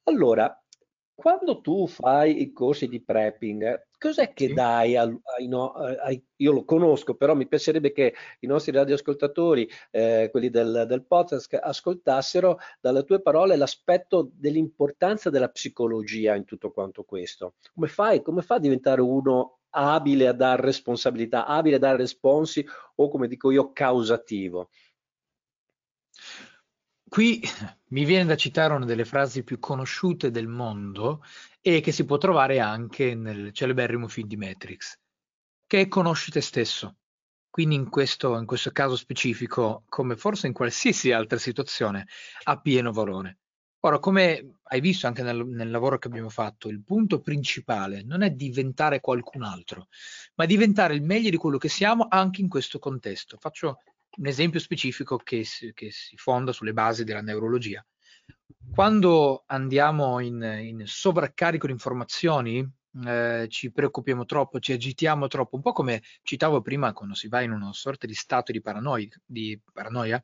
Allora, 0.04 0.63
quando 1.14 1.60
tu 1.60 1.86
fai 1.86 2.42
i 2.42 2.52
corsi 2.52 2.88
di 2.88 3.00
prepping, 3.00 3.86
cos'è 3.98 4.32
che 4.32 4.48
sì. 4.48 4.52
dai 4.52 4.96
ai, 4.96 5.16
ai, 5.38 5.46
no, 5.46 5.72
ai, 5.72 6.22
io 6.36 6.52
lo 6.52 6.64
conosco, 6.64 7.14
però 7.14 7.34
mi 7.34 7.46
piacerebbe 7.46 7.92
che 7.92 8.14
i 8.40 8.46
nostri 8.46 8.72
radioascoltatori, 8.72 9.68
eh, 9.90 10.28
quelli 10.30 10.50
del, 10.50 10.84
del, 10.88 11.04
podcast, 11.04 11.58
ascoltassero 11.62 12.58
dalle 12.80 13.04
tue 13.04 13.22
parole 13.22 13.56
l'aspetto 13.56 14.30
dell'importanza 14.34 15.30
della 15.30 15.48
psicologia 15.48 16.34
in 16.34 16.44
tutto 16.44 16.70
quanto 16.70 17.04
questo. 17.04 17.54
Come 17.72 17.86
fai? 17.86 18.20
Come 18.20 18.42
fa 18.42 18.56
a 18.56 18.60
diventare 18.60 19.00
uno 19.00 19.60
abile 19.76 20.28
a 20.28 20.32
dare 20.32 20.62
responsabilità, 20.62 21.46
abile 21.46 21.76
a 21.76 21.80
dare 21.80 21.96
responsi 21.96 22.64
o 22.96 23.08
come 23.08 23.28
dico 23.28 23.50
io 23.50 23.72
causativo? 23.72 24.68
Qui 27.14 27.40
mi 27.90 28.04
viene 28.04 28.24
da 28.24 28.34
citare 28.34 28.74
una 28.74 28.86
delle 28.86 29.04
frasi 29.04 29.44
più 29.44 29.60
conosciute 29.60 30.32
del 30.32 30.48
mondo 30.48 31.22
e 31.60 31.80
che 31.80 31.92
si 31.92 32.04
può 32.04 32.18
trovare 32.18 32.58
anche 32.58 33.14
nel 33.14 33.52
celeberrimo 33.52 34.08
film 34.08 34.26
di 34.26 34.36
Matrix, 34.36 34.98
che 35.64 35.82
è 35.82 35.86
conosci 35.86 36.32
te 36.32 36.40
stesso. 36.40 36.96
Quindi 37.48 37.76
in 37.76 37.88
questo, 37.88 38.36
in 38.36 38.46
questo 38.46 38.72
caso 38.72 38.96
specifico, 38.96 39.84
come 39.88 40.16
forse 40.16 40.48
in 40.48 40.52
qualsiasi 40.52 41.12
altra 41.12 41.38
situazione, 41.38 42.08
ha 42.42 42.60
pieno 42.60 42.90
valore. 42.90 43.38
Ora, 43.82 44.00
come 44.00 44.56
hai 44.60 44.80
visto 44.80 45.06
anche 45.06 45.22
nel, 45.22 45.46
nel, 45.46 45.70
lavoro 45.70 45.98
che 45.98 46.08
abbiamo 46.08 46.30
fatto, 46.30 46.68
il 46.68 46.82
punto 46.82 47.20
principale 47.20 48.02
non 48.02 48.22
è 48.22 48.30
diventare 48.30 48.98
qualcun 48.98 49.44
altro, 49.44 49.86
ma 50.34 50.46
diventare 50.46 50.94
il 50.94 51.02
meglio 51.02 51.30
di 51.30 51.36
quello 51.36 51.58
che 51.58 51.68
siamo 51.68 52.08
anche 52.08 52.40
in 52.40 52.48
questo 52.48 52.80
contesto. 52.80 53.36
Faccio 53.38 53.82
un 54.16 54.26
esempio 54.26 54.60
specifico 54.60 55.16
che 55.16 55.44
si, 55.44 55.72
che 55.74 55.90
si 55.90 56.16
fonda 56.16 56.52
sulle 56.52 56.72
basi 56.72 57.04
della 57.04 57.22
neurologia. 57.22 57.84
Quando 58.72 59.44
andiamo 59.46 60.20
in, 60.20 60.42
in 60.42 60.82
sovraccarico 60.86 61.66
di 61.66 61.72
informazioni, 61.72 62.66
eh, 63.06 63.46
ci 63.48 63.70
preoccupiamo 63.72 64.24
troppo, 64.24 64.60
ci 64.60 64.72
agitiamo 64.72 65.26
troppo, 65.26 65.56
un 65.56 65.62
po' 65.62 65.72
come 65.72 66.02
citavo 66.22 66.60
prima 66.60 66.92
quando 66.92 67.14
si 67.14 67.28
va 67.28 67.40
in 67.40 67.50
una 67.50 67.72
sorta 67.72 68.06
di 68.06 68.14
stato 68.14 68.52
di, 68.52 68.60
paranoia, 68.60 69.08
di 69.24 69.60
paranoia 69.72 70.22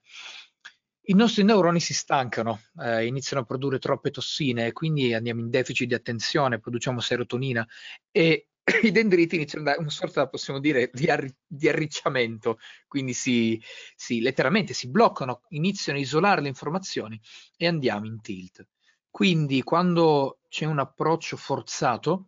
i 1.11 1.15
nostri 1.15 1.43
neuroni 1.43 1.81
si 1.81 1.93
stancano, 1.93 2.61
eh, 2.81 3.05
iniziano 3.07 3.43
a 3.43 3.47
produrre 3.47 3.81
troppe 3.81 4.11
tossine, 4.11 4.73
quindi 4.73 5.13
andiamo 5.13 5.41
in 5.41 5.51
deficit 5.51 5.89
di 5.89 5.95
attenzione, 5.95 6.61
produciamo 6.61 7.01
serotonina 7.01 7.67
e 8.13 8.50
i 8.83 8.91
dendriti 8.91 9.37
iniziano 9.37 9.65
a 9.65 9.69
dare 9.71 9.81
una 9.81 9.91
sorta, 9.91 10.29
possiamo 10.29 10.61
dire, 10.61 10.91
di, 10.93 11.07
arri- 11.07 11.35
di 11.47 11.69
arricciamento, 11.69 12.59
quindi 12.87 13.13
si, 13.13 13.61
si, 13.97 14.21
letteralmente 14.21 14.75
si 14.75 14.89
bloccano, 14.89 15.43
iniziano 15.49 15.99
a 15.99 16.03
isolare 16.03 16.41
le 16.41 16.49
informazioni 16.49 17.21
e 17.57 17.67
andiamo 17.67 18.07
in 18.07 18.21
tilt. 18.21 18.67
Quindi 19.11 19.63
quando 19.63 20.41
c'è 20.49 20.67
un 20.67 20.79
approccio 20.79 21.37
forzato 21.37 22.27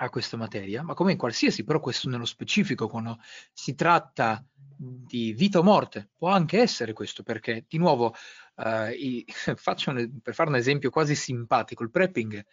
a 0.00 0.10
questa 0.10 0.36
materia, 0.36 0.82
ma 0.82 0.94
come 0.94 1.12
in 1.12 1.18
qualsiasi, 1.18 1.64
però 1.64 1.80
questo 1.80 2.08
nello 2.08 2.24
specifico, 2.24 2.88
quando 2.88 3.18
si 3.52 3.74
tratta 3.74 4.44
di 4.54 5.32
vita 5.32 5.58
o 5.58 5.62
morte, 5.62 6.10
può 6.16 6.28
anche 6.28 6.60
essere 6.60 6.92
questo, 6.92 7.22
perché 7.22 7.64
di 7.66 7.78
nuovo, 7.78 8.14
eh, 8.56 8.92
i, 8.92 9.24
un, 9.86 10.20
per 10.22 10.34
fare 10.34 10.50
un 10.50 10.56
esempio 10.56 10.90
quasi 10.90 11.16
simpatico, 11.16 11.82
il 11.82 11.90
prepping 11.90 12.44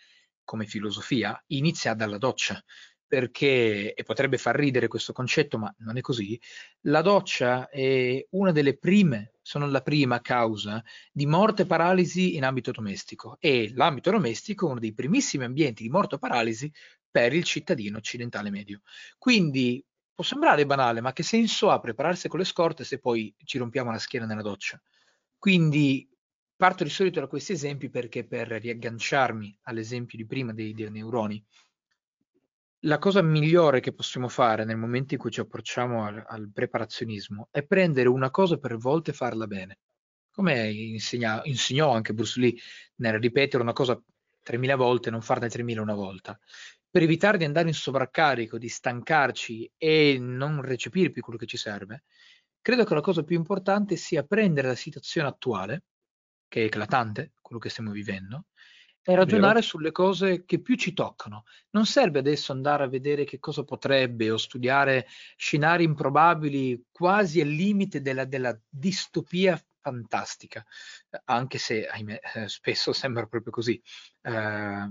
come 0.45 0.65
filosofia 0.65 1.41
inizia 1.47 1.93
dalla 1.93 2.17
doccia, 2.17 2.63
perché, 3.07 3.93
e 3.93 4.03
potrebbe 4.03 4.37
far 4.37 4.55
ridere 4.55 4.87
questo 4.87 5.13
concetto, 5.13 5.57
ma 5.57 5.73
non 5.79 5.97
è 5.97 6.01
così, 6.01 6.39
la 6.81 7.01
doccia 7.01 7.69
è 7.69 8.25
una 8.31 8.51
delle 8.51 8.77
prime, 8.77 9.33
sono 9.41 9.67
la 9.67 9.81
prima 9.81 10.21
causa 10.21 10.83
di 11.11 11.25
morte 11.25 11.63
e 11.63 11.65
paralisi 11.65 12.35
in 12.35 12.43
ambito 12.43 12.71
domestico 12.71 13.37
e 13.39 13.71
l'ambito 13.73 14.09
domestico 14.11 14.67
è 14.67 14.71
uno 14.71 14.79
dei 14.79 14.93
primissimi 14.93 15.43
ambienti 15.43 15.83
di 15.83 15.89
morte 15.89 16.15
o 16.15 16.17
paralisi 16.17 16.71
per 17.09 17.33
il 17.33 17.43
cittadino 17.43 17.97
occidentale 17.97 18.49
medio. 18.49 18.81
Quindi 19.17 19.85
può 20.13 20.23
sembrare 20.23 20.65
banale, 20.65 21.01
ma 21.01 21.13
che 21.13 21.23
senso 21.23 21.69
ha 21.69 21.79
prepararsi 21.79 22.27
con 22.27 22.39
le 22.39 22.45
scorte 22.45 22.83
se 22.83 22.99
poi 22.99 23.33
ci 23.43 23.57
rompiamo 23.57 23.91
la 23.91 23.99
schiena 23.99 24.25
nella 24.25 24.41
doccia? 24.41 24.81
Quindi 25.37 26.09
Parto 26.57 26.83
di 26.85 26.89
solito 26.89 27.19
da 27.19 27.27
questi 27.27 27.51
esempi 27.51 27.89
perché 27.89 28.25
per 28.25 28.47
riagganciarmi 28.47 29.59
all'esempio 29.63 30.17
di 30.17 30.25
prima 30.25 30.53
dei, 30.53 30.73
dei 30.73 30.89
neuroni, 30.89 31.43
la 32.85 32.97
cosa 32.97 33.21
migliore 33.21 33.81
che 33.81 33.93
possiamo 33.93 34.29
fare 34.29 34.63
nel 34.63 34.77
momento 34.77 35.15
in 35.15 35.19
cui 35.19 35.31
ci 35.31 35.41
approcciamo 35.41 36.05
al, 36.05 36.23
al 36.25 36.51
preparazionismo 36.53 37.49
è 37.51 37.63
prendere 37.65 38.07
una 38.07 38.29
cosa 38.29 38.57
per 38.57 38.77
volta 38.77 39.11
e 39.11 39.15
farla 39.15 39.47
bene. 39.47 39.79
Come 40.31 40.69
insegna, 40.71 41.41
insegnò 41.43 41.93
anche 41.93 42.13
Bruce 42.13 42.39
Lee 42.39 42.55
nel 42.95 43.19
ripetere 43.19 43.61
una 43.61 43.73
cosa 43.73 44.01
3.000 44.45 44.75
volte, 44.77 45.09
non 45.09 45.21
farne 45.21 45.47
3.000 45.47 45.79
una 45.79 45.95
volta, 45.95 46.39
per 46.89 47.01
evitare 47.01 47.37
di 47.37 47.43
andare 47.43 47.67
in 47.67 47.73
sovraccarico, 47.73 48.57
di 48.57 48.69
stancarci 48.69 49.71
e 49.77 50.17
non 50.19 50.61
recepire 50.61 51.11
più 51.11 51.21
quello 51.21 51.39
che 51.39 51.47
ci 51.47 51.57
serve, 51.57 52.03
credo 52.61 52.85
che 52.85 52.93
la 52.93 53.01
cosa 53.01 53.23
più 53.23 53.35
importante 53.35 53.97
sia 53.97 54.23
prendere 54.23 54.69
la 54.69 54.75
situazione 54.75 55.27
attuale 55.27 55.83
che 56.55 56.61
è 56.61 56.65
eclatante, 56.67 57.33
quello 57.41 57.59
che 57.59 57.67
stiamo 57.67 57.91
vivendo, 57.91 58.45
è 59.01 59.13
ragionare 59.13 59.55
Vero. 59.55 59.65
sulle 59.65 59.91
cose 59.91 60.45
che 60.45 60.61
più 60.61 60.75
ci 60.75 60.93
toccano. 60.93 61.43
Non 61.71 61.85
serve 61.85 62.19
adesso 62.19 62.53
andare 62.53 62.85
a 62.85 62.87
vedere 62.87 63.25
che 63.25 63.39
cosa 63.39 63.65
potrebbe 63.65 64.31
o 64.31 64.37
studiare 64.37 65.05
scenari 65.35 65.83
improbabili 65.83 66.85
quasi 66.93 67.41
al 67.41 67.49
limite 67.49 68.01
della, 68.01 68.23
della 68.23 68.57
distopia 68.69 69.61
fantastica, 69.81 70.65
anche 71.25 71.57
se 71.57 71.87
ahimè, 71.87 72.19
eh, 72.35 72.47
spesso 72.47 72.93
sembra 72.93 73.25
proprio 73.25 73.51
così. 73.51 73.79
Eh, 74.21 74.89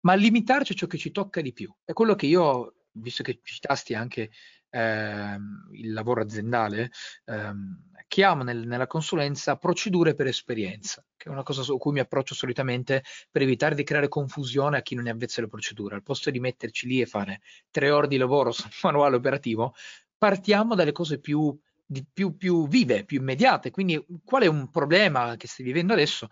ma 0.00 0.14
limitarci 0.14 0.72
a 0.72 0.74
ciò 0.74 0.88
che 0.88 0.98
ci 0.98 1.12
tocca 1.12 1.40
di 1.40 1.52
più. 1.52 1.72
È 1.84 1.92
quello 1.92 2.16
che 2.16 2.26
io, 2.26 2.86
visto 2.90 3.22
che 3.22 3.38
citasti 3.40 3.94
anche 3.94 4.32
eh, 4.72 5.36
il 5.72 5.92
lavoro 5.92 6.22
aziendale, 6.22 6.90
ehm, 7.26 7.90
chiamo 8.08 8.42
nel, 8.42 8.66
nella 8.66 8.86
consulenza 8.86 9.56
procedure 9.56 10.14
per 10.14 10.26
esperienza, 10.26 11.04
che 11.16 11.28
è 11.28 11.32
una 11.32 11.42
cosa 11.42 11.62
su 11.62 11.76
cui 11.78 11.92
mi 11.92 12.00
approccio 12.00 12.34
solitamente 12.34 13.04
per 13.30 13.42
evitare 13.42 13.74
di 13.74 13.84
creare 13.84 14.08
confusione 14.08 14.78
a 14.78 14.82
chi 14.82 14.94
non 14.94 15.06
è 15.06 15.10
avvezzo 15.10 15.40
alle 15.40 15.48
procedure. 15.48 15.94
Al 15.94 16.02
posto 16.02 16.30
di 16.30 16.40
metterci 16.40 16.86
lì 16.86 17.00
e 17.00 17.06
fare 17.06 17.40
tre 17.70 17.90
ore 17.90 18.08
di 18.08 18.16
lavoro 18.16 18.50
sul 18.52 18.70
manuale 18.82 19.16
operativo, 19.16 19.74
partiamo 20.16 20.74
dalle 20.74 20.92
cose 20.92 21.20
più, 21.20 21.56
di, 21.84 22.04
più, 22.10 22.36
più 22.36 22.66
vive, 22.68 23.04
più 23.04 23.20
immediate. 23.20 23.70
Quindi 23.70 24.02
qual 24.24 24.42
è 24.42 24.46
un 24.46 24.70
problema 24.70 25.36
che 25.36 25.46
stai 25.46 25.64
vivendo 25.64 25.92
adesso? 25.92 26.28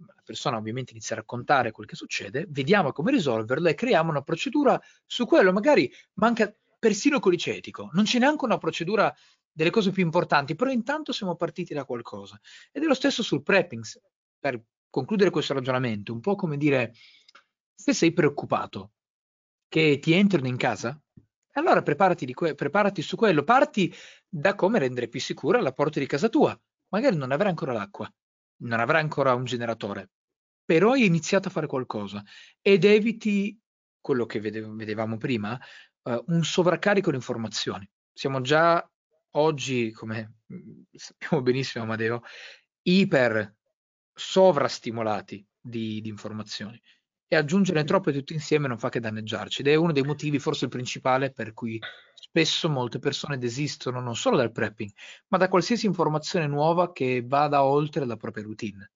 la 0.00 0.22
persona 0.24 0.56
ovviamente 0.56 0.92
inizia 0.92 1.14
a 1.14 1.18
raccontare 1.18 1.72
quel 1.72 1.86
che 1.86 1.94
succede, 1.94 2.46
vediamo 2.48 2.90
come 2.90 3.10
risolverlo 3.10 3.68
e 3.68 3.74
creiamo 3.74 4.08
una 4.08 4.22
procedura 4.22 4.80
su 5.04 5.26
quello, 5.26 5.52
magari 5.52 5.92
manca 6.14 6.50
persino 6.80 7.20
colicetico, 7.20 7.90
non 7.92 8.04
c'è 8.04 8.18
neanche 8.18 8.44
una 8.44 8.58
procedura 8.58 9.14
delle 9.52 9.70
cose 9.70 9.90
più 9.90 10.02
importanti, 10.02 10.56
però 10.56 10.70
intanto 10.70 11.12
siamo 11.12 11.36
partiti 11.36 11.74
da 11.74 11.84
qualcosa. 11.84 12.40
Ed 12.72 12.82
è 12.82 12.86
lo 12.86 12.94
stesso 12.94 13.22
sul 13.22 13.42
prepping, 13.42 13.84
per 14.38 14.60
concludere 14.88 15.30
questo 15.30 15.54
ragionamento, 15.54 16.12
un 16.12 16.20
po' 16.20 16.34
come 16.34 16.56
dire, 16.56 16.94
se 17.74 17.92
sei 17.92 18.12
preoccupato 18.12 18.92
che 19.68 19.98
ti 20.00 20.12
entrano 20.12 20.48
in 20.48 20.56
casa, 20.56 21.00
allora 21.52 21.82
preparati, 21.82 22.32
que- 22.32 22.54
preparati 22.54 23.02
su 23.02 23.16
quello, 23.16 23.44
parti 23.44 23.94
da 24.28 24.54
come 24.54 24.78
rendere 24.78 25.08
più 25.08 25.20
sicura 25.20 25.60
la 25.60 25.72
porta 25.72 26.00
di 26.00 26.06
casa 26.06 26.28
tua. 26.28 26.58
Magari 26.88 27.16
non 27.16 27.30
avrai 27.30 27.50
ancora 27.50 27.72
l'acqua, 27.72 28.12
non 28.62 28.80
avrai 28.80 29.02
ancora 29.02 29.34
un 29.34 29.44
generatore, 29.44 30.10
però 30.64 30.92
hai 30.92 31.04
iniziato 31.04 31.48
a 31.48 31.50
fare 31.50 31.66
qualcosa 31.66 32.22
ed 32.60 32.84
eviti 32.84 33.56
quello 34.00 34.26
che 34.26 34.40
vedevamo 34.40 35.18
prima, 35.18 35.60
uh, 36.02 36.24
un 36.26 36.44
sovraccarico 36.44 37.10
di 37.10 37.16
informazioni. 37.16 37.88
Siamo 38.12 38.40
già 38.40 38.88
oggi, 39.32 39.92
come 39.92 40.38
mm, 40.52 40.82
sappiamo 40.92 41.42
benissimo 41.42 41.84
Amadeo, 41.84 42.22
iper 42.82 43.56
sovrastimolati 44.14 45.46
di, 45.60 46.00
di 46.00 46.08
informazioni 46.08 46.80
e 47.32 47.36
aggiungere 47.36 47.84
troppe 47.84 48.12
tutte 48.12 48.32
insieme 48.32 48.66
non 48.66 48.76
fa 48.76 48.88
che 48.88 48.98
danneggiarci 48.98 49.60
ed 49.60 49.68
è 49.68 49.76
uno 49.76 49.92
dei 49.92 50.02
motivi, 50.02 50.40
forse 50.40 50.64
il 50.64 50.70
principale, 50.70 51.30
per 51.30 51.52
cui 51.52 51.80
spesso 52.12 52.68
molte 52.68 52.98
persone 52.98 53.38
desistono 53.38 54.00
non 54.00 54.16
solo 54.16 54.36
dal 54.36 54.50
prepping, 54.50 54.90
ma 55.28 55.38
da 55.38 55.48
qualsiasi 55.48 55.86
informazione 55.86 56.48
nuova 56.48 56.92
che 56.92 57.22
vada 57.24 57.62
oltre 57.62 58.04
la 58.04 58.16
propria 58.16 58.42
routine. 58.42 58.90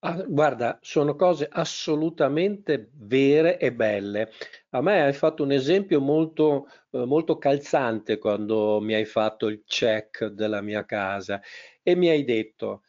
Ah, 0.00 0.22
guarda, 0.28 0.78
sono 0.80 1.16
cose 1.16 1.48
assolutamente 1.50 2.90
vere 2.94 3.58
e 3.58 3.72
belle. 3.72 4.30
A 4.70 4.80
me 4.80 5.02
hai 5.02 5.12
fatto 5.12 5.42
un 5.42 5.50
esempio 5.50 6.00
molto, 6.00 6.68
eh, 6.92 7.04
molto 7.04 7.36
calzante 7.36 8.16
quando 8.18 8.78
mi 8.80 8.94
hai 8.94 9.04
fatto 9.04 9.48
il 9.48 9.64
check 9.66 10.26
della 10.26 10.60
mia 10.60 10.84
casa 10.84 11.40
e 11.82 11.96
mi 11.96 12.08
hai 12.08 12.22
detto, 12.24 12.82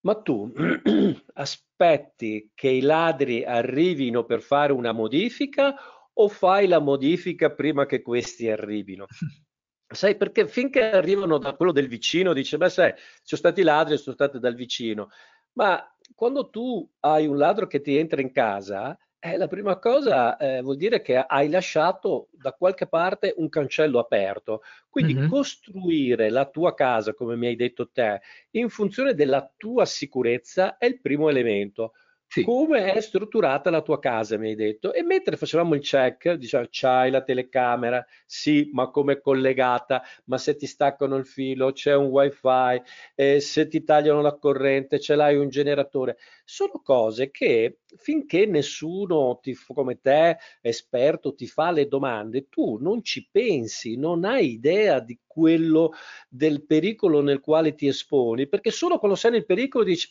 ma 0.00 0.20
tu 0.20 0.52
aspetti 1.34 2.50
che 2.54 2.68
i 2.68 2.80
ladri 2.82 3.42
arrivino 3.44 4.24
per 4.24 4.42
fare 4.42 4.72
una 4.74 4.92
modifica 4.92 5.74
o 6.12 6.28
fai 6.28 6.66
la 6.68 6.78
modifica 6.78 7.50
prima 7.54 7.86
che 7.86 8.02
questi 8.02 8.50
arrivino? 8.50 9.06
Sai, 9.92 10.16
perché 10.16 10.46
finché 10.46 10.84
arrivano 10.90 11.38
da 11.38 11.54
quello 11.56 11.72
del 11.72 11.88
vicino, 11.88 12.32
dice, 12.32 12.56
beh, 12.56 12.68
sai, 12.68 12.92
sono 13.22 13.40
stati 13.40 13.62
ladri, 13.62 13.96
sono 13.98 14.14
stati 14.14 14.38
dal 14.38 14.54
vicino. 14.54 15.08
Ma 15.54 15.84
quando 16.14 16.50
tu 16.50 16.88
hai 17.00 17.26
un 17.26 17.36
ladro 17.36 17.66
che 17.66 17.80
ti 17.80 17.96
entra 17.96 18.20
in 18.20 18.32
casa, 18.32 18.98
eh, 19.22 19.36
la 19.36 19.48
prima 19.48 19.78
cosa 19.78 20.36
eh, 20.38 20.62
vuol 20.62 20.76
dire 20.76 21.02
che 21.02 21.18
hai 21.18 21.50
lasciato 21.50 22.28
da 22.32 22.52
qualche 22.52 22.86
parte 22.86 23.34
un 23.36 23.50
cancello 23.50 23.98
aperto. 23.98 24.62
Quindi 24.88 25.14
mm-hmm. 25.14 25.28
costruire 25.28 26.30
la 26.30 26.46
tua 26.46 26.74
casa, 26.74 27.12
come 27.12 27.36
mi 27.36 27.46
hai 27.46 27.56
detto 27.56 27.90
te, 27.90 28.20
in 28.52 28.70
funzione 28.70 29.14
della 29.14 29.52
tua 29.56 29.84
sicurezza 29.84 30.78
è 30.78 30.86
il 30.86 31.00
primo 31.00 31.28
elemento. 31.28 31.92
Sì. 32.32 32.44
Come 32.44 32.92
è 32.92 33.00
strutturata 33.00 33.70
la 33.70 33.82
tua 33.82 33.98
casa, 33.98 34.38
mi 34.38 34.48
hai 34.50 34.54
detto. 34.54 34.92
E 34.92 35.02
mentre 35.02 35.36
facevamo 35.36 35.74
il 35.74 35.80
check, 35.80 36.34
diciamo, 36.34 36.66
c'hai 36.70 37.10
la 37.10 37.22
telecamera, 37.24 38.06
sì, 38.24 38.70
ma 38.72 38.88
come 38.90 39.14
è 39.14 39.20
collegata? 39.20 40.00
Ma 40.26 40.38
se 40.38 40.54
ti 40.54 40.66
staccano 40.66 41.16
il 41.16 41.26
filo, 41.26 41.72
c'è 41.72 41.92
un 41.94 42.06
wifi, 42.06 42.80
eh, 43.16 43.40
se 43.40 43.66
ti 43.66 43.82
tagliano 43.82 44.20
la 44.22 44.36
corrente, 44.38 45.00
ce 45.00 45.16
l'hai 45.16 45.36
un 45.36 45.48
generatore. 45.48 46.18
Sono 46.44 46.80
cose 46.84 47.30
che 47.32 47.78
finché 47.96 48.46
nessuno 48.46 49.40
ti, 49.42 49.56
come 49.74 50.00
te, 50.00 50.38
esperto, 50.60 51.34
ti 51.34 51.48
fa 51.48 51.72
le 51.72 51.88
domande, 51.88 52.48
tu 52.48 52.78
non 52.80 53.02
ci 53.02 53.28
pensi, 53.28 53.96
non 53.96 54.24
hai 54.24 54.52
idea 54.52 55.00
di 55.00 55.18
quello 55.26 55.92
del 56.28 56.64
pericolo 56.64 57.20
nel 57.22 57.40
quale 57.40 57.74
ti 57.74 57.86
esponi, 57.88 58.46
perché 58.48 58.70
solo 58.70 58.98
quando 58.98 59.16
sei 59.16 59.32
nel 59.32 59.44
pericolo 59.46 59.82
dici, 59.84 60.08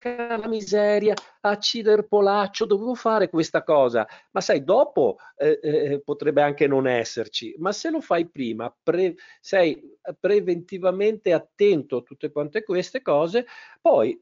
porca 0.00 0.36
la 0.36 0.48
miseria, 0.48 1.14
accider 1.42 2.06
polaccio, 2.06 2.64
dovevo 2.64 2.94
fare 2.94 3.28
questa 3.28 3.62
cosa. 3.62 4.06
Ma 4.32 4.40
sai, 4.40 4.64
dopo 4.64 5.18
eh, 5.36 5.60
eh, 5.62 6.00
potrebbe 6.02 6.42
anche 6.42 6.66
non 6.66 6.86
esserci, 6.86 7.54
ma 7.58 7.72
se 7.72 7.90
lo 7.90 8.00
fai 8.00 8.28
prima, 8.28 8.74
pre- 8.82 9.16
sei 9.40 9.96
preventivamente 10.18 11.32
attento 11.32 11.98
a 11.98 12.02
tutte 12.02 12.32
quante 12.32 12.64
queste 12.64 13.02
cose, 13.02 13.46
poi 13.80 14.18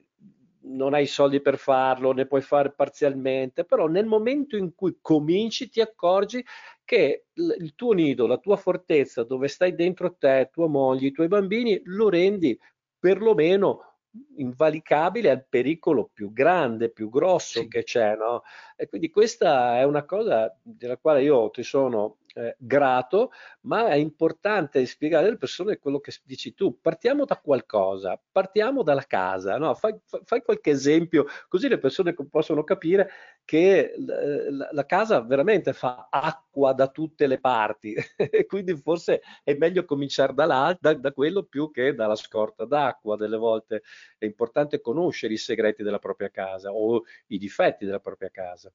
non 0.61 0.93
hai 0.93 1.07
soldi 1.07 1.41
per 1.41 1.57
farlo, 1.57 2.12
ne 2.12 2.27
puoi 2.27 2.43
fare 2.43 2.73
parzialmente, 2.73 3.64
però 3.64 3.87
nel 3.87 4.05
momento 4.07 4.57
in 4.57 4.75
cui 4.75 4.99
cominci 5.01 5.71
ti 5.71 5.81
accorgi 5.81 6.45
che 6.85 7.27
il 7.35 7.75
tuo 7.75 7.93
nido, 7.93 8.27
la 8.27 8.38
tua 8.38 8.57
fortezza, 8.57 9.23
dove 9.23 9.49
stai 9.49 9.75
dentro 9.75 10.17
te, 10.17 10.51
tua 10.53 10.67
moglie, 10.67 11.09
i 11.09 11.12
tuoi 11.12 11.29
bambini, 11.29 11.81
lo 11.85 12.09
rendi 12.09 12.59
perlomeno 12.99 13.98
invalicabile 14.37 15.31
al 15.31 15.44
pericolo 15.47 16.09
più 16.12 16.33
grande, 16.33 16.90
più 16.90 17.09
grosso 17.09 17.61
sì. 17.61 17.68
che 17.68 17.83
c'è, 17.83 18.16
no? 18.16 18.42
E 18.77 18.88
quindi 18.88 19.11
questa 19.11 19.79
è 19.79 19.85
una 19.85 20.05
cosa 20.05 20.57
della 20.62 20.97
quale 20.97 21.23
io 21.23 21.51
ti 21.51 21.62
sono 21.62 22.18
eh, 22.35 22.57
grato, 22.59 23.31
ma 23.62 23.88
è 23.88 23.95
importante 23.95 24.85
spiegare 24.87 25.27
alle 25.27 25.37
persone 25.37 25.79
quello 25.79 26.01
che 26.01 26.12
dici 26.25 26.55
tu. 26.55 26.81
Partiamo 26.81 27.25
da 27.25 27.38
qualcosa, 27.38 28.21
partiamo 28.31 28.83
dalla 28.83 29.05
casa, 29.07 29.57
no? 29.59 29.75
fai, 29.75 29.99
fai, 30.25 30.43
qualche 30.43 30.71
esempio, 30.71 31.27
così 31.49 31.69
le 31.69 31.79
persone 31.79 32.14
possono 32.31 32.64
capire 32.64 33.11
che 33.45 33.95
la, 33.99 34.69
la 34.73 34.87
casa 34.87 35.21
veramente 35.23 35.73
fa 35.73 36.09
acqua 36.11 36.73
da 36.73 36.88
tutte 36.88 37.27
le 37.27 37.41
parti, 37.41 37.95
e 38.17 38.47
quindi 38.47 38.77
forse 38.77 39.23
è 39.43 39.55
meglio 39.55 39.85
cominciare 39.85 40.35
da, 40.35 40.45
là, 40.45 40.77
da, 40.81 40.95
da 40.95 41.12
quello 41.12 41.45
più 41.45 41.71
che 41.71 41.95
dalla 41.95 42.17
scorta 42.17 42.64
d'acqua. 42.64 43.17
Delle 43.17 43.37
volte 43.37 43.83
è 44.19 44.25
importante 44.25 44.81
conoscere 44.81 45.33
i 45.33 45.38
segreti 45.38 45.83
della 45.83 45.99
propria 45.99 46.31
casa 46.31 46.73
o 46.73 47.03
i 47.29 47.38
difetti 47.38 47.85
della 47.85 48.01
propria 48.01 48.31
casa. 48.31 48.73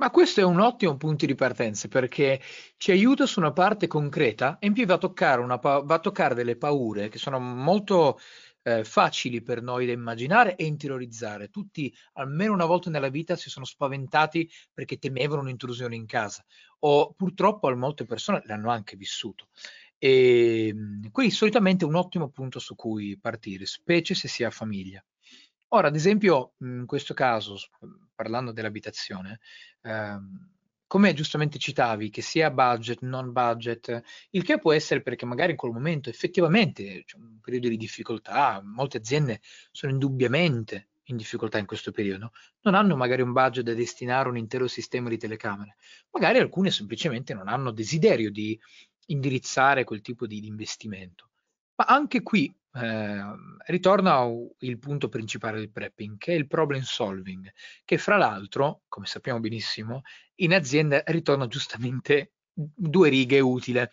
Ma 0.00 0.10
questo 0.10 0.40
è 0.40 0.44
un 0.44 0.60
ottimo 0.60 0.96
punto 0.96 1.26
di 1.26 1.34
partenza 1.34 1.86
perché 1.86 2.40
ci 2.78 2.90
aiuta 2.90 3.26
su 3.26 3.38
una 3.38 3.52
parte 3.52 3.86
concreta 3.86 4.58
e 4.58 4.68
in 4.68 4.72
più 4.72 4.86
va 4.86 4.94
a 4.94 4.98
toccare, 4.98 5.42
una, 5.42 5.56
va 5.56 5.84
a 5.86 5.98
toccare 5.98 6.34
delle 6.34 6.56
paure 6.56 7.10
che 7.10 7.18
sono 7.18 7.38
molto 7.38 8.18
eh, 8.62 8.82
facili 8.82 9.42
per 9.42 9.60
noi 9.60 9.84
da 9.84 9.92
immaginare 9.92 10.56
e 10.56 10.64
interiorizzare. 10.64 11.50
Tutti 11.50 11.94
almeno 12.14 12.54
una 12.54 12.64
volta 12.64 12.88
nella 12.88 13.10
vita 13.10 13.36
si 13.36 13.50
sono 13.50 13.66
spaventati 13.66 14.50
perché 14.72 14.96
temevano 14.96 15.42
un'intrusione 15.42 15.96
in 15.96 16.06
casa 16.06 16.42
o 16.78 17.12
purtroppo 17.12 17.68
molte 17.76 18.06
persone 18.06 18.40
l'hanno 18.46 18.70
anche 18.70 18.96
vissuto. 18.96 19.48
E 19.98 20.68
ehm, 20.68 21.10
qui 21.10 21.30
solitamente 21.30 21.84
è 21.84 21.88
un 21.88 21.96
ottimo 21.96 22.30
punto 22.30 22.58
su 22.58 22.74
cui 22.74 23.18
partire, 23.20 23.66
specie 23.66 24.14
se 24.14 24.28
si 24.28 24.44
ha 24.44 24.50
famiglia. 24.50 25.04
Ora, 25.72 25.88
ad 25.88 25.94
esempio, 25.94 26.54
in 26.60 26.84
questo 26.86 27.14
caso, 27.14 27.56
parlando 28.20 28.52
dell'abitazione, 28.52 29.40
ehm, 29.80 30.50
come 30.86 31.14
giustamente 31.14 31.58
citavi, 31.58 32.10
che 32.10 32.20
sia 32.20 32.50
budget, 32.50 33.00
non 33.00 33.32
budget, 33.32 34.02
il 34.30 34.42
che 34.42 34.58
può 34.58 34.74
essere 34.74 35.00
perché 35.00 35.24
magari 35.24 35.52
in 35.52 35.56
quel 35.56 35.72
momento 35.72 36.10
effettivamente 36.10 37.04
c'è 37.06 37.16
un 37.16 37.38
periodo 37.40 37.68
di 37.68 37.78
difficoltà, 37.78 38.60
molte 38.62 38.98
aziende 38.98 39.40
sono 39.70 39.92
indubbiamente 39.92 40.88
in 41.04 41.16
difficoltà 41.16 41.56
in 41.56 41.64
questo 41.64 41.92
periodo, 41.92 42.32
non 42.62 42.74
hanno 42.74 42.94
magari 42.94 43.22
un 43.22 43.32
budget 43.32 43.64
da 43.64 43.72
destinare 43.72 44.28
a 44.28 44.32
un 44.32 44.36
intero 44.36 44.66
sistema 44.66 45.08
di 45.08 45.16
telecamere, 45.16 45.76
magari 46.10 46.40
alcune 46.40 46.70
semplicemente 46.70 47.32
non 47.32 47.48
hanno 47.48 47.70
desiderio 47.70 48.30
di 48.30 48.58
indirizzare 49.06 49.84
quel 49.84 50.02
tipo 50.02 50.26
di, 50.26 50.44
investimento. 50.46 51.30
Ma 51.76 51.86
anche 51.86 52.22
qui 52.22 52.52
eh, 52.72 53.22
ritorna 53.66 54.24
il 54.58 54.78
punto 54.78 55.08
principale 55.08 55.58
del 55.58 55.70
prepping, 55.70 56.16
che 56.18 56.32
è 56.32 56.36
il 56.36 56.46
problem 56.46 56.82
solving, 56.82 57.50
che 57.84 57.98
fra 57.98 58.16
l'altro, 58.16 58.82
come 58.88 59.06
sappiamo 59.06 59.40
benissimo, 59.40 60.02
in 60.36 60.54
azienda 60.54 61.02
ritorna 61.06 61.46
giustamente 61.46 62.32
due 62.52 63.08
righe 63.08 63.40
utile. 63.40 63.90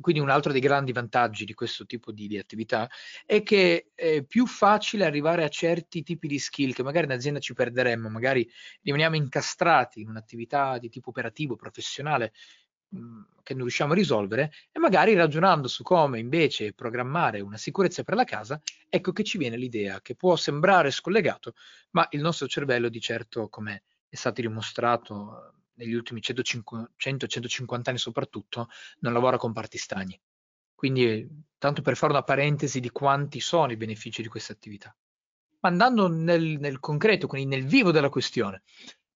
quindi 0.00 0.20
un 0.20 0.30
altro 0.30 0.52
dei 0.52 0.60
grandi 0.60 0.92
vantaggi 0.92 1.44
di 1.44 1.54
questo 1.54 1.84
tipo 1.84 2.12
di, 2.12 2.28
di 2.28 2.38
attività 2.38 2.88
è 3.26 3.42
che 3.42 3.90
è 3.94 4.22
più 4.22 4.46
facile 4.46 5.04
arrivare 5.04 5.42
a 5.42 5.48
certi 5.48 6.04
tipi 6.04 6.28
di 6.28 6.38
skill 6.38 6.72
che 6.72 6.84
magari 6.84 7.06
in 7.06 7.12
azienda 7.12 7.40
ci 7.40 7.52
perderemmo, 7.52 8.08
magari 8.08 8.48
rimaniamo 8.82 9.16
incastrati 9.16 10.00
in 10.00 10.08
un'attività 10.08 10.78
di 10.78 10.88
tipo 10.88 11.10
operativo, 11.10 11.56
professionale, 11.56 12.32
che 13.42 13.54
non 13.54 13.62
riusciamo 13.62 13.92
a 13.92 13.96
risolvere 13.96 14.52
e 14.72 14.78
magari 14.78 15.14
ragionando 15.14 15.68
su 15.68 15.82
come 15.82 16.18
invece 16.18 16.72
programmare 16.72 17.40
una 17.40 17.56
sicurezza 17.56 18.02
per 18.02 18.14
la 18.14 18.24
casa, 18.24 18.60
ecco 18.88 19.12
che 19.12 19.24
ci 19.24 19.38
viene 19.38 19.56
l'idea 19.56 20.00
che 20.00 20.14
può 20.14 20.36
sembrare 20.36 20.90
scollegato, 20.90 21.54
ma 21.90 22.06
il 22.10 22.20
nostro 22.20 22.46
cervello 22.46 22.88
di 22.88 23.00
certo, 23.00 23.48
come 23.48 23.82
è 24.08 24.16
stato 24.16 24.40
dimostrato 24.40 25.52
negli 25.74 25.94
ultimi 25.94 26.20
100-150 26.20 27.80
anni 27.84 27.98
soprattutto, 27.98 28.68
non 29.00 29.12
lavora 29.12 29.36
con 29.36 29.52
parti 29.52 29.78
stagni. 29.78 30.20
Quindi, 30.74 31.26
tanto 31.58 31.82
per 31.82 31.96
fare 31.96 32.12
una 32.12 32.22
parentesi 32.22 32.80
di 32.80 32.90
quanti 32.90 33.40
sono 33.40 33.72
i 33.72 33.76
benefici 33.76 34.22
di 34.22 34.28
questa 34.28 34.52
attività. 34.52 34.94
Ma 35.60 35.68
andando 35.70 36.08
nel, 36.08 36.58
nel 36.60 36.78
concreto, 36.78 37.26
quindi 37.26 37.56
nel 37.56 37.66
vivo 37.66 37.90
della 37.90 38.08
questione, 38.08 38.62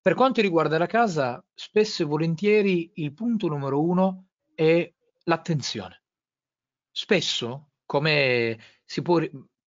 per 0.03 0.15
quanto 0.15 0.41
riguarda 0.41 0.77
la 0.77 0.87
casa, 0.87 1.43
spesso 1.55 2.03
e 2.03 2.07
volentieri 2.07 2.91
il 2.97 3.15
punto 3.15 3.49
numero 3.49 3.81
uno 3.83 4.27
è 4.55 4.93
l'attenzione. 5.25 6.03
Spesso, 6.91 7.71
come 7.87 8.59
si 8.85 9.01
può 9.01 9.21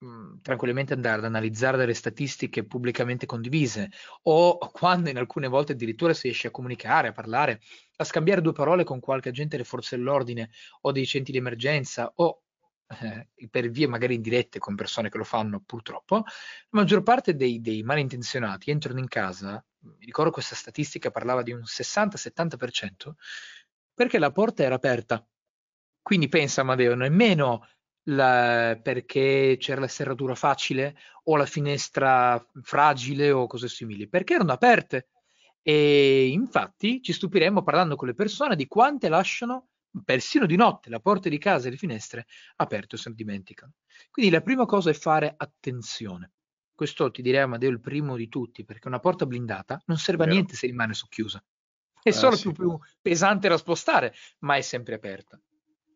Mhmm, 0.06 0.42
tranquillamente 0.42 0.94
andare 0.94 1.20
ad 1.20 1.26
analizzare 1.26 1.78
delle 1.78 1.94
statistiche 1.94 2.66
pubblicamente 2.66 3.26
condivise 3.26 3.90
o 4.24 4.58
quando 4.72 5.10
in 5.10 5.18
alcune 5.18 5.48
volte 5.48 5.72
addirittura 5.72 6.14
si 6.14 6.24
riesce 6.24 6.48
a 6.48 6.52
comunicare, 6.52 7.08
a 7.08 7.12
parlare, 7.14 7.62
a 7.98 8.04
scambiare 8.04 8.42
due 8.42 8.52
parole 8.52 8.84
con 8.84 9.00
qualche 9.00 9.30
agente 9.30 9.56
delle 9.56 9.68
forze 9.68 9.96
dell'ordine 9.96 10.50
o 10.82 10.92
dei 10.92 11.06
centri 11.06 11.32
di 11.32 11.38
emergenza 11.40 12.12
o 12.16 12.44
eh, 13.02 13.48
per 13.50 13.70
vie 13.70 13.88
magari 13.88 14.16
indirette 14.16 14.60
con 14.60 14.76
persone 14.76 15.10
che 15.10 15.18
lo 15.18 15.24
fanno 15.24 15.62
purtroppo, 15.66 16.18
la 16.18 16.24
maggior 16.70 17.02
parte 17.02 17.36
dei, 17.36 17.62
dei 17.62 17.82
malintenzionati 17.82 18.72
entrano 18.72 19.00
in 19.00 19.08
casa, 19.08 19.64
mi 19.98 20.06
ricordo 20.06 20.32
questa 20.32 20.56
statistica 20.56 21.12
parlava 21.12 21.42
di 21.44 21.52
un 21.52 21.62
60-70%, 21.62 23.14
perché 23.94 24.20
la 24.20 24.32
porta 24.32 24.64
era 24.64 24.76
aperta. 24.76 25.26
Quindi 26.02 26.28
pensa 26.28 26.62
Amadeo, 26.62 26.96
nemmeno 26.96 27.68
la, 28.10 28.80
perché 28.82 29.58
c'era 29.60 29.82
la 29.82 29.88
serratura 29.88 30.36
facile 30.36 30.98
o 31.24 31.36
la 31.36 31.46
finestra 31.46 32.44
fragile 32.62 33.32
o 33.32 33.48
cose 33.48 33.68
simili, 33.68 34.08
perché 34.08 34.36
erano 34.36 34.52
aperte. 34.52 35.10
E 35.62 36.28
infatti 36.28 37.02
ci 37.02 37.12
stupiremmo 37.12 37.64
parlando 37.64 37.96
con 37.96 38.08
le 38.08 38.14
persone 38.14 38.56
di 38.56 38.68
quante 38.68 39.10
lasciano 39.10 39.70
persino 40.04 40.46
di 40.46 40.56
notte 40.56 40.90
la 40.90 41.00
porta 41.00 41.30
di 41.30 41.38
casa 41.38 41.68
e 41.68 41.72
le 41.72 41.78
finestre 41.78 42.28
aperte 42.58 42.96
o 42.96 42.98
se 42.98 43.10
ne 43.10 43.16
dimenticano. 43.16 43.74
Quindi 44.12 44.32
la 44.32 44.42
prima 44.42 44.66
cosa 44.66 44.90
è 44.90 44.94
fare 44.94 45.34
attenzione. 45.36 46.35
Questo 46.76 47.10
ti 47.10 47.22
direi 47.22 47.42
Amadeo 47.42 47.70
il 47.70 47.80
primo 47.80 48.16
di 48.16 48.28
tutti, 48.28 48.66
perché 48.66 48.88
una 48.88 49.00
porta 49.00 49.26
blindata 49.26 49.82
non 49.86 49.98
serve 49.98 50.26
a 50.26 50.28
niente 50.28 50.56
se 50.56 50.68
rimane 50.68 50.94
socchiusa. 50.94 51.44
È 52.04 52.10
ah, 52.10 52.14
solo 52.14 52.36
sì. 52.36 52.52
più, 52.52 52.54
più 52.54 52.80
pesante 53.02 53.48
da 53.48 53.58
spostare, 53.58 54.14
ma 54.40 54.58
è 54.58 54.62
sempre 54.62 54.96
aperta 54.96 55.40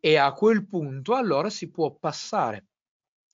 e 0.00 0.16
a 0.16 0.32
quel 0.32 0.66
punto 0.66 1.14
allora 1.14 1.50
si 1.50 1.70
può 1.70 1.94
passare 1.94 2.68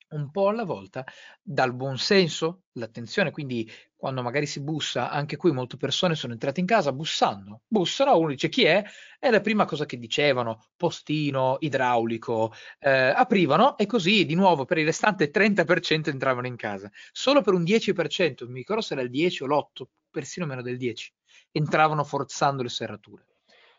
un 0.09 0.31
po' 0.31 0.49
alla 0.49 0.65
volta 0.65 1.05
dal 1.43 1.75
buon 1.75 1.99
senso, 1.99 2.63
l'attenzione, 2.73 3.31
quindi 3.31 3.71
quando 3.97 4.23
magari 4.23 4.47
si 4.47 4.61
bussa, 4.61 5.11
anche 5.11 5.37
qui 5.37 5.51
molte 5.53 5.77
persone 5.77 6.15
sono 6.15 6.33
entrate 6.33 6.61
in 6.61 6.67
casa 6.67 6.93
bussando, 6.93 7.63
bussano, 7.67 8.17
uno 8.17 8.29
dice 8.29 8.49
chi 8.49 8.65
è, 8.65 8.85
è 9.19 9.31
la 9.31 9.41
prima 9.41 9.65
cosa 9.65 9.87
che 9.87 9.99
dicevano, 9.99 10.67
postino, 10.77 11.57
idraulico, 11.61 12.53
eh, 12.79 12.91
aprivano 12.91 13.77
e 13.77 13.87
così 13.87 14.25
di 14.25 14.35
nuovo 14.35 14.65
per 14.65 14.79
il 14.79 14.85
restante 14.85 15.31
30% 15.31 16.11
entravano 16.11 16.47
in 16.47 16.57
casa, 16.57 16.91
solo 17.11 17.41
per 17.41 17.55
un 17.55 17.65
10%, 17.65 18.47
mi 18.49 18.59
ricordo 18.59 18.83
se 18.83 18.95
era 18.95 19.03
il 19.03 19.11
10 19.11 19.43
o 19.43 19.47
l'8, 19.47 19.89
persino 20.11 20.47
meno 20.47 20.63
del 20.63 20.77
10, 20.77 21.13
entravano 21.53 22.05
forzando 22.05 22.63
le 22.63 22.69
serrature. 22.69 23.27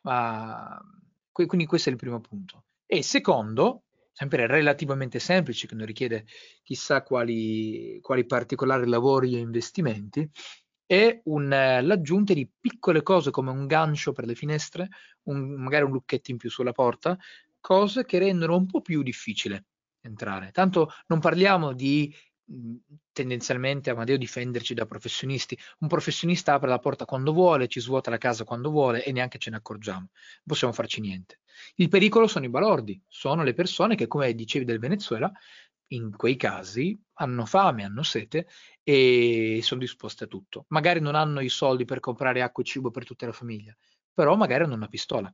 Ma, 0.01 0.79
quindi 1.31 1.65
questo 1.65 1.89
è 1.89 1.91
il 1.91 1.97
primo 1.97 2.19
punto. 2.19 2.63
E 2.85 3.03
secondo, 3.03 3.83
sempre 4.17 4.47
relativamente 4.47 5.19
semplice, 5.19 5.67
che 5.67 5.75
non 5.75 5.85
richiede 5.85 6.25
chissà 6.63 7.03
quali, 7.03 7.99
quali 8.01 8.25
particolari 8.25 8.87
lavori 8.87 9.35
e 9.35 9.37
investimenti, 9.37 10.27
è 10.87 11.21
un, 11.25 11.47
l'aggiunta 11.49 12.33
di 12.33 12.49
piccole 12.59 13.03
cose 13.03 13.29
come 13.29 13.51
un 13.51 13.67
gancio 13.67 14.13
per 14.13 14.25
le 14.25 14.33
finestre, 14.33 14.89
un, 15.25 15.61
magari 15.61 15.83
un 15.83 15.91
lucchetto 15.91 16.31
in 16.31 16.37
più 16.37 16.49
sulla 16.49 16.71
porta, 16.71 17.15
cose 17.59 18.05
che 18.05 18.17
rendono 18.17 18.55
un 18.55 18.65
po' 18.65 18.81
più 18.81 19.03
difficile 19.03 19.65
entrare. 20.01 20.49
Tanto 20.49 20.89
non 21.05 21.19
parliamo 21.19 21.73
di 21.73 22.11
tendenzialmente 23.11 23.89
Amadeo 23.89 24.17
difenderci 24.17 24.73
da 24.73 24.85
professionisti. 24.85 25.57
Un 25.79 25.87
professionista 25.87 26.53
apre 26.53 26.69
la 26.69 26.79
porta 26.79 27.05
quando 27.05 27.33
vuole, 27.33 27.67
ci 27.67 27.79
svuota 27.79 28.09
la 28.09 28.17
casa 28.17 28.43
quando 28.43 28.69
vuole 28.69 29.03
e 29.03 29.11
neanche 29.11 29.37
ce 29.37 29.49
ne 29.49 29.57
accorgiamo. 29.57 29.99
Non 29.99 30.43
possiamo 30.45 30.73
farci 30.73 31.01
niente. 31.01 31.39
Il 31.75 31.89
pericolo 31.89 32.27
sono 32.27 32.45
i 32.45 32.49
balordi, 32.49 33.01
sono 33.07 33.43
le 33.43 33.53
persone 33.53 33.95
che, 33.95 34.07
come 34.07 34.33
dicevi 34.33 34.65
del 34.65 34.79
Venezuela, 34.79 35.31
in 35.91 36.15
quei 36.15 36.35
casi 36.35 36.99
hanno 37.13 37.45
fame, 37.45 37.83
hanno 37.83 38.03
sete 38.03 38.47
e 38.83 39.59
sono 39.61 39.79
disposte 39.79 40.25
a 40.25 40.27
tutto. 40.27 40.65
Magari 40.69 40.99
non 40.99 41.15
hanno 41.15 41.39
i 41.39 41.49
soldi 41.49 41.85
per 41.85 41.99
comprare 41.99 42.41
acqua 42.41 42.63
e 42.63 42.65
cibo 42.65 42.91
per 42.91 43.05
tutta 43.05 43.25
la 43.25 43.31
famiglia, 43.31 43.75
però 44.13 44.35
magari 44.35 44.63
hanno 44.63 44.75
una 44.75 44.87
pistola 44.87 45.33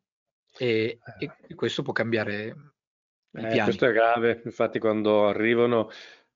e, 0.55 0.99
e 1.19 1.31
eh. 1.47 1.55
questo 1.55 1.81
può 1.81 1.93
cambiare 1.93 2.73
eh, 3.31 3.63
Questo 3.63 3.87
è 3.87 3.91
grave, 3.91 4.41
infatti 4.45 4.77
quando 4.77 5.27
arrivano 5.27 5.89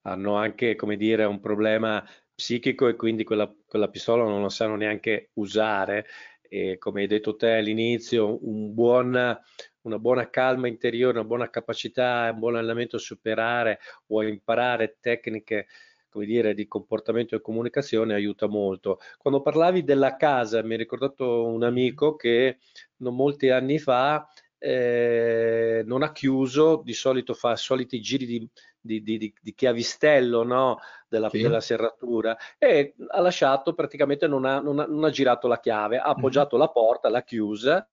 hanno 0.08 0.36
anche, 0.36 0.76
come 0.76 0.96
dire, 0.96 1.26
un 1.26 1.39
problema 1.39 2.04
psichico 2.34 2.88
e 2.88 2.96
quindi 2.96 3.24
quella, 3.24 3.54
quella 3.65 3.89
pistola 3.89 4.24
non 4.24 4.41
lo 4.41 4.50
sanno 4.50 4.76
neanche 4.76 5.32
usare. 5.34 6.06
E 6.41 6.78
come 6.78 7.02
hai 7.02 7.08
detto 7.08 7.36
te 7.36 7.52
all'inizio, 7.56 8.39
un 8.48 8.74
buon, 8.74 9.39
una 9.82 10.00
buona 10.00 10.30
calma 10.30 10.67
interiore, 10.67 11.20
una 11.20 11.28
buona 11.28 11.50
capacità, 11.50 12.30
un 12.32 12.39
buon 12.39 12.56
allenamento 12.56 12.96
a 12.96 13.00
superare 13.00 13.80
o 14.08 14.20
a 14.20 14.28
imparare 14.28 14.98
tecniche 15.02 15.67
come 16.10 16.26
dire, 16.26 16.54
di 16.54 16.67
comportamento 16.67 17.36
e 17.36 17.41
comunicazione 17.41 18.13
aiuta 18.13 18.48
molto. 18.48 19.00
Quando 19.17 19.41
parlavi 19.41 19.84
della 19.84 20.15
casa, 20.15 20.63
mi 20.63 20.74
ha 20.74 20.78
ricordato 20.78 21.46
un 21.46 21.63
amico 21.63 22.15
che 22.15 22.58
non 22.98 23.15
molti 23.15 23.50
anni 23.50 23.78
fa 23.78 24.28
eh, 24.60 25.84
non 25.86 26.04
ha 26.04 26.12
chiuso, 26.12 26.82
di 26.84 26.93
solito 26.93 27.34
fa 27.34 27.56
soliti 27.56 28.02
giri 28.02 28.26
di, 28.26 28.50
di, 28.80 29.02
di, 29.02 29.34
di 29.39 29.54
chiavistello 29.54 30.43
no? 30.43 30.80
della, 31.08 31.30
sì. 31.30 31.41
della, 31.41 31.60
serratura 31.62 32.36
e 32.58 32.96
ha 33.08 33.22
lasciato 33.22 33.74
praticamente 33.74 34.28
non 34.28 34.46
ha, 34.46 34.60
non 34.60 34.80
ha, 34.80 34.86
non 34.86 35.04
ha 35.04 35.10
girato 35.10 35.48
la 35.48 35.60
chiave, 35.60 35.98
ha 35.98 36.10
mhm. 36.10 36.17
appoggiato 36.17 36.56
mm-hmm. 36.56 36.65
la 36.65 36.72
porta, 36.72 37.10
l'ha 37.10 37.24
chiusa 37.24 37.88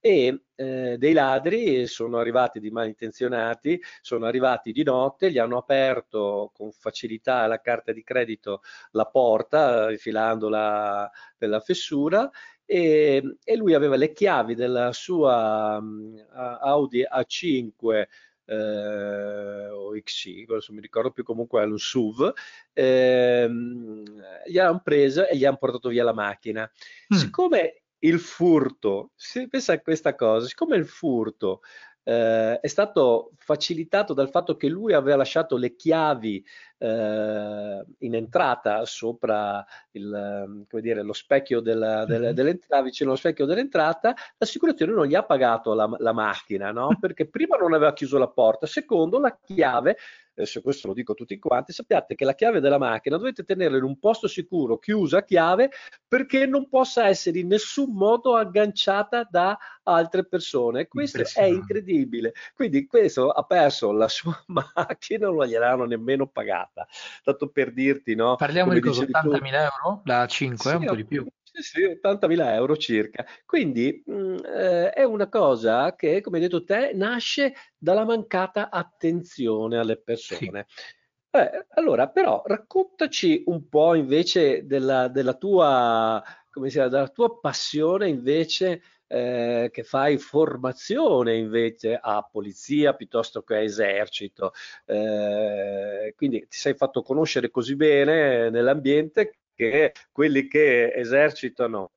e 0.00 0.42
eh, 0.54 0.96
dei 0.96 1.12
ladri 1.12 1.86
sono 1.88 2.18
arrivati 2.18 2.60
di 2.60 2.70
malintenzionati, 2.70 3.80
sono 4.00 4.26
arrivati 4.26 4.70
di 4.70 4.84
notte, 4.84 5.30
gli 5.30 5.38
hanno 5.38 5.58
aperto 5.58 6.52
con 6.54 6.70
facilità 6.70 7.46
la 7.46 7.60
carta 7.60 7.92
di 7.92 8.04
credito 8.04 8.62
la 8.92 9.06
porta, 9.06 9.88
rifilandola 9.88 11.10
nella 11.38 11.60
fessura 11.60 12.30
e, 12.70 13.36
e, 13.42 13.56
lui 13.56 13.72
aveva 13.72 13.96
le 13.96 14.12
chiavi 14.12 14.54
della 14.54 14.92
sua 14.92 15.78
um, 15.80 16.22
Audi 16.34 17.02
A5 17.02 18.06
eh, 18.44 19.68
o 19.70 19.92
XC, 19.92 20.44
adesso 20.50 20.74
mi 20.74 20.82
ricordo 20.82 21.10
più 21.10 21.24
comunque 21.24 21.62
è 21.62 21.64
un 21.64 21.78
SUV, 21.78 22.30
ehm, 22.74 24.02
gli 24.46 24.58
hanno 24.58 24.80
preso 24.84 25.26
e 25.26 25.34
gli 25.38 25.46
hanno 25.46 25.56
portato 25.56 25.88
via 25.88 26.04
la 26.04 26.12
macchina. 26.12 26.70
Mm. 27.14 27.16
Siccome 27.16 27.84
il 28.00 28.20
furto, 28.20 29.12
si 29.16 29.48
pensa 29.48 29.72
a 29.72 29.80
questa 29.80 30.14
cosa, 30.14 30.46
siccome 30.46 30.76
il 30.76 30.86
furto 30.86 31.62
eh, 32.08 32.58
è 32.60 32.66
stato 32.68 33.32
facilitato 33.36 34.14
dal 34.14 34.30
fatto 34.30 34.56
che 34.56 34.68
lui 34.68 34.94
aveva 34.94 35.18
lasciato 35.18 35.58
le 35.58 35.76
chiavi 35.76 36.42
eh, 36.78 37.84
in 37.98 38.14
entrata 38.14 38.86
sopra 38.86 39.62
il, 39.90 40.66
dire, 40.70 41.02
lo 41.02 41.12
specchio 41.12 41.60
della, 41.60 42.06
della, 42.06 42.32
dell'entrata, 42.32 42.82
vicino 42.82 43.10
allo 43.10 43.18
specchio 43.18 43.44
dell'entrata, 43.44 44.14
l'assicurazione 44.38 44.92
non 44.92 45.04
gli 45.04 45.14
ha 45.14 45.22
pagato 45.22 45.74
la, 45.74 45.86
la 45.98 46.12
macchina, 46.14 46.72
no? 46.72 46.88
perché 46.98 47.28
prima 47.28 47.58
non 47.58 47.74
aveva 47.74 47.92
chiuso 47.92 48.16
la 48.16 48.28
porta, 48.28 48.66
secondo 48.66 49.18
la 49.18 49.38
chiave 49.44 49.98
adesso 50.40 50.60
questo 50.60 50.88
lo 50.88 50.94
dico 50.94 51.12
a 51.12 51.14
tutti 51.14 51.38
quanti, 51.38 51.72
sappiate 51.72 52.14
che 52.14 52.24
la 52.24 52.34
chiave 52.34 52.60
della 52.60 52.78
macchina 52.78 53.16
dovete 53.16 53.44
tenerla 53.44 53.76
in 53.76 53.82
un 53.82 53.98
posto 53.98 54.28
sicuro, 54.28 54.78
chiusa 54.78 55.18
a 55.18 55.24
chiave, 55.24 55.70
perché 56.06 56.46
non 56.46 56.68
possa 56.68 57.06
essere 57.06 57.40
in 57.40 57.48
nessun 57.48 57.92
modo 57.92 58.36
agganciata 58.36 59.26
da 59.28 59.58
altre 59.82 60.24
persone. 60.24 60.86
Questo 60.86 61.22
è 61.34 61.44
incredibile. 61.44 62.32
Quindi 62.54 62.86
questo 62.86 63.30
ha 63.30 63.42
perso 63.42 63.92
la 63.92 64.08
sua 64.08 64.36
macchina, 64.48 65.28
non 65.28 65.46
gliel'hanno 65.46 65.84
nemmeno 65.84 66.26
pagata. 66.26 66.86
Tanto 67.22 67.48
per 67.48 67.72
dirti, 67.72 68.14
no? 68.14 68.36
Parliamo 68.36 68.68
Come 68.68 68.80
di 68.80 68.86
cosa, 68.86 69.04
80.000 69.04 69.54
euro? 69.54 70.02
La 70.04 70.26
5, 70.26 70.70
sì, 70.70 70.76
un 70.76 70.84
po' 70.84 70.94
di 70.94 71.04
più. 71.04 71.26
Sì, 71.58 71.62
sì, 71.62 71.82
80.000 71.82 72.54
euro 72.54 72.76
circa. 72.76 73.24
Quindi 73.44 74.02
mh, 74.06 74.12
mm, 74.12 74.36
eh, 74.44 74.90
è 74.90 75.02
una 75.02 75.28
cosa 75.28 75.94
che, 75.96 76.20
come 76.20 76.36
hai 76.36 76.44
detto 76.44 76.62
te, 76.62 76.92
nasce 76.94 77.52
dalla 77.76 78.04
mancata 78.04 78.70
attenzione 78.70 79.76
alle 79.78 79.96
persone. 79.96 80.66
Sì. 80.68 80.96
Eh, 81.30 81.66
allora, 81.70 82.08
però, 82.08 82.42
raccontaci 82.46 83.42
un 83.46 83.68
po' 83.68 83.94
invece 83.94 84.66
della, 84.66 85.08
della 85.08 85.34
tua, 85.34 86.22
chiama, 86.50 86.88
della 86.88 87.08
tua 87.08 87.38
passione 87.40 88.08
invece 88.08 88.82
eh, 89.08 89.68
che 89.72 89.82
fai 89.82 90.16
formazione 90.18 91.36
invece 91.36 91.98
a 92.00 92.22
polizia 92.22 92.94
piuttosto 92.94 93.42
che 93.42 93.56
a 93.56 93.60
esercito. 93.62 94.52
Eh, 94.86 96.14
quindi 96.16 96.40
ti 96.48 96.56
sei 96.56 96.74
fatto 96.74 97.02
conoscere 97.02 97.50
così 97.50 97.74
bene 97.76 98.48
nell'ambiente 98.50 99.38
che 99.58 99.92
quelli 100.12 100.46
che 100.46 100.92
esercitano 100.94 101.90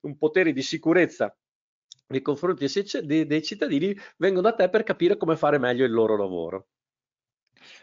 un 0.00 0.18
potere 0.18 0.52
di 0.52 0.60
sicurezza 0.60 1.34
nei 2.08 2.20
confronti 2.20 2.66
dei, 3.06 3.42
cittadini 3.42 3.96
vengono 4.18 4.50
da 4.50 4.54
te 4.54 4.68
per 4.68 4.82
capire 4.82 5.16
come 5.16 5.38
fare 5.38 5.56
meglio 5.56 5.86
il 5.86 5.92
loro 5.92 6.14
lavoro. 6.18 6.68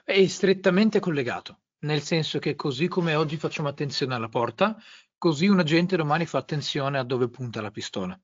È 0.03 0.27
strettamente 0.27 0.99
collegato, 0.99 1.61
nel 1.79 2.01
senso 2.01 2.37
che 2.37 2.53
così 2.53 2.87
come 2.87 3.15
oggi 3.15 3.37
facciamo 3.37 3.69
attenzione 3.69 4.13
alla 4.13 4.29
porta, 4.29 4.77
così 5.17 5.47
un 5.47 5.57
agente 5.57 5.95
domani 5.95 6.27
fa 6.27 6.37
attenzione 6.37 6.99
a 6.99 7.03
dove 7.03 7.27
punta 7.27 7.59
la 7.59 7.71
pistola. 7.71 8.19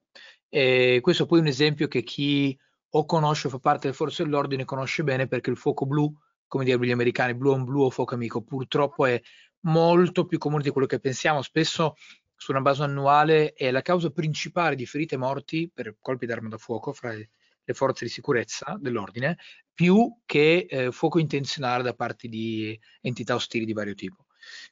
E 0.48 1.00
questo 1.02 1.26
poi 1.26 1.40
è 1.40 1.42
un 1.42 1.48
esempio 1.48 1.88
che 1.88 2.04
chi 2.04 2.56
o 2.90 3.06
conosce 3.06 3.48
o 3.48 3.50
fa 3.50 3.58
parte 3.58 3.88
delle 3.88 3.94
forze 3.94 4.24
dell'ordine 4.24 4.64
conosce 4.64 5.04
bene 5.04 5.28
perché 5.28 5.50
il 5.50 5.58
fuoco 5.58 5.88
blu, 5.88 6.16
come 6.46 6.66
direbbero 6.66 6.90
gli 6.90 6.94
americani, 6.94 7.34
blu 7.34 7.52
on 7.52 7.64
blu 7.64 7.82
o 7.82 7.90
fuoco 7.90 8.14
amico, 8.14 8.44
purtroppo 8.44 9.08
è 9.08 9.20
molto 9.62 10.26
più 10.26 10.38
comune 10.38 10.64
di 10.64 10.70
quello 10.70 10.88
che 10.88 11.00
pensiamo. 11.00 11.42
Spesso 11.42 11.96
su 12.36 12.52
una 12.52 12.62
base 12.62 12.84
annuale 12.84 13.54
è 13.54 13.72
la 13.72 13.82
causa 13.82 14.12
principale 14.12 14.76
di 14.76 14.86
ferite 14.86 15.16
e 15.16 15.18
morti 15.18 15.70
per 15.74 15.98
colpi 16.00 16.26
d'arma 16.26 16.50
da 16.50 16.58
fuoco 16.58 16.94
fra 16.94 17.14
le 17.14 17.74
forze 17.74 18.06
di 18.06 18.12
sicurezza 18.12 18.78
dell'ordine, 18.80 19.38
più 19.74 20.20
che 20.26 20.68
eh, 20.70 20.92
fuoco 20.92 21.20
intenzionale 21.20 21.84
da 21.84 21.94
parte 21.94 22.28
di 22.28 22.80
entità 23.02 23.36
ostili 23.36 23.66
di 23.66 23.74
vario 23.74 23.94
tipo. 23.94 24.26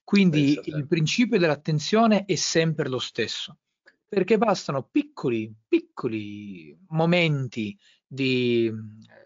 Quindi 0.03 0.59
il 0.63 0.87
principio 0.87 1.37
dell'attenzione 1.37 2.23
è 2.25 2.35
sempre 2.35 2.87
lo 2.87 2.99
stesso, 2.99 3.57
perché 4.07 4.37
bastano 4.37 4.83
piccoli, 4.83 5.53
piccoli 5.67 6.77
momenti 6.89 7.77
di 8.07 8.71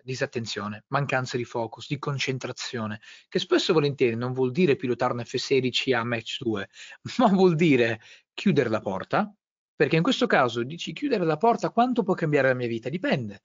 disattenzione, 0.03 0.85
mancanza 0.87 1.37
di 1.37 1.43
focus, 1.43 1.87
di 1.87 1.99
concentrazione, 1.99 2.99
che 3.27 3.39
spesso 3.39 3.71
e 3.71 3.73
volentieri 3.73 4.15
non 4.15 4.33
vuol 4.33 4.51
dire 4.51 4.75
pilotare 4.75 5.13
un 5.13 5.19
F16 5.19 5.95
a 5.95 6.03
match 6.03 6.37
2, 6.43 6.69
ma 7.17 7.27
vuol 7.27 7.55
dire 7.55 8.01
chiudere 8.33 8.69
la 8.69 8.79
porta, 8.79 9.31
perché 9.75 9.95
in 9.95 10.03
questo 10.03 10.27
caso 10.27 10.63
dici 10.63 10.93
chiudere 10.93 11.23
la 11.25 11.37
porta, 11.37 11.69
quanto 11.69 12.03
può 12.03 12.13
cambiare 12.13 12.49
la 12.49 12.53
mia 12.53 12.67
vita? 12.67 12.89
Dipende 12.89 13.41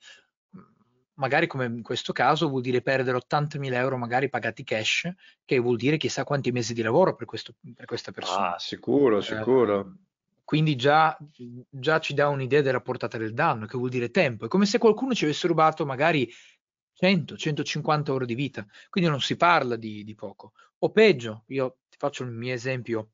magari 1.15 1.47
come 1.47 1.67
in 1.67 1.83
questo 1.83 2.13
caso 2.13 2.49
vuol 2.49 2.63
dire 2.63 2.83
perdere 2.83 3.19
80.000 3.19 3.73
euro 3.75 3.97
magari 3.97 4.29
pagati 4.29 4.65
cash, 4.65 5.09
che 5.45 5.59
vuol 5.59 5.77
dire 5.77 5.97
chissà 5.97 6.25
quanti 6.25 6.51
mesi 6.51 6.75
di 6.75 6.83
lavoro 6.83 7.15
per, 7.15 7.27
questo, 7.27 7.55
per 7.75 7.85
questa 7.85 8.11
persona. 8.11 8.55
Ah, 8.55 8.59
sicuro, 8.59 9.21
sicuro. 9.21 9.81
Eh, 9.81 10.05
quindi 10.45 10.77
già, 10.77 11.17
già, 11.71 11.99
ci 12.01 12.15
dà 12.15 12.29
un'idea 12.29 12.61
della 12.61 12.81
portata 12.81 13.17
del 13.17 13.33
danno, 13.33 13.67
che 13.67 13.79
vuol 13.79 13.91
dire 13.91 14.11
tempo. 14.11 14.45
È 14.45 14.49
come 14.49 14.67
se 14.67 14.79
qualcuno 14.79 15.15
ci 15.15 15.25
avesse 15.25 15.47
rubato 15.47 15.87
magari 15.87 16.31
100, 16.93 17.37
150 17.37 18.13
ore 18.13 18.27
di 18.27 18.35
vita, 18.35 18.67
quindi 18.91 19.11
non 19.11 19.21
si 19.21 19.37
parla 19.37 19.77
di, 19.77 20.05
di 20.05 20.15
poco. 20.15 20.53
O 20.79 20.91
peggio, 20.91 21.45
io 21.49 21.79
ti 21.89 21.97
faccio 21.99 22.25
il 22.25 22.31
mio 22.31 22.53
esempio 22.53 23.11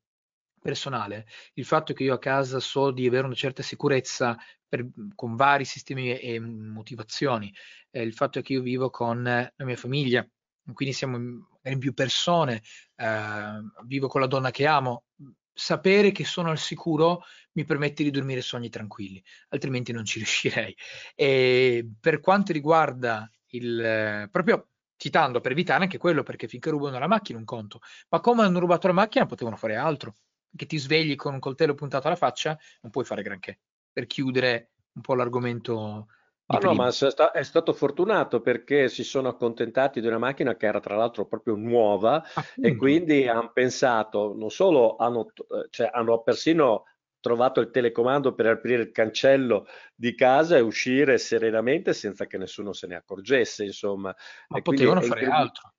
personale, 0.61 1.27
il 1.55 1.65
fatto 1.65 1.93
che 1.95 2.03
io 2.05 2.15
a 2.15 2.19
casa 2.19 2.61
so 2.61 2.91
di 2.91 3.07
avere 3.07 3.27
una 3.27 3.35
certa 3.35 3.63
sicurezza 3.63 4.37
per, 4.69 4.87
con 5.15 5.35
vari 5.37 5.65
sistemi 5.65 6.19
e 6.19 6.39
motivazioni, 6.39 7.53
eh, 7.91 8.03
il 8.03 8.13
fatto 8.13 8.41
che 8.43 8.53
io 8.55 8.61
vivo 8.61 8.91
con 8.91 9.23
la 9.23 9.65
mia 9.65 9.77
famiglia, 9.77 10.29
quindi 10.73 10.95
siamo 10.95 11.17
in 11.63 11.79
più 11.79 11.95
persone, 11.95 12.63
eh, 12.97 13.61
vivo 13.87 14.09
con 14.09 14.21
la 14.21 14.27
donna 14.27 14.51
che 14.51 14.67
amo, 14.67 15.05
sapere 15.53 16.13
che 16.13 16.25
sono 16.25 16.51
al 16.51 16.59
sicuro 16.59 17.23
mi 17.53 17.65
permette 17.65 18.03
di 18.03 18.11
dormire 18.11 18.41
sogni 18.41 18.69
tranquilli, 18.69 19.23
altrimenti 19.49 19.93
non 19.93 20.05
ci 20.05 20.19
riuscirei. 20.21 20.75
E 21.15 21.89
per 21.99 22.21
quanto 22.21 22.53
riguarda 22.53 23.31
il 23.53 24.29
proprio 24.31 24.69
citando 24.97 25.41
per 25.41 25.53
evitare 25.53 25.85
anche 25.85 25.99
quello, 25.99 26.23
perché 26.23 26.47
finché 26.47 26.71
rubano 26.71 26.99
la 26.99 27.07
macchina 27.07 27.39
un 27.39 27.45
conto, 27.45 27.81
ma 28.11 28.21
come 28.21 28.43
hanno 28.43 28.59
rubato 28.59 28.87
la 28.87 28.93
macchina 28.93 29.27
potevano 29.27 29.57
fare 29.57 29.77
altro 29.77 30.15
che 30.55 30.67
ti 30.67 30.79
svegli 30.79 31.15
con 31.15 31.35
un 31.35 31.41
coltello 31.41 31.75
puntato 31.75 32.07
alla 32.07 32.17
faccia, 32.17 32.59
non 32.83 32.91
puoi 32.91 33.05
fare 33.05 33.23
granché. 33.23 33.61
Per 33.93 34.07
chiudere 34.07 34.73
un 34.93 35.03
po' 35.03 35.15
l'argomento. 35.15 36.09
Ah, 36.53 36.59
no, 36.59 36.75
ma 36.75 36.89
è 37.33 37.43
stato 37.43 37.73
fortunato 37.73 38.41
perché 38.41 38.89
si 38.89 39.05
sono 39.05 39.29
accontentati 39.29 40.01
di 40.01 40.09
una 40.09 40.19
macchina 40.19 40.57
che 40.57 40.67
era 40.67 40.81
tra 40.81 40.97
l'altro 40.97 41.27
proprio 41.27 41.55
nuova 41.55 42.23
Appunto. 42.35 42.69
e 42.69 42.77
quindi 42.77 43.29
hanno 43.29 43.53
pensato, 43.53 44.35
non 44.37 44.51
solo 44.51 44.97
hanno, 44.97 45.27
cioè, 45.71 45.91
hanno 45.93 46.23
persino 46.23 46.85
trovato 47.21 47.61
il 47.61 47.71
telecomando 47.71 48.35
per 48.35 48.47
aprire 48.47 48.83
il 48.83 48.91
cancello 48.91 49.67
di 49.95 50.15
casa 50.15 50.57
e 50.57 50.61
uscire 50.61 51.19
serenamente 51.19 51.93
senza 51.93 52.27
che 52.27 52.39
nessuno 52.39 52.73
se 52.73 52.87
ne 52.89 52.97
accorgesse, 52.97 53.65
insomma. 53.65 54.15
Ma 54.49 54.59
e 54.59 54.63
potevano 54.63 55.03
fare 55.03 55.27
altro. 55.27 55.75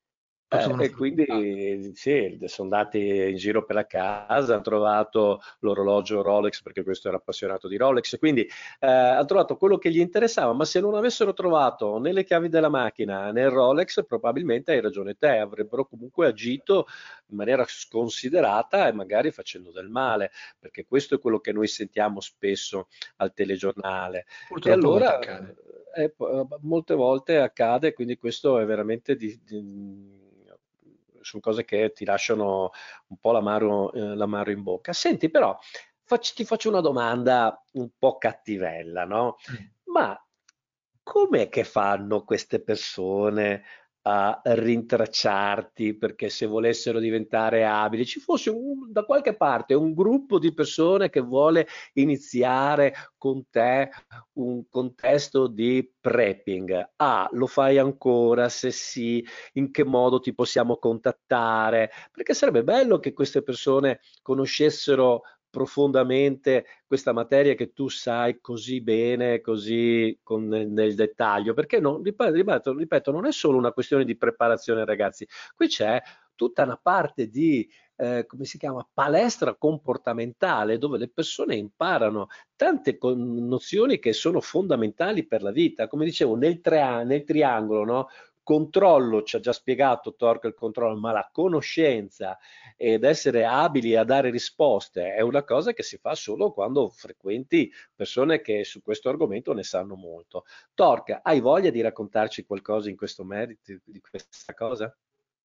Eh, 0.53 0.83
e 0.83 0.89
quindi 0.89 1.91
sì, 1.93 2.37
sono 2.43 2.75
andati 2.75 3.29
in 3.29 3.37
giro 3.37 3.63
per 3.63 3.73
la 3.73 3.85
casa, 3.85 4.53
hanno 4.55 4.61
trovato 4.61 5.41
l'orologio 5.59 6.21
Rolex 6.21 6.61
perché 6.61 6.83
questo 6.83 7.07
era 7.07 7.15
appassionato 7.15 7.69
di 7.69 7.77
Rolex, 7.77 8.17
quindi 8.19 8.41
eh, 8.41 8.85
hanno 8.85 9.23
trovato 9.23 9.55
quello 9.55 9.77
che 9.77 9.89
gli 9.89 9.99
interessava, 9.99 10.51
ma 10.51 10.65
se 10.65 10.81
non 10.81 10.95
avessero 10.95 11.31
trovato 11.31 11.97
né 11.99 12.11
le 12.11 12.25
chiavi 12.25 12.49
della 12.49 12.67
macchina 12.67 13.31
né 13.31 13.43
il 13.43 13.49
Rolex, 13.49 14.05
probabilmente 14.05 14.73
hai 14.73 14.81
ragione 14.81 15.15
te, 15.17 15.37
avrebbero 15.37 15.85
comunque 15.85 16.27
agito 16.27 16.85
in 17.27 17.37
maniera 17.37 17.63
sconsiderata 17.65 18.89
e 18.89 18.91
magari 18.91 19.31
facendo 19.31 19.71
del 19.71 19.87
male, 19.87 20.31
perché 20.59 20.85
questo 20.85 21.15
è 21.15 21.19
quello 21.19 21.39
che 21.39 21.53
noi 21.53 21.67
sentiamo 21.67 22.19
spesso 22.19 22.89
al 23.17 23.33
telegiornale. 23.33 24.25
Purtroppo 24.49 24.67
e 24.67 24.73
allora 24.73 25.19
eh, 25.95 26.13
molte 26.59 26.93
volte 26.93 27.37
accade, 27.37 27.93
quindi 27.93 28.17
questo 28.17 28.59
è 28.59 28.65
veramente 28.65 29.15
di, 29.15 29.39
di 29.45 30.19
sono 31.21 31.41
cose 31.41 31.65
che 31.65 31.91
ti 31.93 32.05
lasciano 32.05 32.71
un 33.07 33.17
po' 33.17 33.31
l'amaro, 33.31 33.91
eh, 33.93 34.15
l'amaro 34.15 34.51
in 34.51 34.63
bocca. 34.63 34.93
Senti, 34.93 35.29
però, 35.29 35.57
faccio, 36.03 36.33
ti 36.35 36.45
faccio 36.45 36.69
una 36.69 36.81
domanda 36.81 37.63
un 37.73 37.89
po' 37.97 38.17
cattivella, 38.17 39.05
no? 39.05 39.37
Ma 39.85 40.17
com'è 41.03 41.49
che 41.49 41.63
fanno 41.63 42.23
queste 42.23 42.61
persone 42.61 43.63
a 44.03 44.41
rintracciarti 44.43 45.95
perché 45.95 46.29
se 46.29 46.47
volessero 46.47 46.99
diventare 46.99 47.65
abili 47.65 48.05
ci 48.05 48.19
fosse 48.19 48.49
un, 48.49 48.91
da 48.91 49.03
qualche 49.03 49.35
parte 49.35 49.75
un 49.75 49.93
gruppo 49.93 50.39
di 50.39 50.53
persone 50.53 51.09
che 51.09 51.19
vuole 51.19 51.67
iniziare 51.93 52.93
con 53.17 53.47
te 53.49 53.89
un 54.33 54.67
contesto 54.69 55.47
di 55.47 55.91
prepping. 55.99 56.93
Ah, 56.95 57.29
lo 57.33 57.45
fai 57.45 57.77
ancora? 57.77 58.49
Se 58.49 58.71
sì, 58.71 59.23
in 59.53 59.71
che 59.71 59.83
modo 59.83 60.19
ti 60.19 60.33
possiamo 60.33 60.77
contattare? 60.77 61.91
Perché 62.11 62.33
sarebbe 62.33 62.63
bello 62.63 62.99
che 62.99 63.13
queste 63.13 63.43
persone 63.43 63.99
conoscessero 64.23 65.21
profondamente 65.51 66.65
questa 66.87 67.13
materia 67.13 67.53
che 67.53 67.73
tu 67.73 67.89
sai 67.89 68.39
così 68.41 68.81
bene, 68.81 69.41
così 69.41 70.17
con, 70.23 70.47
nel, 70.47 70.95
dettaglio, 70.95 71.53
perché 71.53 71.79
non, 71.79 72.01
ripeto, 72.01 72.75
ripeto, 72.75 73.11
non 73.11 73.27
è 73.27 73.31
solo 73.31 73.57
una 73.57 73.73
questione 73.73 74.05
di 74.05 74.17
preparazione 74.17 74.85
ragazzi, 74.85 75.27
qui 75.53 75.67
c'è 75.67 76.01
tutta 76.33 76.63
una 76.63 76.79
parte 76.81 77.27
di 77.27 77.69
eh, 78.01 78.25
come 78.25 78.45
si 78.45 78.57
chiama, 78.57 78.87
palestra 78.91 79.53
comportamentale 79.53 80.79
dove 80.79 80.97
le 80.97 81.07
persone 81.07 81.55
imparano 81.55 82.29
tante 82.55 82.97
nozioni 82.99 83.99
che 83.99 84.11
sono 84.11 84.41
fondamentali 84.41 85.27
per 85.27 85.43
la 85.43 85.51
vita. 85.51 85.87
Come 85.87 86.05
dicevo, 86.05 86.35
nel, 86.35 86.59
nel 87.05 87.23
triangolo, 87.23 87.83
no? 87.83 88.07
Controllo, 88.43 89.23
ci 89.23 89.35
ha 89.35 89.39
già 89.39 89.53
spiegato 89.53 90.15
Torque 90.15 90.49
il 90.49 90.55
controllo, 90.55 90.99
ma 90.99 91.11
la 91.11 91.29
conoscenza 91.31 92.37
ed 92.75 93.03
essere 93.03 93.45
abili 93.45 93.95
a 93.95 94.03
dare 94.03 94.29
risposte 94.29 95.13
è 95.13 95.21
una 95.21 95.43
cosa 95.43 95.73
che 95.73 95.83
si 95.83 95.97
fa 95.97 96.15
solo 96.15 96.51
quando 96.51 96.89
frequenti 96.89 97.71
persone 97.93 98.41
che 98.41 98.63
su 98.63 98.81
questo 98.81 99.09
argomento 99.09 99.53
ne 99.53 99.63
sanno 99.63 99.95
molto. 99.95 100.45
Torque, 100.73 101.19
hai 101.21 101.39
voglia 101.39 101.69
di 101.69 101.81
raccontarci 101.81 102.45
qualcosa 102.45 102.89
in 102.89 102.95
questo 102.95 103.23
merito 103.23 103.73
di 103.83 103.99
questa 103.99 104.53
cosa? 104.53 104.95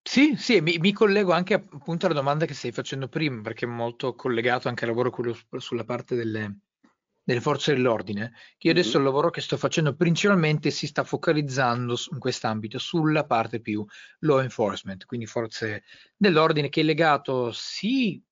Sì, 0.02 0.36
sì, 0.36 0.60
mi, 0.60 0.78
mi, 0.78 0.92
collego 0.92 1.32
anche 1.32 1.54
appunto 1.54 2.06
alla 2.06 2.14
domanda 2.14 2.46
che 2.46 2.54
stai 2.54 2.70
facendo 2.70 3.08
prima, 3.08 3.40
perché 3.40 3.64
è 3.64 3.68
molto 3.68 4.14
collegato 4.14 4.68
anche 4.68 4.84
al 4.84 4.90
lavoro 4.90 5.12
sulla 5.58 5.84
parte 5.84 6.14
delle, 6.14 6.60
delle 7.26 7.40
forze 7.40 7.74
dell'ordine, 7.74 8.34
che 8.56 8.68
io 8.68 8.72
adesso 8.72 8.90
mm-hmm. 8.90 8.98
il 8.98 9.04
lavoro 9.04 9.30
che 9.30 9.40
sto 9.40 9.56
facendo 9.56 9.96
principalmente 9.96 10.70
si 10.70 10.86
sta 10.86 11.02
focalizzando 11.02 11.96
in 12.12 12.20
quest'ambito 12.20 12.78
sulla 12.78 13.24
parte 13.24 13.60
più 13.60 13.84
law 14.20 14.38
enforcement, 14.38 15.04
quindi 15.06 15.26
forze 15.26 15.82
dell'ordine 16.16 16.68
che 16.68 16.82
è 16.82 16.84
legato 16.84 17.50
sì 17.50 18.22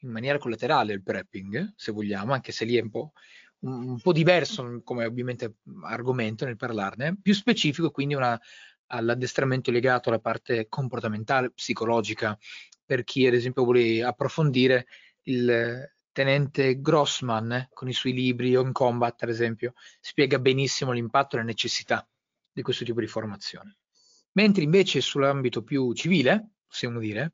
in 0.00 0.10
maniera 0.10 0.36
collaterale 0.36 0.92
il 0.92 1.02
prepping, 1.02 1.72
se 1.76 1.92
vogliamo, 1.92 2.34
anche 2.34 2.52
se 2.52 2.66
lì 2.66 2.76
è 2.76 2.82
un 2.82 2.90
po', 2.90 3.12
un, 3.60 3.88
un 3.88 4.00
po 4.00 4.12
diverso 4.12 4.82
come 4.84 5.06
ovviamente 5.06 5.54
argomento 5.84 6.44
nel 6.44 6.56
parlarne, 6.56 7.16
più 7.22 7.32
specifico 7.32 7.90
quindi 7.90 8.12
una, 8.12 8.38
all'addestramento 8.88 9.70
legato 9.70 10.10
alla 10.10 10.18
parte 10.18 10.68
comportamentale, 10.68 11.52
psicologica, 11.52 12.38
per 12.84 13.02
chi 13.04 13.26
ad 13.26 13.32
esempio 13.32 13.64
vuole 13.64 14.02
approfondire 14.02 14.88
il 15.22 15.90
tenente 16.12 16.80
Grossman 16.80 17.52
eh, 17.52 17.68
con 17.72 17.88
i 17.88 17.92
suoi 17.92 18.12
libri 18.12 18.54
On 18.54 18.72
Combat, 18.72 19.22
ad 19.22 19.30
esempio, 19.30 19.72
spiega 20.00 20.38
benissimo 20.38 20.92
l'impatto 20.92 21.36
e 21.36 21.38
la 21.38 21.44
necessità 21.44 22.06
di 22.52 22.62
questo 22.62 22.84
tipo 22.84 23.00
di 23.00 23.06
formazione. 23.06 23.78
Mentre 24.32 24.62
invece 24.62 25.00
sull'ambito 25.00 25.62
più 25.62 25.92
civile, 25.92 26.52
possiamo 26.66 26.98
dire, 26.98 27.32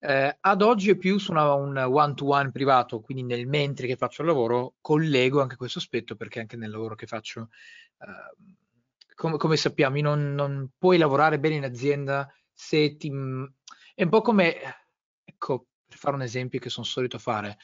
eh, 0.00 0.36
ad 0.40 0.62
oggi 0.62 0.90
è 0.90 0.96
più 0.96 1.18
su 1.18 1.32
una, 1.32 1.52
un 1.54 1.76
one-to-one 1.76 2.50
privato, 2.52 3.00
quindi 3.00 3.24
nel 3.24 3.46
mentre 3.46 3.86
che 3.86 3.96
faccio 3.96 4.22
il 4.22 4.28
lavoro 4.28 4.74
collego 4.80 5.42
anche 5.42 5.56
questo 5.56 5.78
aspetto 5.78 6.14
perché 6.14 6.40
anche 6.40 6.56
nel 6.56 6.70
lavoro 6.70 6.94
che 6.94 7.06
faccio, 7.06 7.48
eh, 7.98 8.54
come, 9.14 9.36
come, 9.36 9.56
sappiamo, 9.56 10.00
non, 10.00 10.34
non, 10.34 10.70
puoi 10.78 10.98
lavorare 10.98 11.40
bene 11.40 11.56
in 11.56 11.64
azienda 11.64 12.32
se 12.52 12.96
ti... 12.96 13.10
È 13.94 14.02
un 14.04 14.10
po' 14.10 14.20
come, 14.20 14.56
ecco, 15.24 15.66
per 15.88 15.98
fare 15.98 16.14
un 16.14 16.22
esempio 16.22 16.60
che 16.60 16.70
sono 16.70 16.86
solito 16.86 17.18
fare, 17.18 17.58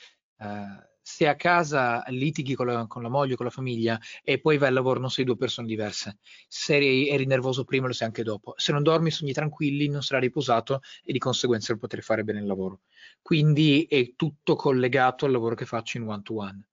eh, 0.44 0.92
se 1.06 1.28
a 1.28 1.36
casa 1.36 2.02
litighi 2.06 2.54
con 2.54 2.66
la, 2.66 2.86
con 2.86 3.02
la, 3.02 3.10
moglie, 3.10 3.36
con 3.36 3.44
la 3.44 3.50
famiglia 3.50 4.00
e 4.22 4.40
poi 4.40 4.56
vai 4.56 4.68
al 4.68 4.74
lavoro, 4.74 5.00
non 5.00 5.10
sei 5.10 5.26
due 5.26 5.36
persone 5.36 5.66
diverse. 5.66 6.16
Se 6.48 6.76
eri, 6.76 7.10
eri, 7.10 7.26
nervoso 7.26 7.64
prima, 7.64 7.86
lo 7.86 7.92
sei 7.92 8.06
anche 8.06 8.22
dopo. 8.22 8.54
Se 8.56 8.72
non 8.72 8.82
dormi, 8.82 9.10
sogni 9.10 9.32
tranquilli, 9.32 9.88
non 9.88 10.02
sarai 10.02 10.22
riposato 10.22 10.80
e 11.04 11.12
di 11.12 11.18
conseguenza 11.18 11.72
non 11.72 11.80
potrai 11.80 12.00
fare 12.00 12.24
bene 12.24 12.40
il 12.40 12.46
lavoro. 12.46 12.80
Quindi 13.20 13.86
è 13.88 14.14
tutto 14.16 14.56
collegato 14.56 15.26
al 15.26 15.32
lavoro 15.32 15.54
che 15.54 15.66
faccio 15.66 15.98
in 15.98 16.08
one 16.08 16.22
to 16.22 16.36
one. 16.36 16.66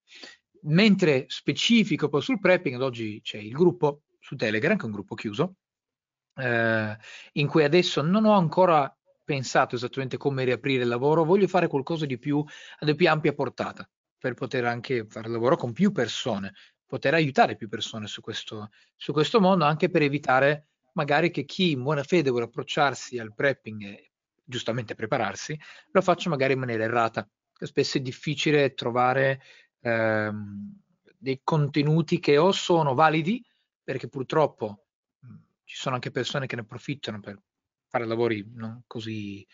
Mentre 0.63 1.25
specifico 1.27 2.07
poi 2.07 2.21
sul 2.21 2.39
prepping, 2.39 2.75
ad 2.75 2.83
oggi 2.83 3.19
c'è 3.21 3.37
il 3.37 3.51
gruppo 3.51 4.03
su 4.19 4.37
Telegram, 4.37 4.77
che 4.77 4.83
è 4.83 4.85
un 4.85 4.91
gruppo 4.93 5.15
chiuso, 5.15 5.55
eh, 6.35 6.97
in 7.33 7.47
cui 7.47 7.63
adesso 7.65 8.01
non 8.01 8.23
ho 8.23 8.33
ancora 8.33 8.95
pensato 9.23 9.75
esattamente 9.75 10.17
come 10.17 10.43
riaprire 10.43 10.83
il 10.83 10.89
lavoro, 10.89 11.23
voglio 11.23 11.47
fare 11.47 11.67
qualcosa 11.67 12.05
di 12.05 12.17
più, 12.17 12.43
di 12.79 12.95
più 12.95 13.09
ampia 13.09 13.33
portata 13.33 13.87
per 14.17 14.33
poter 14.33 14.65
anche 14.65 15.05
fare 15.07 15.29
lavoro 15.29 15.55
con 15.55 15.73
più 15.73 15.91
persone, 15.91 16.53
poter 16.85 17.13
aiutare 17.13 17.55
più 17.55 17.67
persone 17.67 18.07
su 18.07 18.21
questo, 18.21 18.69
su 18.95 19.13
questo 19.13 19.39
mondo, 19.39 19.65
anche 19.65 19.89
per 19.89 20.01
evitare 20.01 20.67
magari 20.93 21.31
che 21.31 21.45
chi 21.45 21.71
in 21.71 21.83
buona 21.83 22.03
fede 22.03 22.29
vuole 22.29 22.45
approcciarsi 22.45 23.17
al 23.17 23.33
prepping 23.33 23.83
e 23.83 24.11
giustamente 24.43 24.93
prepararsi, 24.93 25.57
lo 25.91 26.01
faccia 26.01 26.29
magari 26.29 26.53
in 26.53 26.59
maniera 26.59 26.83
errata. 26.83 27.27
Spesso 27.53 27.97
è 27.97 28.01
difficile 28.01 28.73
trovare 28.73 29.41
ehm, 29.81 30.79
dei 31.17 31.41
contenuti 31.43 32.19
che 32.19 32.37
o 32.37 32.51
sono 32.51 32.93
validi, 32.93 33.43
perché 33.83 34.07
purtroppo 34.07 34.85
mh, 35.19 35.35
ci 35.63 35.77
sono 35.77 35.95
anche 35.95 36.11
persone 36.11 36.47
che 36.47 36.55
ne 36.55 36.61
approfittano 36.61 37.19
per 37.19 37.39
fare 37.91 38.05
lavori 38.07 38.43
non 38.55 38.83
così 38.87 39.45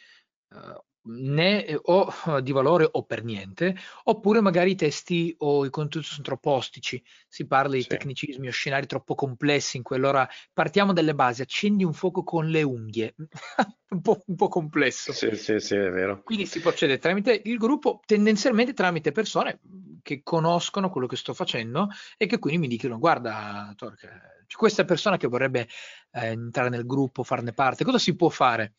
uh, 0.50 0.84
né 1.08 1.80
o 1.84 2.12
di 2.41 2.51
valore 2.51 2.88
o 2.91 3.03
per 3.03 3.24
niente, 3.24 3.76
oppure 4.03 4.41
magari 4.41 4.72
i 4.72 4.76
testi 4.76 5.34
o 5.39 5.66
i 5.66 5.70
contenuti 5.70 6.10
sono 6.10 6.24
troppo 6.24 6.51
ostici, 6.51 7.01
si 7.28 7.45
parla 7.47 7.76
di 7.76 7.82
sì. 7.82 7.88
tecnicismi 7.88 8.47
o 8.47 8.51
scenari 8.51 8.86
troppo 8.86 9.16
complessi 9.16 9.78
in 9.78 9.84
quell'ora 9.84 10.28
partiamo 10.53 10.93
dalle 10.93 11.16
basi, 11.16 11.41
accendi 11.41 11.84
un 11.84 11.93
fuoco 11.93 12.24
con 12.24 12.47
le 12.47 12.64
unghie, 12.64 13.16
un, 13.89 14.01
po', 14.01 14.22
un, 14.26 14.36
po', 14.36 14.47
complesso. 14.47 15.12
Sì, 15.14 15.36
sì, 15.36 15.60
sì, 15.60 15.76
è 15.76 15.89
vero. 15.89 16.22
Quindi 16.24 16.45
si 16.45 16.60
procede 16.60 16.97
tramite 16.97 17.41
il 17.45 17.58
gruppo, 17.58 18.01
tendenzialmente 18.05 18.74
tramite 18.74 19.12
persone 19.12 19.60
che 20.01 20.22
conoscono 20.24 20.89
quello 20.89 21.08
che 21.08 21.18
sto 21.18 21.34
facendo 21.34 21.89
e 22.16 22.28
che 22.28 22.39
quindi 22.39 22.60
mi 22.60 22.68
dicono 22.68 22.97
guarda, 22.97 23.74
Torque, 23.76 24.45
c'è 24.47 24.55
questa 24.55 24.86
persona 24.86 25.18
che 25.18 25.28
vorrebbe 25.28 25.68
eh, 26.12 26.28
entrare 26.28 26.70
nel 26.70 26.86
gruppo, 26.86 27.24
farne 27.24 27.53
parte, 27.53 27.84
cosa 27.84 27.99
si 27.99 28.16
può 28.16 28.30
fare? 28.30 28.74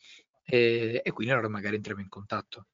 E, 0.50 1.02
e 1.04 1.10
quindi 1.12 1.32
allora 1.32 1.48
magari 1.48 1.76
entriamo 1.76 2.00
in 2.00 2.08
contatto. 2.08 2.66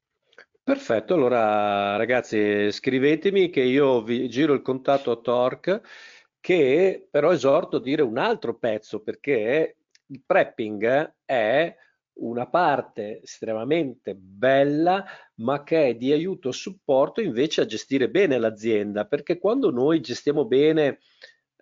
Perfetto, 0.63 1.13
allora 1.13 1.95
ragazzi 1.97 2.71
scrivetemi 2.71 3.49
che 3.49 3.61
io 3.61 4.01
vi 4.01 4.27
giro 4.29 4.53
il 4.53 4.61
contatto 4.61 5.11
a 5.11 5.17
Torque 5.17 5.81
che 6.39 7.07
però 7.09 7.31
esorto 7.31 7.77
a 7.77 7.81
dire 7.81 8.01
un 8.01 8.17
altro 8.17 8.57
pezzo 8.57 9.01
perché 9.01 9.77
il 10.07 10.23
prepping 10.25 11.15
è 11.25 11.75
una 12.19 12.47
parte 12.47 13.21
estremamente 13.21 14.15
bella 14.15 15.03
ma 15.35 15.63
che 15.63 15.87
è 15.87 15.95
di 15.95 16.11
aiuto 16.11 16.49
e 16.49 16.53
supporto 16.53 17.19
invece 17.21 17.61
a 17.61 17.65
gestire 17.65 18.09
bene 18.09 18.37
l'azienda 18.37 19.05
perché 19.05 19.37
quando 19.37 19.69
noi 19.69 20.01
gestiamo 20.01 20.45
bene 20.45 20.99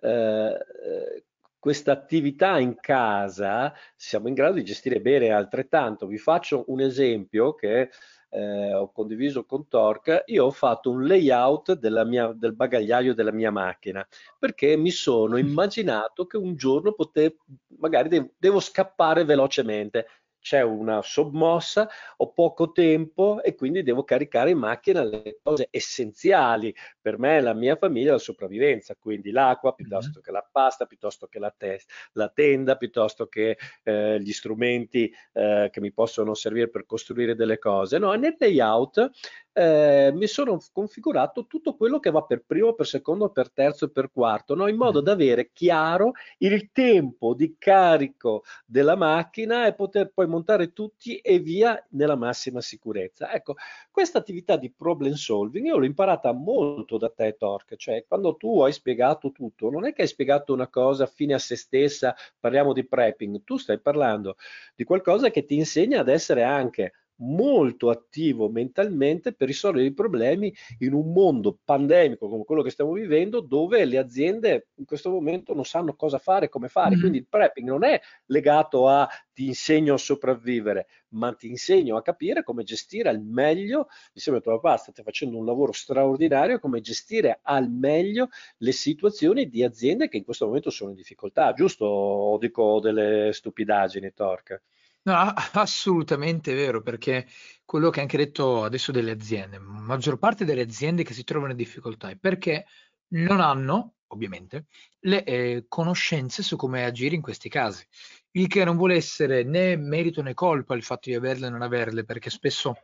eh, 0.00 1.24
questa 1.64 1.92
attività 1.92 2.58
in 2.58 2.76
casa 2.78 3.72
siamo 3.96 4.28
in 4.28 4.34
grado 4.34 4.56
di 4.56 4.64
gestire 4.64 5.00
bene 5.00 5.30
altrettanto. 5.30 6.06
Vi 6.06 6.18
faccio 6.18 6.64
un 6.66 6.82
esempio 6.82 7.54
che 7.54 7.88
eh, 8.28 8.74
ho 8.74 8.92
condiviso 8.92 9.46
con 9.46 9.66
Torque. 9.66 10.24
Io 10.26 10.44
ho 10.44 10.50
fatto 10.50 10.90
un 10.90 11.06
layout 11.06 11.78
mia, 12.04 12.34
del 12.34 12.54
bagagliaio 12.54 13.14
della 13.14 13.32
mia 13.32 13.50
macchina 13.50 14.06
perché 14.38 14.76
mi 14.76 14.90
sono 14.90 15.38
immaginato 15.38 16.26
che 16.26 16.36
un 16.36 16.54
giorno 16.54 16.92
potevo, 16.92 17.36
magari 17.78 18.10
devo, 18.10 18.28
devo 18.36 18.60
scappare 18.60 19.24
velocemente 19.24 20.06
c'è 20.44 20.60
una 20.60 21.00
sommossa, 21.00 21.88
ho 22.18 22.30
poco 22.34 22.70
tempo 22.70 23.42
e 23.42 23.54
quindi 23.54 23.82
devo 23.82 24.04
caricare 24.04 24.50
in 24.50 24.58
macchina 24.58 25.02
le 25.02 25.38
cose 25.42 25.68
essenziali 25.70 26.74
per 27.00 27.18
me 27.18 27.38
e 27.38 27.40
la 27.40 27.54
mia 27.54 27.76
famiglia, 27.76 28.12
la 28.12 28.18
sopravvivenza, 28.18 28.94
quindi 28.94 29.30
l'acqua 29.30 29.72
piuttosto 29.72 30.20
che 30.20 30.30
la 30.30 30.46
pasta, 30.46 30.84
piuttosto 30.84 31.28
che 31.28 31.38
la, 31.38 31.50
te- 31.56 31.80
la 32.12 32.28
tenda, 32.28 32.76
piuttosto 32.76 33.26
che 33.26 33.56
eh, 33.84 34.20
gli 34.20 34.32
strumenti 34.32 35.10
eh, 35.32 35.70
che 35.72 35.80
mi 35.80 35.92
possono 35.92 36.34
servire 36.34 36.68
per 36.68 36.84
costruire 36.84 37.34
delle 37.34 37.58
cose. 37.58 37.96
No, 37.96 38.12
nel 38.12 38.36
layout 38.38 39.10
eh, 39.56 40.10
mi 40.12 40.26
sono 40.26 40.58
configurato 40.72 41.46
tutto 41.46 41.76
quello 41.76 42.00
che 42.00 42.10
va 42.10 42.22
per 42.22 42.42
primo, 42.44 42.74
per 42.74 42.86
secondo, 42.86 43.30
per 43.30 43.52
terzo 43.52 43.84
e 43.84 43.90
per 43.90 44.10
quarto, 44.12 44.54
no? 44.56 44.66
in 44.66 44.76
modo 44.76 45.00
da 45.00 45.12
avere 45.12 45.50
chiaro 45.52 46.12
il 46.38 46.70
tempo 46.72 47.34
di 47.34 47.54
carico 47.56 48.42
della 48.66 48.96
macchina 48.96 49.66
e 49.66 49.74
poter 49.74 50.10
poi 50.12 50.26
montare 50.26 50.72
tutti 50.72 51.18
e 51.18 51.38
via 51.38 51.82
nella 51.90 52.16
massima 52.16 52.60
sicurezza. 52.60 53.32
Ecco, 53.32 53.54
questa 53.92 54.18
attività 54.18 54.56
di 54.56 54.72
problem 54.72 55.12
solving 55.12 55.66
io 55.66 55.78
l'ho 55.78 55.84
imparata 55.84 56.32
molto 56.32 56.98
da 56.98 57.10
te, 57.10 57.36
Torque, 57.38 57.76
cioè 57.76 58.04
quando 58.08 58.36
tu 58.36 58.60
hai 58.62 58.72
spiegato 58.72 59.30
tutto, 59.30 59.70
non 59.70 59.86
è 59.86 59.92
che 59.92 60.02
hai 60.02 60.08
spiegato 60.08 60.52
una 60.52 60.66
cosa 60.66 61.06
fine 61.06 61.34
a 61.34 61.38
se 61.38 61.54
stessa, 61.54 62.14
parliamo 62.40 62.72
di 62.72 62.84
prepping, 62.84 63.44
tu 63.44 63.56
stai 63.56 63.78
parlando 63.78 64.36
di 64.74 64.82
qualcosa 64.82 65.30
che 65.30 65.44
ti 65.44 65.54
insegna 65.54 66.00
ad 66.00 66.08
essere 66.08 66.42
anche 66.42 66.92
molto 67.16 67.90
attivo 67.90 68.48
mentalmente 68.48 69.32
per 69.32 69.46
risolvere 69.46 69.86
i 69.86 69.92
problemi 69.92 70.52
in 70.78 70.92
un 70.92 71.12
mondo 71.12 71.58
pandemico 71.64 72.28
come 72.28 72.44
quello 72.44 72.62
che 72.62 72.70
stiamo 72.70 72.92
vivendo 72.92 73.40
dove 73.40 73.84
le 73.84 73.98
aziende 73.98 74.68
in 74.76 74.84
questo 74.84 75.10
momento 75.10 75.54
non 75.54 75.64
sanno 75.64 75.94
cosa 75.94 76.18
fare, 76.18 76.48
come 76.48 76.68
fare. 76.68 76.96
Mm. 76.96 77.00
Quindi 77.00 77.18
il 77.18 77.26
prepping 77.28 77.68
non 77.68 77.84
è 77.84 78.00
legato 78.26 78.88
a 78.88 79.08
ti 79.32 79.46
insegno 79.46 79.94
a 79.94 79.98
sopravvivere, 79.98 80.86
ma 81.08 81.32
ti 81.34 81.48
insegno 81.48 81.96
a 81.96 82.02
capire 82.02 82.42
come 82.42 82.62
gestire 82.62 83.08
al 83.08 83.20
meglio, 83.20 83.88
insieme 84.12 84.38
a 84.38 84.40
tuo 84.40 84.58
papà 84.60 84.76
state 84.76 85.02
facendo 85.02 85.36
un 85.36 85.44
lavoro 85.44 85.72
straordinario, 85.72 86.60
come 86.60 86.80
gestire 86.80 87.40
al 87.42 87.68
meglio 87.68 88.28
le 88.58 88.72
situazioni 88.72 89.48
di 89.48 89.62
aziende 89.62 90.08
che 90.08 90.16
in 90.16 90.24
questo 90.24 90.46
momento 90.46 90.70
sono 90.70 90.90
in 90.90 90.96
difficoltà, 90.96 91.52
giusto? 91.52 91.84
O 91.84 92.38
dico 92.38 92.80
delle 92.80 93.32
stupidaggini, 93.32 94.12
Torca? 94.14 94.60
No, 95.06 95.14
assolutamente 95.52 96.54
vero, 96.54 96.80
perché 96.82 97.26
quello 97.66 97.90
che 97.90 97.96
hai 97.98 98.04
anche 98.04 98.16
detto 98.16 98.64
adesso 98.64 98.90
delle 98.90 99.10
aziende, 99.10 99.58
la 99.58 99.62
maggior 99.62 100.18
parte 100.18 100.46
delle 100.46 100.62
aziende 100.62 101.02
che 101.04 101.12
si 101.12 101.24
trovano 101.24 101.50
in 101.52 101.58
difficoltà 101.58 102.08
è 102.08 102.16
perché 102.16 102.64
non 103.08 103.40
hanno, 103.40 103.96
ovviamente, 104.08 104.66
le 105.00 105.22
eh, 105.24 105.66
conoscenze 105.68 106.42
su 106.42 106.56
come 106.56 106.84
agire 106.86 107.14
in 107.14 107.20
questi 107.20 107.50
casi. 107.50 107.86
Il 108.32 108.46
che 108.48 108.64
non 108.64 108.76
vuole 108.76 108.94
essere 108.94 109.42
né 109.44 109.76
merito 109.76 110.22
né 110.22 110.32
colpa 110.32 110.74
il 110.74 110.82
fatto 110.82 111.10
di 111.10 111.14
averle 111.14 111.48
o 111.48 111.50
non 111.50 111.60
averle, 111.62 112.04
perché 112.04 112.30
spesso 112.30 112.74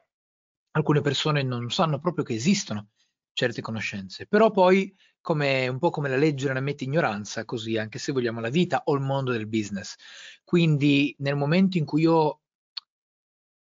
alcune 0.73 1.01
persone 1.01 1.43
non 1.43 1.71
sanno 1.71 1.99
proprio 2.01 2.25
che 2.25 2.35
esistono 2.35 2.91
certe 3.33 3.63
conoscenze, 3.63 4.27
però 4.27 4.51
poi 4.51 4.95
come, 5.21 5.69
un 5.69 5.79
po' 5.79 5.91
come 5.91 6.09
la 6.09 6.17
legge 6.17 6.47
non 6.49 6.57
ammette 6.57 6.85
ignoranza, 6.85 7.45
così 7.45 7.77
anche 7.77 7.99
se 7.99 8.13
vogliamo 8.13 8.41
la 8.41 8.49
vita 8.49 8.83
o 8.85 8.95
il 8.95 9.01
mondo 9.01 9.33
del 9.33 9.47
business. 9.47 9.95
Quindi 10.45 11.15
nel 11.19 11.37
momento 11.37 11.79
in 11.79 11.85
cui 11.85 12.03
io, 12.03 12.41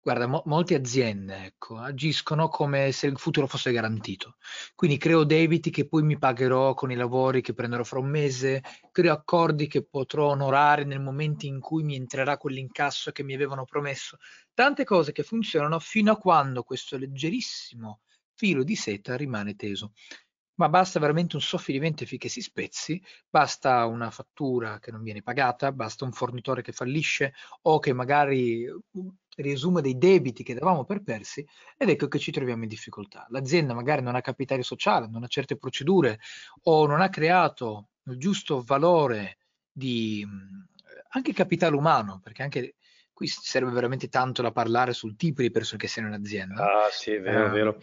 guarda, 0.00 0.26
mo- 0.26 0.42
molte 0.46 0.74
aziende 0.74 1.44
ecco, 1.44 1.76
agiscono 1.76 2.48
come 2.48 2.92
se 2.92 3.06
il 3.06 3.18
futuro 3.18 3.46
fosse 3.46 3.72
garantito. 3.72 4.36
Quindi 4.74 4.96
creo 4.96 5.24
debiti 5.24 5.70
che 5.70 5.86
poi 5.86 6.02
mi 6.02 6.18
pagherò 6.18 6.74
con 6.74 6.90
i 6.90 6.96
lavori 6.96 7.42
che 7.42 7.52
prenderò 7.54 7.84
fra 7.84 7.98
un 7.98 8.08
mese, 8.08 8.62
creo 8.90 9.12
accordi 9.12 9.66
che 9.66 9.84
potrò 9.84 10.28
onorare 10.28 10.84
nel 10.84 11.00
momento 11.00 11.46
in 11.46 11.60
cui 11.60 11.82
mi 11.82 11.96
entrerà 11.96 12.38
quell'incasso 12.38 13.10
che 13.12 13.22
mi 13.22 13.34
avevano 13.34 13.64
promesso. 13.64 14.18
Tante 14.54 14.84
cose 14.84 15.12
che 15.12 15.22
funzionano 15.22 15.78
fino 15.78 16.12
a 16.12 16.16
quando 16.16 16.62
questo 16.62 16.96
leggerissimo 16.96 18.00
filo 18.34 18.62
di 18.62 18.76
seta 18.76 19.16
rimane 19.16 19.56
teso. 19.56 19.92
Ma 20.58 20.68
basta 20.68 20.98
veramente 20.98 21.36
un 21.36 21.42
soffio 21.42 21.72
di 21.72 21.78
vento 21.78 22.04
che 22.04 22.28
si 22.28 22.40
spezzi, 22.40 23.02
basta 23.28 23.84
una 23.86 24.10
fattura 24.10 24.78
che 24.80 24.90
non 24.90 25.02
viene 25.02 25.22
pagata, 25.22 25.70
basta 25.70 26.04
un 26.04 26.12
fornitore 26.12 26.62
che 26.62 26.72
fallisce 26.72 27.34
o 27.62 27.78
che 27.78 27.92
magari 27.92 28.66
mm, 28.66 29.08
riesume 29.36 29.80
dei 29.80 29.96
debiti 29.96 30.42
che 30.42 30.54
davamo 30.54 30.84
per 30.84 31.02
persi 31.02 31.46
ed 31.76 31.88
ecco 31.90 32.08
che 32.08 32.18
ci 32.18 32.32
troviamo 32.32 32.64
in 32.64 32.68
difficoltà. 32.68 33.26
L'azienda 33.30 33.72
magari 33.72 34.02
non 34.02 34.16
ha 34.16 34.20
capitale 34.20 34.62
sociale, 34.62 35.06
non 35.08 35.22
ha 35.22 35.28
certe 35.28 35.56
procedure 35.56 36.18
o 36.64 36.86
non 36.86 37.00
ha 37.00 37.08
creato 37.08 37.90
il 38.06 38.18
giusto 38.18 38.60
valore 38.62 39.38
di 39.70 40.24
mm, 40.26 40.60
anche 41.10 41.32
capitale 41.32 41.76
umano, 41.76 42.20
perché 42.22 42.42
anche 42.42 42.74
qui 43.12 43.26
serve 43.26 43.70
veramente 43.70 44.08
tanto 44.08 44.42
da 44.42 44.50
parlare 44.50 44.92
sul 44.92 45.16
tipo 45.16 45.42
di 45.42 45.50
persone 45.50 45.78
che 45.78 45.88
siano 45.88 46.08
in 46.08 46.14
azienda. 46.14 46.64
Ah, 46.64 46.88
sì, 46.90 47.12
è 47.12 47.20
vero, 47.20 47.46
è 47.46 47.50
vero. 47.50 47.78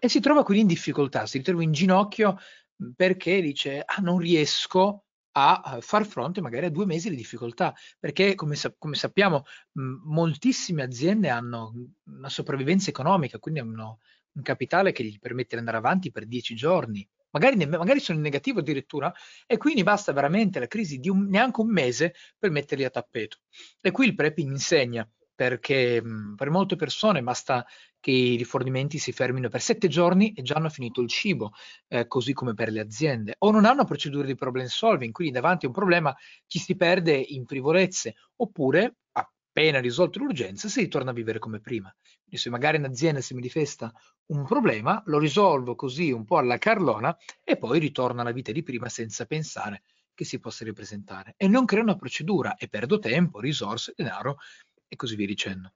E 0.00 0.08
si 0.08 0.20
trova 0.20 0.42
quindi 0.44 0.62
in 0.62 0.68
difficoltà, 0.68 1.26
si 1.26 1.38
ritrova 1.38 1.62
in 1.62 1.72
ginocchio 1.72 2.36
mhmm, 2.76 2.92
perché 2.94 3.40
dice, 3.40 3.82
ah, 3.84 4.00
non 4.00 4.18
riesco 4.18 5.04
a 5.32 5.78
far 5.80 6.04
fronte 6.04 6.40
magari 6.40 6.66
a 6.66 6.70
due 6.70 6.84
mesi 6.86 7.10
di 7.10 7.16
difficoltà, 7.16 7.72
perché 7.98 8.34
come, 8.34 8.56
sa- 8.56 8.74
come 8.76 8.94
sappiamo 8.96 9.44
mh, 9.72 9.82
moltissime 10.04 10.82
aziende 10.82 11.28
hanno 11.28 11.72
una 12.06 12.28
sopravvivenza 12.28 12.90
economica, 12.90 13.38
quindi 13.38 13.60
hanno 13.60 14.00
un 14.32 14.42
capitale 14.42 14.92
che 14.92 15.04
gli 15.04 15.18
permette 15.18 15.50
di 15.50 15.56
andare 15.58 15.76
avanti 15.76 16.10
per 16.10 16.26
dieci 16.26 16.54
giorni, 16.56 17.06
magari, 17.30 17.56
ne- 17.56 17.66
magari 17.66 18.00
sono 18.00 18.18
in 18.18 18.24
negativo 18.24 18.60
addirittura, 18.60 19.12
e 19.46 19.56
quindi 19.58 19.82
basta 19.84 20.12
veramente 20.12 20.58
la 20.58 20.66
crisi 20.66 20.98
di 20.98 21.08
un, 21.08 21.26
neanche 21.28 21.60
un 21.60 21.70
mese 21.70 22.14
per 22.36 22.50
metterli 22.50 22.84
a 22.84 22.90
tappeto. 22.90 23.38
E 23.80 23.90
qui 23.92 24.06
il 24.06 24.14
prepping 24.14 24.50
insegna, 24.50 25.08
perché 25.34 26.02
mh, 26.02 26.34
per 26.36 26.50
molte 26.50 26.74
persone 26.76 27.22
basta 27.22 27.64
che 28.08 28.14
i 28.14 28.36
rifornimenti 28.36 28.96
si 28.96 29.12
fermino 29.12 29.50
per 29.50 29.60
sette 29.60 29.86
giorni 29.86 30.32
e 30.32 30.40
già 30.40 30.54
hanno 30.54 30.70
finito 30.70 31.02
il 31.02 31.08
cibo, 31.08 31.52
eh, 31.88 32.06
così 32.06 32.32
come 32.32 32.54
per 32.54 32.70
le 32.70 32.80
aziende, 32.80 33.34
o 33.40 33.50
non 33.50 33.66
hanno 33.66 33.84
procedure 33.84 34.26
di 34.26 34.34
problem 34.34 34.64
solving, 34.64 35.12
quindi 35.12 35.34
davanti 35.34 35.66
a 35.66 35.68
un 35.68 35.74
problema 35.74 36.16
ci 36.46 36.58
si 36.58 36.74
perde 36.74 37.12
in 37.12 37.44
frivolezze, 37.44 38.14
oppure 38.36 38.94
appena 39.12 39.78
risolto 39.80 40.20
l'urgenza 40.20 40.68
si 40.68 40.80
ritorna 40.80 41.10
a 41.10 41.12
vivere 41.12 41.38
come 41.38 41.60
prima. 41.60 41.94
Quindi 42.22 42.40
se 42.40 42.48
magari 42.48 42.78
in 42.78 42.84
azienda 42.84 43.20
si 43.20 43.34
manifesta 43.34 43.92
un 44.28 44.42
problema, 44.46 45.02
lo 45.04 45.18
risolvo 45.18 45.74
così 45.74 46.10
un 46.10 46.24
po' 46.24 46.38
alla 46.38 46.56
carlona 46.56 47.14
e 47.44 47.58
poi 47.58 47.78
ritorno 47.78 48.22
alla 48.22 48.32
vita 48.32 48.52
di 48.52 48.62
prima 48.62 48.88
senza 48.88 49.26
pensare 49.26 49.82
che 50.14 50.24
si 50.24 50.40
possa 50.40 50.64
ripresentare. 50.64 51.34
E 51.36 51.46
non 51.46 51.66
creo 51.66 51.82
una 51.82 51.96
procedura 51.96 52.56
e 52.56 52.68
perdo 52.68 52.98
tempo, 52.98 53.38
risorse, 53.38 53.92
denaro 53.94 54.38
e 54.88 54.96
così 54.96 55.14
via 55.14 55.26
dicendo. 55.26 55.74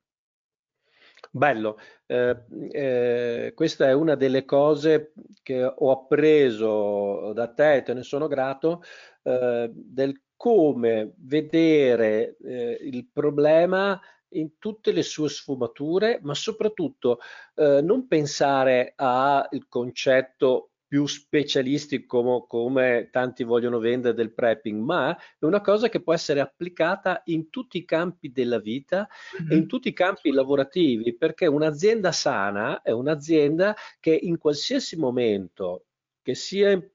Bello, 1.30 1.78
eh, 2.06 2.44
eh, 2.70 3.52
questa 3.54 3.88
è 3.88 3.92
una 3.92 4.16
delle 4.16 4.44
cose 4.44 5.12
che 5.42 5.62
ho 5.64 5.90
appreso 5.90 7.32
da 7.32 7.48
te 7.48 7.76
e 7.76 7.82
te 7.82 7.94
ne 7.94 8.02
sono 8.02 8.26
grato, 8.28 8.82
eh, 9.22 9.70
del 9.72 10.20
come 10.36 11.12
vedere 11.18 12.36
eh, 12.42 12.78
il 12.82 13.06
problema 13.12 14.00
in 14.30 14.58
tutte 14.58 14.92
le 14.92 15.02
sue 15.02 15.28
sfumature, 15.28 16.18
ma 16.22 16.34
soprattutto 16.34 17.18
eh, 17.54 17.80
non 17.82 18.08
pensare 18.08 18.92
al 18.96 19.66
concetto 19.68 20.71
più 20.92 21.06
specialisti 21.06 22.04
come, 22.04 22.44
come, 22.46 23.08
tanti 23.10 23.44
vogliono 23.44 23.78
vendere 23.78 24.12
del 24.12 24.34
prepping, 24.34 24.78
ma 24.78 25.16
è 25.16 25.46
una 25.46 25.62
cosa 25.62 25.88
che 25.88 26.02
può 26.02 26.12
essere 26.12 26.40
applicata 26.40 27.22
in 27.26 27.48
tutti 27.48 27.78
i 27.78 27.86
campi 27.86 28.30
della 28.30 28.58
vita 28.58 29.08
mm-hmm. 29.40 29.52
e 29.52 29.56
in 29.56 29.66
tutti 29.66 29.88
i 29.88 29.94
campi 29.94 30.30
lavorativi, 30.32 31.16
perché 31.16 31.46
un'azienda 31.46 32.12
sana 32.12 32.82
è 32.82 32.90
un'azienda 32.90 33.74
che 34.00 34.14
in 34.14 34.36
qualsiasi 34.36 34.98
momento, 34.98 35.86
che 36.20 36.34
sia 36.34 36.72
in 36.72 36.86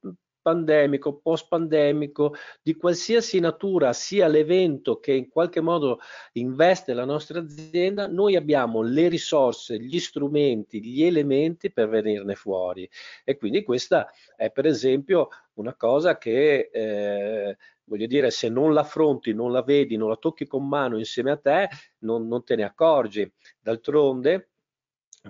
pandemico, 0.47 1.17
post 1.17 1.47
pandemico, 1.49 2.33
di 2.61 2.73
qualsiasi 2.75 3.41
natura 3.41 3.91
sia 3.91 4.27
l'evento 4.27 4.97
che 5.01 5.11
in 5.11 5.27
qualche 5.27 5.59
modo 5.59 5.99
investe 6.33 6.93
la 6.93 7.03
nostra 7.03 7.39
azienda, 7.39 8.07
noi 8.07 8.37
abbiamo 8.37 8.81
le 8.81 9.09
risorse, 9.09 9.77
gli 9.77 9.99
strumenti, 9.99 10.81
gli 10.81 11.03
elementi 11.03 11.69
per 11.69 11.89
venirne 11.89 12.35
fuori. 12.35 12.89
E 13.25 13.35
quindi 13.35 13.61
questa 13.63 14.09
è 14.37 14.49
per 14.49 14.65
esempio 14.65 15.27
una 15.55 15.75
cosa 15.75 16.17
che 16.17 16.69
eh, 16.71 17.57
voglio 17.83 18.07
dire, 18.07 18.31
se 18.31 18.47
non 18.47 18.73
l'affronti, 18.73 19.33
non 19.33 19.51
la 19.51 19.63
vedi, 19.63 19.97
non 19.97 20.07
la 20.07 20.15
tocchi 20.15 20.47
con 20.47 20.65
mano 20.65 20.97
insieme 20.97 21.31
a 21.31 21.37
te, 21.37 21.67
non, 21.99 22.25
non 22.25 22.45
te 22.45 22.55
ne 22.55 22.63
accorgi. 22.63 23.29
D'altronde, 23.59 24.51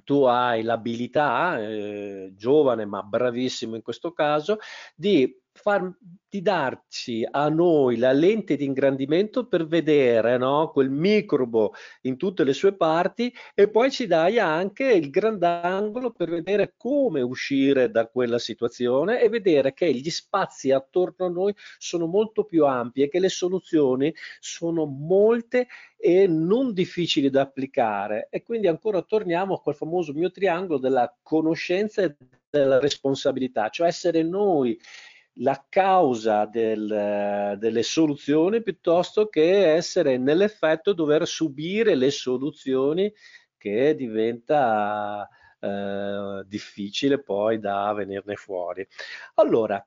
tu 0.04 0.24
hai 0.24 0.64
l'abilità, 0.64 1.60
eh, 1.60 2.34
giovane 2.36 2.86
ma 2.86 3.02
bravissimo 3.04 3.76
in 3.76 3.82
questo 3.82 4.12
caso, 4.12 4.58
di 4.96 5.34
far, 5.58 5.92
di 6.30 6.42
darci 6.42 7.26
a 7.30 7.48
noi 7.50 7.98
la 7.98 8.12
lente 8.12 8.56
di 8.56 8.66
ingrandimento 8.66 9.48
per 9.48 9.66
vedere 9.66 10.38
no, 10.38 10.70
quel 10.72 10.90
microbo 10.90 11.74
in 12.02 12.18
tutte 12.18 12.44
le 12.44 12.54
sue 12.54 12.76
parti 12.76 13.34
e 13.56 13.70
poi 13.70 13.90
ci 13.92 14.08
dai 14.08 14.38
anche 14.38 14.92
il 14.92 15.10
grandangolo 15.10 16.12
per 16.12 16.30
vedere 16.30 16.74
come 16.78 17.22
uscire 17.22 17.90
da 17.90 18.08
quella 18.08 18.40
situazione 18.40 19.22
e 19.22 19.30
vedere 19.30 19.74
che 19.74 19.92
gli 19.94 20.10
spazi 20.10 20.72
attorno 20.72 21.26
a 21.26 21.30
noi 21.30 21.54
sono 21.78 22.08
molto 22.08 22.44
più 22.44 22.66
ampi 22.66 23.02
e 23.02 23.10
che 23.10 23.20
le 23.20 23.30
soluzioni 23.30 24.14
sono 24.40 24.86
molte 24.86 25.68
e 25.98 26.28
non 26.28 26.74
difficili 26.74 27.30
da 27.30 27.42
applicare. 27.42 28.28
E 28.30 28.44
quindi 28.44 28.68
ancora 28.68 29.02
torniamo 29.02 29.56
a 29.56 29.62
quel 29.62 29.76
famoso 29.76 30.14
mio 30.14 30.30
triangolo 30.30 30.78
della 30.78 31.16
conoscenza 31.24 32.04
e 32.04 32.16
della 32.50 32.80
responsabilità, 32.80 33.70
cioè 33.70 33.88
essere 33.88 34.24
noi 34.24 34.80
la 35.40 35.66
causa 35.70 36.46
del, 36.46 37.56
delle 37.58 37.84
soluzioni 37.84 38.64
piuttosto 38.64 39.28
che 39.28 39.74
essere 39.74 40.18
nell'effetto 40.18 40.94
dover 40.94 41.28
subire 41.28 41.96
le 41.96 42.12
soluzioni 42.12 43.12
che 43.58 43.96
diventa 43.96 45.28
eh, 45.60 46.44
difficile 46.46 47.22
poi 47.22 47.60
da 47.60 47.92
venirne 47.94 48.36
fuori. 48.36 48.88
Allora, 49.36 49.84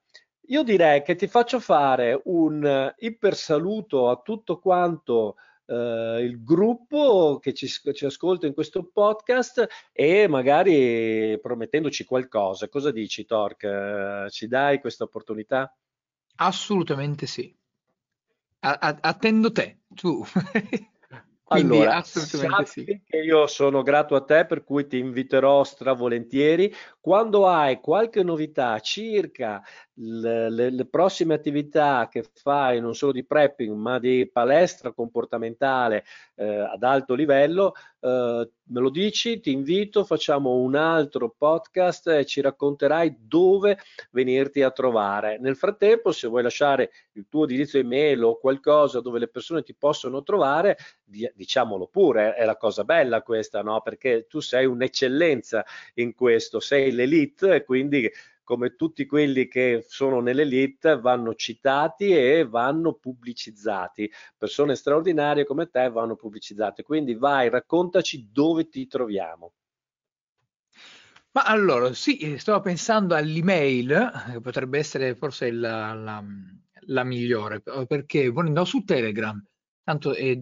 io 0.48 0.62
direi 0.62 1.02
che 1.02 1.14
ti 1.14 1.28
faccio 1.28 1.60
fare 1.60 2.20
un 2.24 2.92
iper 2.96 3.34
saluto 3.36 4.08
a 4.08 4.20
tutto 4.20 4.58
quanto 4.58 5.36
eh, 5.70 6.20
il 6.22 6.42
gruppo 6.42 7.38
che 7.40 7.54
ci, 7.54 7.68
ci, 7.68 8.04
ascolta 8.04 8.46
in 8.46 8.54
questo 8.54 8.90
podcast 8.92 9.66
e 9.92 10.26
magari 10.26 11.38
promettendoci 11.40 12.04
qualcosa. 12.04 12.68
Cosa 12.68 12.90
dici, 12.90 13.24
Torque? 13.24 14.26
Ci 14.30 14.48
dai 14.48 14.80
questa 14.80 15.04
opportunità? 15.04 15.72
Assolutamente 16.36 17.26
sì. 17.26 17.54
A- 18.60 18.78
a- 18.80 18.98
attendo 19.00 19.52
te, 19.52 19.82
tu. 19.94 20.24
Quindi 21.50 21.78
allora, 21.78 21.96
assolutamente 21.96 22.70
sì. 22.70 23.00
che 23.04 23.16
io 23.16 23.48
sono 23.48 23.82
grato 23.82 24.14
a 24.14 24.22
te, 24.22 24.46
per 24.46 24.62
cui 24.62 24.86
ti 24.86 24.98
inviterò 24.98 25.64
stravolentieri. 25.64 26.72
Quando 27.00 27.48
hai 27.48 27.80
qualche 27.80 28.22
novità 28.22 28.78
circa 28.78 29.60
le, 29.94 30.48
le, 30.48 30.70
le, 30.70 30.86
prossime 30.86 31.34
attività 31.34 32.06
che 32.08 32.24
fai, 32.34 32.80
non 32.80 32.94
solo 32.94 33.10
di 33.10 33.24
prepping, 33.24 33.74
ma 33.74 33.98
di 33.98 34.30
palestra 34.32 34.92
comportamentale 34.92 36.04
eh, 36.40 36.58
ad 36.60 36.82
alto 36.82 37.14
livello, 37.14 37.74
eh, 38.00 38.50
me 38.62 38.80
lo 38.80 38.88
dici, 38.88 39.40
ti 39.40 39.52
invito, 39.52 40.04
facciamo 40.04 40.54
un 40.54 40.74
altro 40.74 41.34
podcast 41.36 42.08
e 42.08 42.24
ci 42.24 42.40
racconterai 42.40 43.14
dove 43.20 43.78
venirti 44.10 44.62
a 44.62 44.70
trovare. 44.70 45.38
Nel 45.38 45.54
frattempo, 45.54 46.12
se 46.12 46.28
vuoi 46.28 46.42
lasciare 46.42 46.92
il 47.12 47.26
tuo 47.28 47.42
indirizzo 47.42 47.76
email 47.76 48.22
o 48.24 48.38
qualcosa 48.38 49.00
dove 49.00 49.18
le 49.18 49.28
persone 49.28 49.62
ti 49.62 49.74
possono 49.74 50.22
trovare, 50.22 50.78
diciamolo 51.04 51.88
pure, 51.88 52.34
è 52.34 52.46
la 52.46 52.56
cosa 52.56 52.84
bella 52.84 53.20
questa, 53.20 53.60
no? 53.60 53.82
Perché 53.82 54.26
tu 54.26 54.40
sei 54.40 54.64
un'eccellenza 54.64 55.62
in 55.94 56.14
questo, 56.14 56.58
sei 56.58 56.90
l'elite 56.90 57.56
e 57.56 57.64
quindi 57.64 58.10
come 58.50 58.74
tutti 58.74 59.06
quelli 59.06 59.46
che 59.46 59.84
sono 59.86 60.20
nell'elite, 60.20 60.98
vanno 60.98 61.36
citati 61.36 62.08
e 62.10 62.44
vanno 62.44 62.94
pubblicizzati. 62.94 64.10
Persone 64.36 64.74
straordinarie 64.74 65.44
come 65.44 65.70
te 65.70 65.88
vanno 65.88 66.16
pubblicizzate. 66.16 66.82
Quindi 66.82 67.14
vai, 67.14 67.48
raccontaci 67.48 68.30
dove 68.32 68.68
ti 68.68 68.88
troviamo. 68.88 69.52
Ma 71.30 71.44
allora, 71.44 71.94
sì, 71.94 72.18
eh, 72.18 72.38
stavo 72.40 72.60
pensando 72.60 73.14
all'email, 73.14 74.10
che 74.26 74.34
eh, 74.34 74.40
potrebbe 74.40 74.78
essere 74.78 75.14
forse 75.14 75.52
la, 75.52 75.94
la, 75.94 76.20
la 76.86 77.04
migliore, 77.04 77.62
perché 77.86 78.30
volendo 78.30 78.64
su 78.64 78.82
Telegram, 78.82 79.40
tanto 79.90 80.14
è, 80.14 80.38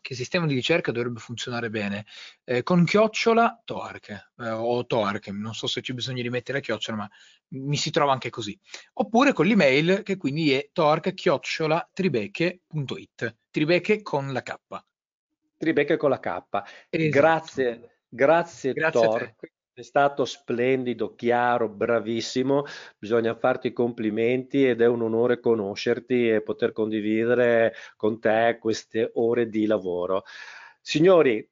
che 0.00 0.14
sistema 0.14 0.46
di 0.46 0.54
ricerca 0.54 0.90
dovrebbe 0.90 1.20
funzionare 1.20 1.70
bene, 1.70 2.06
eh, 2.44 2.62
con 2.64 2.84
chiocciola 2.84 3.62
Toark 3.64 4.08
eh, 4.38 4.50
o 4.50 4.84
Toark, 4.84 5.28
non 5.28 5.54
so 5.54 5.68
se 5.68 5.80
ci 5.80 5.94
bisogna 5.94 6.22
rimettere 6.22 6.58
la 6.58 6.64
chiocciola, 6.64 6.96
ma 6.96 7.10
mi 7.48 7.76
si 7.76 7.90
trova 7.90 8.12
anche 8.12 8.30
così. 8.30 8.58
Oppure 8.94 9.32
con 9.32 9.46
l'email 9.46 10.02
che 10.02 10.16
quindi 10.16 10.52
è 10.52 10.70
toark 10.72 11.14
chiocciola 11.14 11.88
tribeche.it, 11.92 13.36
tribeche 13.50 14.02
con 14.02 14.32
la 14.32 14.42
K. 14.42 14.54
Tribeche 15.56 15.96
con 15.96 16.10
la 16.10 16.18
K. 16.18 16.26
Esatto. 16.26 16.64
Grazie, 16.90 17.98
grazie, 18.08 18.72
grazie 18.72 19.00
Torque 19.00 19.52
È 19.80 19.82
stato 19.82 20.26
splendido, 20.26 21.14
chiaro, 21.14 21.70
bravissimo, 21.70 22.64
bisogna 22.98 23.34
farti 23.34 23.68
i 23.68 23.72
complimenti 23.72 24.68
ed 24.68 24.82
è 24.82 24.86
un 24.86 25.00
onore 25.00 25.40
conoscerti 25.40 26.28
e 26.28 26.42
poter 26.42 26.72
condividere 26.72 27.72
con 27.96 28.20
te 28.20 28.58
queste 28.60 29.10
ore 29.14 29.48
di 29.48 29.64
lavoro. 29.64 30.24
Signori, 30.82 31.48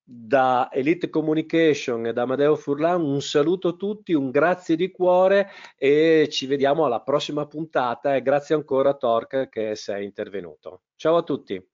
da 0.00 0.68
Elite 0.70 1.10
Communication 1.10 2.06
e 2.06 2.12
da 2.12 2.22
Amadeo 2.22 2.54
Furlan 2.54 3.02
un 3.02 3.20
saluto 3.20 3.68
a 3.68 3.72
tutti, 3.72 4.12
un 4.12 4.30
grazie 4.30 4.76
di 4.76 4.92
cuore 4.92 5.50
e 5.76 6.28
ci 6.30 6.46
vediamo 6.46 6.84
alla 6.84 7.00
prossima 7.00 7.48
puntata 7.48 8.14
e 8.14 8.22
grazie 8.22 8.54
ancora 8.54 8.90
a 8.90 8.94
Torque 8.94 9.48
che 9.48 9.74
sei 9.74 10.04
intervenuto. 10.04 10.82
Ciao 10.94 11.16
a 11.16 11.22
tutti. 11.24 11.71